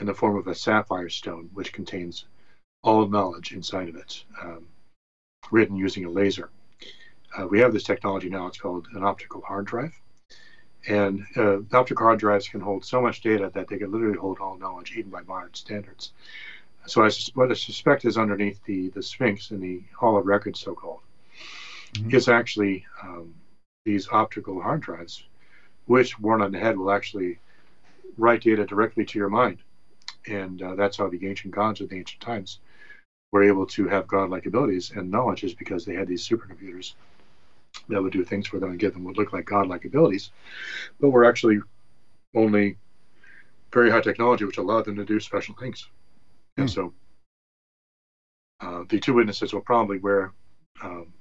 [0.00, 2.24] in the form of a sapphire stone, which contains
[2.82, 4.66] all knowledge inside of it, um,
[5.50, 6.50] written using a laser.
[7.36, 8.46] Uh, we have this technology now.
[8.46, 9.94] It's called an optical hard drive.
[10.88, 14.38] And uh, optical hard drives can hold so much data that they can literally hold
[14.40, 16.12] all knowledge, even by modern standards.
[16.86, 20.58] So I, what I suspect is underneath the, the Sphinx in the Hall of Records,
[20.60, 21.00] so called,
[21.94, 22.14] mm-hmm.
[22.14, 23.32] is actually um,
[23.84, 25.24] these optical hard drives,
[25.86, 27.38] which, worn on the head, will actually
[28.18, 29.58] write data directly to your mind.
[30.26, 32.58] And uh, that's how the ancient gods of the ancient times
[33.30, 36.94] were able to have godlike abilities and knowledge, is because they had these supercomputers
[37.88, 40.30] that would do things for them and give them what look like godlike abilities,
[41.00, 41.60] but were actually
[42.34, 42.76] only
[43.72, 45.88] very high technology, which allowed them to do special things.
[46.56, 46.74] And hmm.
[46.74, 46.92] so
[48.60, 50.32] uh, the two witnesses will probably wear
[50.82, 51.12] um,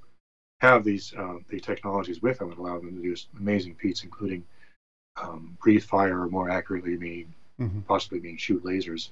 [0.60, 4.46] have these uh, the technologies with them that allow them to do amazing feats, including
[5.22, 7.80] um, breathe fire, or more accurately, mean mm-hmm.
[7.82, 9.10] possibly mean shoot lasers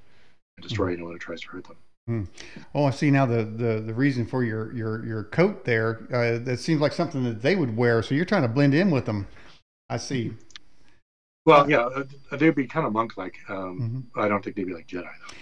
[0.57, 0.94] and destroy mm-hmm.
[0.94, 1.78] anyone who tries to hurt them.
[2.10, 2.27] Mm.
[2.73, 6.07] Oh, I see now the, the, the reason for your, your, your coat there.
[6.11, 8.02] Uh, that seems like something that they would wear.
[8.02, 9.27] So you're trying to blend in with them.
[9.90, 10.34] I see.
[11.45, 12.03] Well, yeah, uh,
[12.36, 13.36] they'd be kind of monk like.
[13.48, 14.19] Um, mm-hmm.
[14.19, 15.36] I don't think they'd be like Jedi, though.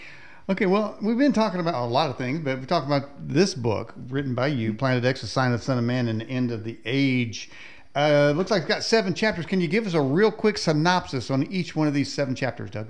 [0.49, 3.53] Okay, well, we've been talking about a lot of things, but we talked about this
[3.53, 6.25] book written by you, Planet X, The Sign of the Son of Man and the
[6.29, 7.49] End of the Age.
[7.95, 9.45] Uh, looks like it's got seven chapters.
[9.45, 12.69] Can you give us a real quick synopsis on each one of these seven chapters,
[12.69, 12.87] Doug?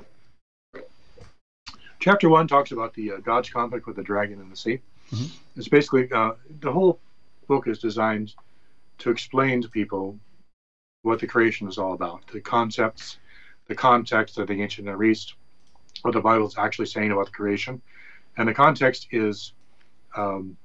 [1.99, 4.79] Chapter one talks about the uh, God's conflict with the dragon in the sea.
[5.11, 5.25] Mm-hmm.
[5.55, 6.99] It's basically uh, the whole
[7.47, 8.33] book is designed
[8.99, 10.17] to explain to people
[11.01, 13.17] what the creation is all about, the concepts,
[13.67, 15.35] the context of the ancient Near East,
[16.01, 17.81] what the Bible is actually saying about the creation.
[18.37, 19.53] And the context is
[20.15, 20.57] um,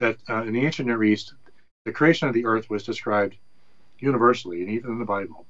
[0.00, 1.34] that uh, in the ancient Near East,
[1.84, 3.36] the creation of the earth was described
[3.98, 5.46] universally, and even in the Bible,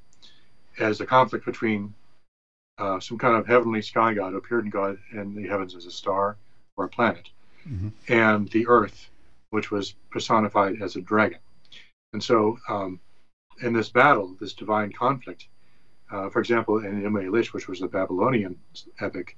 [0.78, 1.92] as a conflict between
[2.78, 5.90] uh, some kind of heavenly sky god appeared in God in the heavens as a
[5.90, 6.36] star
[6.76, 7.28] or a planet,
[7.68, 7.88] mm-hmm.
[8.08, 9.08] and the earth,
[9.50, 11.38] which was personified as a dragon.
[12.12, 13.00] And so, um,
[13.62, 15.48] in this battle, this divine conflict,
[16.10, 18.56] uh, for example, in Enuma Elish which was the Babylonian
[19.00, 19.36] epic,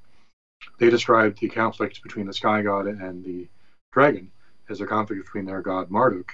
[0.79, 3.49] they described the conflict between the sky god and the
[3.93, 4.31] dragon
[4.69, 6.31] as a conflict between their god Marduk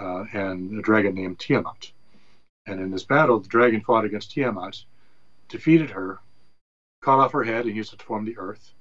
[0.00, 1.92] uh, and a dragon named Tiamat.
[2.66, 4.84] And in this battle, the dragon fought against Tiamat,
[5.48, 6.20] defeated her,
[7.02, 8.72] cut off her head, and used it to form the earth.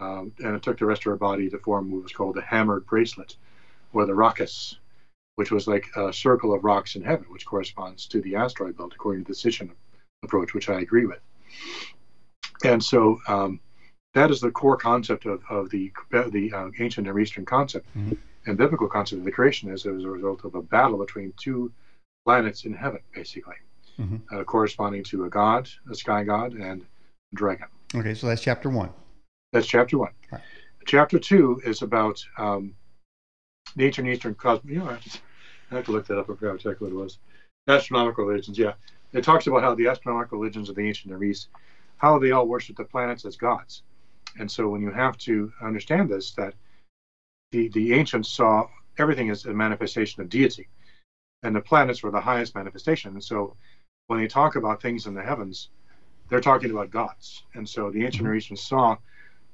[0.00, 2.42] Um, and it took the rest of her body to form what was called the
[2.42, 3.36] hammered bracelet,
[3.92, 4.76] or the Rachis,
[5.36, 8.92] which was like a circle of rocks in heaven, which corresponds to the asteroid belt,
[8.94, 9.70] according to the Sitchin
[10.22, 11.20] approach, which I agree with.
[12.64, 13.60] And so um,
[14.14, 18.14] that is the core concept of, of the the uh, ancient Near Eastern concept mm-hmm.
[18.46, 21.72] and biblical concept of the creation is as a result of a battle between two
[22.24, 23.54] planets in heaven, basically,
[23.98, 24.16] mm-hmm.
[24.34, 27.66] uh, corresponding to a god, a sky god, and a dragon.
[27.94, 28.90] Okay, so that's chapter one.
[29.52, 30.12] That's chapter one.
[30.30, 30.42] Right.
[30.86, 32.74] Chapter two is about um,
[33.76, 34.70] the ancient Eastern cosmos.
[34.70, 35.18] You know, I have, to,
[35.70, 36.30] I have to look that up.
[36.30, 37.18] I forgot exactly what it was.
[37.66, 38.72] Astronomical religions, yeah
[39.12, 41.48] it talks about how the astronomical religions of the ancient Near East,
[41.96, 43.82] how they all worship the planets as gods.
[44.38, 46.54] And so when you have to understand this, that
[47.50, 48.68] the, the ancients saw
[48.98, 50.68] everything as a manifestation of deity,
[51.42, 53.12] and the planets were the highest manifestation.
[53.12, 53.56] And so
[54.08, 55.68] when they talk about things in the heavens,
[56.28, 57.44] they're talking about gods.
[57.54, 58.96] And so the ancient Near Eastern saw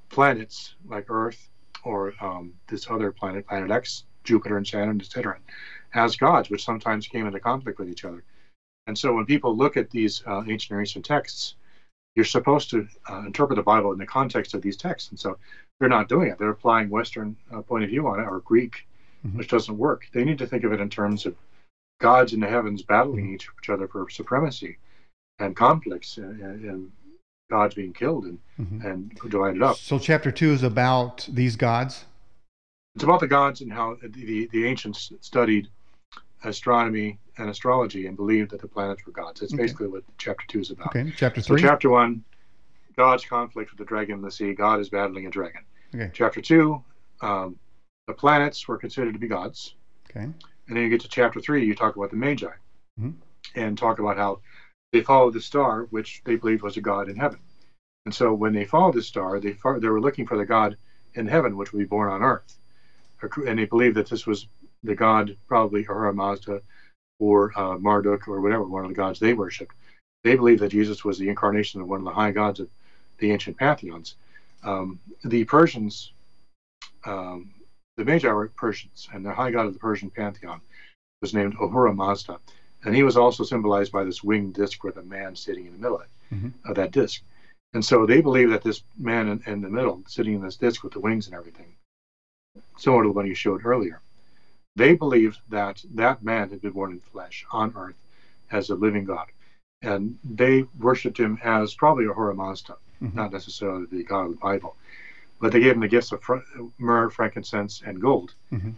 [0.08, 1.50] planets like Earth
[1.82, 5.38] or um, this other planet, Planet X, Jupiter and Saturn, etc.,
[5.92, 8.24] as gods, which sometimes came into conflict with each other.
[8.86, 11.56] And so when people look at these uh, ancient Near Eastern texts,
[12.14, 15.10] you're supposed to uh, interpret the Bible in the context of these texts.
[15.10, 15.36] And so
[15.78, 16.38] they're not doing it.
[16.38, 18.86] They're applying Western uh, point of view on it or Greek,
[19.26, 19.36] mm-hmm.
[19.36, 20.06] which doesn't work.
[20.12, 21.34] They need to think of it in terms of
[22.04, 24.76] gods in the heavens battling each, each other for supremacy
[25.38, 26.92] and conflicts and, and
[27.50, 28.86] gods being killed and, mm-hmm.
[28.86, 29.76] and divided up.
[29.76, 32.04] So chapter two is about these gods?
[32.94, 35.68] It's about the gods and how the, the, ancients studied
[36.44, 39.40] astronomy and astrology and believed that the planets were gods.
[39.40, 39.62] That's okay.
[39.62, 40.94] basically what chapter two is about.
[40.94, 41.60] Okay, chapter three.
[41.60, 42.22] So chapter one,
[42.96, 44.52] God's conflict with the dragon in the sea.
[44.52, 45.62] God is battling a dragon.
[45.94, 46.10] Okay.
[46.12, 46.84] Chapter two,
[47.22, 47.56] um,
[48.06, 49.74] the planets were considered to be gods.
[50.10, 50.28] Okay.
[50.68, 52.46] And then you get to chapter three, you talk about the Magi,
[52.98, 53.10] mm-hmm.
[53.54, 54.40] and talk about how
[54.92, 57.38] they followed the star, which they believed was a god in heaven.
[58.06, 60.76] And so when they followed the star, they they were looking for the god
[61.14, 62.58] in heaven, which would be born on earth,
[63.46, 64.46] and they believed that this was
[64.82, 66.60] the god, probably Ahura Mazda
[67.18, 69.74] or uh, Marduk or whatever, one of the gods they worshipped.
[70.24, 72.68] They believed that Jesus was the incarnation of one of the high gods of
[73.18, 74.16] the ancient pantheons.
[74.62, 76.12] Um, the Persians,
[77.04, 77.50] um,
[77.96, 80.60] the Magi were Persians, and the high god of the Persian pantheon
[81.20, 82.38] was named Ahura Mazda.
[82.84, 85.78] And he was also symbolized by this winged disc with a man sitting in the
[85.78, 86.48] middle of, mm-hmm.
[86.68, 87.22] of that disc.
[87.72, 90.82] And so they believe that this man in, in, the middle, sitting in this disc
[90.84, 91.74] with the wings and everything,
[92.76, 94.00] similar to the one you showed earlier,
[94.76, 97.96] they believed that that man had been born in flesh on earth
[98.50, 99.26] as a living God.
[99.82, 103.16] And they worshipped him as probably Ahura Mazda, mm-hmm.
[103.16, 104.76] not necessarily the God of the Bible.
[105.44, 106.36] But they gave him the gifts of fr-
[106.78, 108.70] myrrh, frankincense, and gold mm-hmm.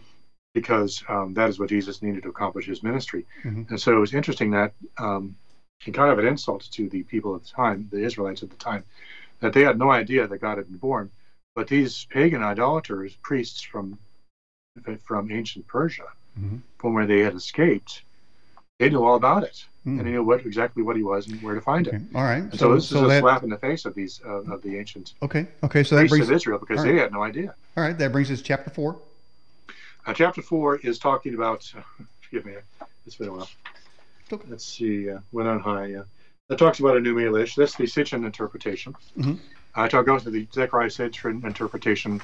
[0.53, 3.25] because um, that is what Jesus needed to accomplish his ministry.
[3.45, 3.69] Mm-hmm.
[3.69, 5.37] And so it was interesting that, um,
[5.85, 8.57] and kind of an insult to the people at the time, the Israelites at the
[8.57, 8.83] time,
[9.39, 11.09] that they had no idea that God had been born.
[11.55, 13.97] But these pagan idolaters, priests from
[15.05, 16.57] from ancient Persia, mm-hmm.
[16.79, 18.01] from where they had escaped,
[18.77, 19.97] they knew all about it, mm.
[19.97, 21.97] and he knew what exactly what he was and where to find okay.
[21.97, 22.03] it.
[22.13, 22.43] All right.
[22.51, 24.61] So, so this so is a that, slap in the face of these uh, of
[24.61, 25.13] the ancient.
[25.21, 25.47] Okay.
[25.63, 25.83] Okay.
[25.83, 26.91] So that brings of Israel because right.
[26.91, 27.55] they had no idea.
[27.75, 27.97] All right.
[27.97, 28.99] That brings us to chapter four.
[30.05, 31.71] Uh, chapter four is talking about.
[31.75, 31.81] Uh,
[32.21, 32.53] forgive me.
[33.05, 33.49] It's been a while.
[34.31, 34.47] Okay.
[34.49, 35.09] Let's see.
[35.09, 35.95] Uh, went on high.
[35.95, 36.03] Uh,
[36.49, 37.55] that talks about Enuma Elish.
[37.55, 38.95] That's the Sitchin interpretation.
[39.17, 39.35] Mm-hmm.
[39.75, 42.21] I talk goes to the Zecharia Sitchin interpretation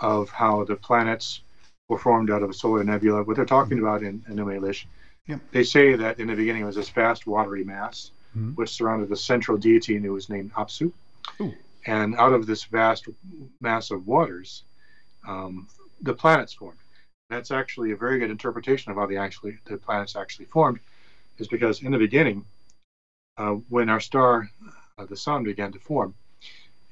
[0.00, 1.40] of how the planets
[1.88, 3.22] were formed out of a solar nebula.
[3.22, 3.86] What they're talking mm-hmm.
[3.86, 4.84] about in, in Elish,
[5.26, 5.40] yep.
[5.52, 8.50] they say that in the beginning it was this vast watery mass mm-hmm.
[8.50, 10.92] which surrounded the central deity who was named Apsu.
[11.40, 11.54] Ooh.
[11.86, 13.08] And out of this vast
[13.60, 14.64] mass of waters,
[15.26, 15.68] um,
[16.02, 16.78] the planets formed.
[17.30, 20.80] That's actually a very good interpretation of how the actually the planets actually formed,
[21.38, 22.44] is because in the beginning,
[23.38, 24.50] uh, when our star,
[24.98, 26.14] uh, the sun, began to form,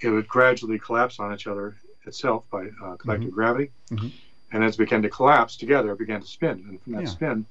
[0.00, 3.34] it would gradually collapse on each other itself by uh, collective mm-hmm.
[3.34, 3.70] gravity.
[3.90, 4.08] Mm-hmm.
[4.52, 6.64] And as it began to collapse together, it began to spin.
[6.68, 7.08] And from that yeah.
[7.08, 7.46] spin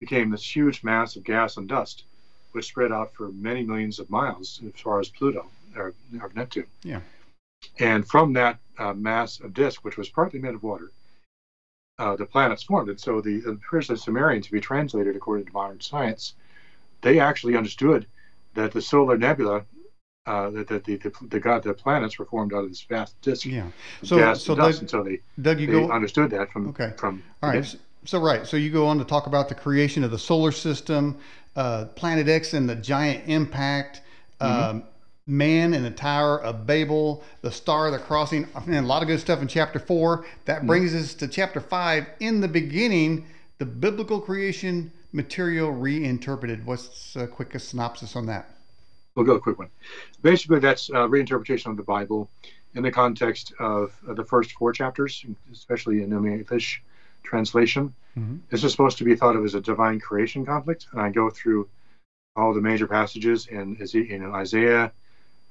[0.00, 2.04] became this huge mass of gas and dust,
[2.52, 5.46] which spread out for many millions of miles as far as Pluto
[5.76, 6.66] or, or Neptune.
[6.82, 7.00] Yeah.
[7.78, 10.92] And from that uh, mass of disk, which was partly made of water,
[11.98, 12.88] uh, the planets formed.
[12.88, 16.34] And so the, the Persian Sumerian, to be translated according to modern science,
[17.02, 18.06] they actually understood
[18.54, 19.64] that the solar nebula
[20.26, 23.46] uh, that, the, the, the god the planets were formed out of this vast disk
[23.46, 23.66] yeah
[24.02, 26.52] so gas so and dust, Doug, and so they, Doug, you they go, understood that
[26.52, 29.48] from okay from all right so, so, right so you go on to talk about
[29.48, 31.18] the creation of the solar system
[31.56, 34.02] uh, planet x and the giant impact
[34.40, 34.76] mm-hmm.
[34.76, 34.82] um,
[35.26, 39.08] man and the tower of babel the star of the crossing mean, a lot of
[39.08, 40.66] good stuff in chapter four that mm-hmm.
[40.66, 41.02] brings mm-hmm.
[41.02, 43.26] us to chapter five in the beginning
[43.58, 48.48] the biblical creation material reinterpreted what's a quickest synopsis on that
[49.18, 49.68] we'll go a quick one.
[50.22, 52.30] Basically, that's a reinterpretation of the Bible
[52.74, 56.82] in the context of uh, the first four chapters, especially in the English
[57.28, 57.94] translation.
[58.18, 58.38] Mm-hmm.
[58.50, 61.30] This is supposed to be thought of as a divine creation conflict, and I go
[61.30, 61.68] through
[62.34, 64.92] all the major passages in, in Isaiah,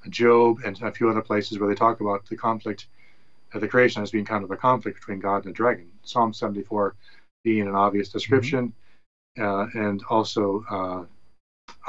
[0.10, 2.88] Job, and a few other places where they talk about the conflict
[3.54, 5.90] of the creation as being kind of a conflict between God and the dragon.
[6.04, 6.96] Psalm 74
[7.44, 8.74] being an obvious description,
[9.38, 9.44] mm-hmm.
[9.44, 11.04] uh, and also uh,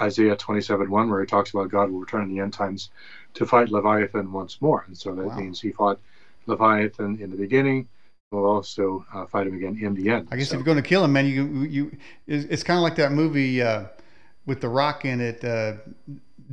[0.01, 2.91] Isaiah 27 1, where he talks about God will return in the end times
[3.35, 4.85] to fight Leviathan once more.
[4.87, 5.39] And so that wow.
[5.39, 6.01] means he fought
[6.47, 7.89] Leviathan in the beginning,
[8.31, 10.29] will also uh, fight him again in the end.
[10.31, 10.55] I guess so.
[10.55, 11.97] if you're going to kill him, man, you you
[12.27, 13.85] it's, it's kind of like that movie uh,
[14.47, 15.75] with The Rock in it, uh,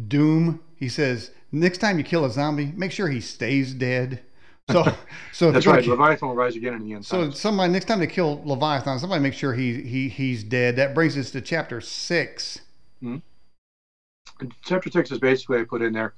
[0.08, 0.62] Doom.
[0.78, 4.22] He says, next time you kill a zombie, make sure he stays dead.
[4.72, 4.84] So,
[5.32, 5.86] so that's right.
[5.86, 7.06] Leviathan will rise again in the end.
[7.06, 10.76] So somebody next time they kill Leviathan, somebody make sure he he he's dead.
[10.78, 12.62] That brings us to chapter 6
[13.04, 14.48] mm-hmm.
[14.64, 16.16] Chapter six is basically I put in there.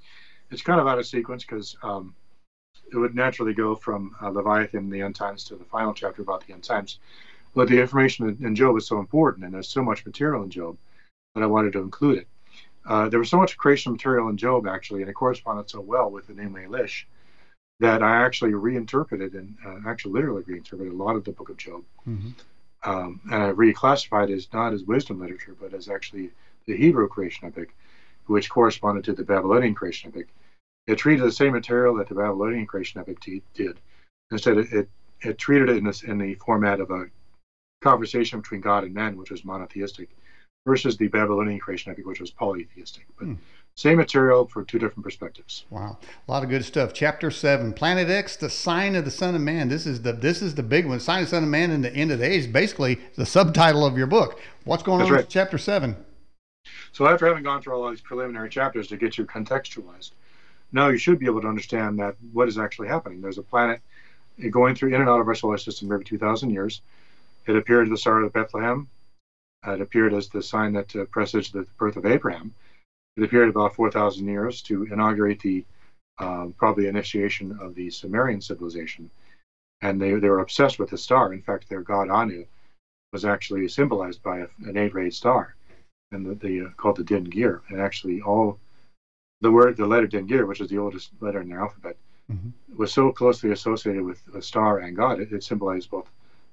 [0.49, 2.15] It's kind of out of sequence because um,
[2.91, 6.45] it would naturally go from uh, Leviathan, the end times, to the final chapter about
[6.45, 6.99] the end times.
[7.53, 10.77] But the information in, Job is so important, and there's so much material in Job
[11.33, 12.27] that I wanted to include it.
[12.85, 16.09] Uh, there was so much creation material in Job, actually, and it corresponded so well
[16.09, 17.05] with Enuma Elish
[17.79, 21.57] that I actually reinterpreted and uh, actually literally reinterpreted a lot of the book of
[21.57, 21.83] Job.
[22.07, 22.29] Mm-hmm.
[22.83, 26.31] Um, and I reclassified it as not as wisdom literature, but as actually
[26.65, 27.75] the Hebrew creation epic,
[28.27, 30.27] which corresponded to the Babylonian creation epic.
[30.87, 33.79] It treated the same material that the Babylonian creation epic t- did.
[34.31, 34.89] Instead, it, it,
[35.21, 37.05] it treated it in, this, in the format of a
[37.81, 40.09] conversation between God and man, which was monotheistic,
[40.65, 43.05] versus the Babylonian creation epic, which was polytheistic.
[43.17, 43.33] But hmm.
[43.75, 45.65] same material for two different perspectives.
[45.69, 45.97] Wow,
[46.27, 46.93] a lot of good stuff.
[46.93, 49.69] Chapter seven, Planet X, the sign of the Son of Man.
[49.69, 50.99] This is the this is the big one.
[50.99, 52.51] Sign of the Son of Man in the end of the age.
[52.51, 54.39] Basically, the subtitle of your book.
[54.63, 55.23] What's going That's on right.
[55.23, 55.97] with chapter seven?
[56.91, 60.11] So after having gone through all these preliminary chapters to get you contextualized,
[60.71, 63.21] now you should be able to understand that what is actually happening.
[63.21, 63.81] There's a planet
[64.49, 66.81] going through in and out of our solar system every 2,000 years.
[67.47, 68.87] It appeared at the start of Bethlehem.
[69.65, 72.53] It appeared as the sign that uh, presaged the birth of Abraham.
[73.15, 75.65] It appeared about 4,000 years to inaugurate the
[76.19, 79.09] um, probably initiation of the Sumerian civilization.
[79.81, 81.33] And they, they were obsessed with the star.
[81.33, 82.45] In fact, their god Anu
[83.13, 85.55] was actually symbolized by a, an eight-rayed star,
[86.11, 87.61] and the, the uh, called the Din Gir.
[87.69, 88.59] And actually, all
[89.41, 91.95] the word, the letter Din Gir, which is the oldest letter in their alphabet,
[92.31, 92.49] mm-hmm.
[92.75, 95.19] was so closely associated with a star and God.
[95.19, 96.09] It, it symbolized both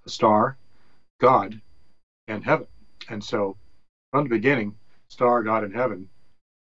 [0.07, 0.57] a star,
[1.21, 1.61] God,
[2.29, 2.67] and heaven.
[3.09, 3.57] And so,
[4.11, 4.75] from the beginning,
[5.09, 6.09] star, God, and heaven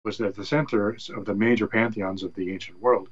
[0.05, 3.09] was at the center of the major pantheons of the ancient world.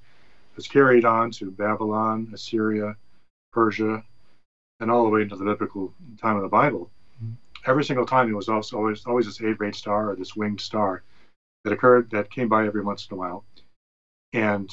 [0.53, 2.97] It was carried on to Babylon, Assyria,
[3.53, 4.03] Persia,
[4.81, 6.91] and all the way into the biblical time of the Bible.
[7.23, 7.35] Mm-hmm.
[7.71, 11.03] Every single time, it was also always always this eight-rayed star or this winged star
[11.67, 13.45] that occurred that came by every once in a while,
[14.33, 14.71] and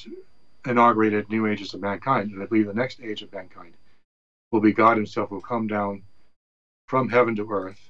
[0.63, 2.31] inaugurated new ages of mankind.
[2.31, 3.73] And I believe the next age of mankind
[4.51, 6.03] will be God Himself will come down
[6.85, 7.89] from heaven to earth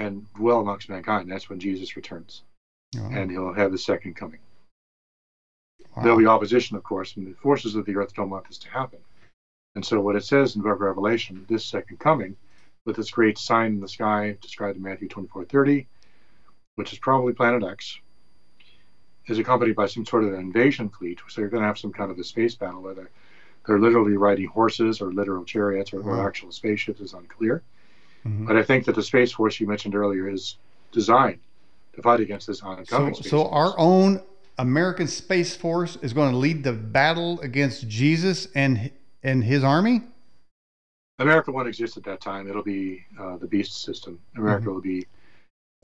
[0.00, 1.30] and dwell amongst mankind.
[1.30, 2.42] That's when Jesus returns,
[2.98, 3.08] oh.
[3.12, 4.40] and He'll have the second coming.
[5.94, 6.02] Wow.
[6.02, 8.68] There'll be opposition, of course, and the forces of the earth don't want this to
[8.68, 8.98] happen.
[9.76, 12.36] And so, what it says in the book of Revelation, this second coming,
[12.84, 15.86] with this great sign in the sky described in Matthew 24:30,
[16.74, 18.00] which is probably Planet X,
[19.26, 21.20] is accompanied by some sort of an invasion fleet.
[21.28, 23.10] So you're going to have some kind of a space battle where they're,
[23.66, 27.62] they're literally riding horses or literal chariots or, or actual spaceships is unclear.
[28.26, 28.46] Mm-hmm.
[28.46, 30.56] But I think that the Space Force you mentioned earlier is
[30.92, 31.40] designed
[31.94, 34.22] to fight against this oncoming so, so our own
[34.58, 38.90] American Space Force is going to lead the battle against Jesus and
[39.22, 40.02] and his army?
[41.18, 42.48] America won't exist at that time.
[42.48, 44.20] It'll be uh, the beast system.
[44.36, 44.74] America mm-hmm.
[44.74, 45.06] will be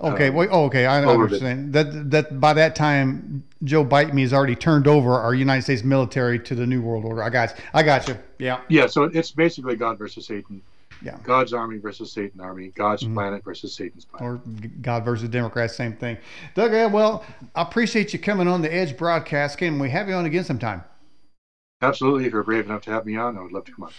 [0.01, 2.11] Okay, um, oh, okay, I understand that.
[2.11, 6.55] That by that time, Joe Biden has already turned over our United States military to
[6.55, 7.23] the New World Order.
[7.23, 7.65] I got, you.
[7.75, 8.17] I got you.
[8.39, 8.61] Yeah.
[8.69, 8.87] Yeah.
[8.87, 10.63] So it's basically God versus Satan.
[11.03, 11.17] Yeah.
[11.23, 12.69] God's army versus Satan's army.
[12.69, 13.15] God's mm-hmm.
[13.15, 14.27] planet versus Satan's planet.
[14.27, 14.41] Or
[14.83, 16.19] God versus Democrats, same thing.
[16.55, 17.25] Doug, well,
[17.55, 19.59] I appreciate you coming on the Edge broadcast.
[19.59, 20.85] Can we have you on again sometime?
[21.83, 22.27] Absolutely.
[22.27, 23.93] If you're brave enough to have me on, I would love to come on.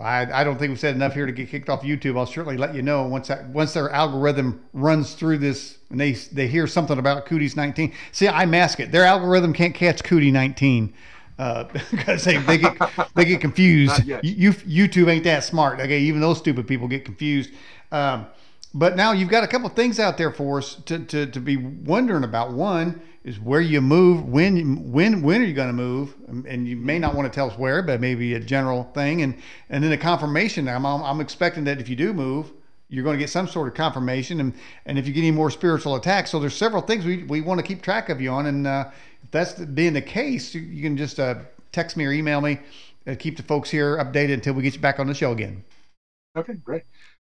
[0.00, 2.16] I, I don't think we've said enough here to get kicked off YouTube.
[2.16, 6.12] I'll certainly let you know once that once their algorithm runs through this and they
[6.12, 7.92] they hear something about Cooties 19.
[8.12, 8.92] See, I mask it.
[8.92, 10.94] Their algorithm can't catch Cootie 19
[11.36, 12.76] because uh, they, they get
[13.14, 14.04] they get confused.
[14.04, 15.80] You, YouTube ain't that smart.
[15.80, 17.50] Okay, even those stupid people get confused.
[17.90, 18.26] Um,
[18.74, 21.56] but now you've got a couple things out there for us to, to, to be
[21.56, 22.52] wondering about.
[22.52, 26.76] One is where you move, when when when are you going to move, and you
[26.76, 29.34] may not want to tell us where, but maybe a general thing, and
[29.70, 30.68] and then a confirmation.
[30.68, 32.52] I'm I'm expecting that if you do move,
[32.88, 34.54] you're going to get some sort of confirmation, and
[34.86, 37.58] and if you get any more spiritual attacks, so there's several things we we want
[37.58, 38.90] to keep track of you on, and uh,
[39.22, 41.36] if that's being the case, you can just uh,
[41.72, 42.60] text me or email me.
[43.06, 45.64] Uh, keep the folks here updated until we get you back on the show again.
[46.36, 46.82] Okay, great.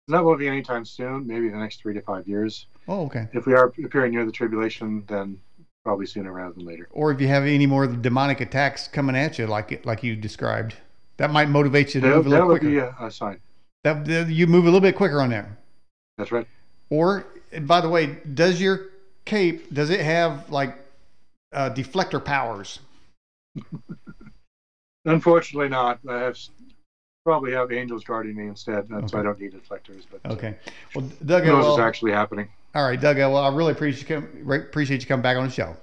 [0.08, 1.26] That won't be anytime soon.
[1.26, 2.66] Maybe the next three to five years.
[2.88, 3.28] Oh, okay.
[3.34, 5.38] If we are appearing near the tribulation, then
[5.84, 6.88] probably sooner rather than later.
[6.90, 10.74] Or if you have any more demonic attacks coming at you, like like you described,
[11.18, 12.64] that might motivate you to that, move a little quicker.
[12.64, 13.40] That would be a, a sign.
[13.84, 15.46] That, that, you move a little bit quicker on that.
[16.16, 16.46] That's right.
[16.90, 17.26] Or,
[17.62, 18.86] by the way, does your
[19.24, 20.74] cape does it have like
[21.52, 22.80] uh, deflector powers?
[25.04, 26.00] Unfortunately, not.
[26.08, 26.38] I have
[27.24, 29.06] probably have angels guarding me instead, okay.
[29.06, 30.04] so I don't need deflectors.
[30.10, 30.56] But uh, okay,
[30.94, 32.48] well, Doug, who knows well, actually happening?
[32.74, 33.18] All right, Doug.
[33.18, 35.76] Well, I really appreciate you come, appreciate you coming back on the show.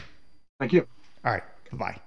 [0.60, 0.88] Thank you.
[1.24, 1.44] All right.
[1.74, 2.00] Bye.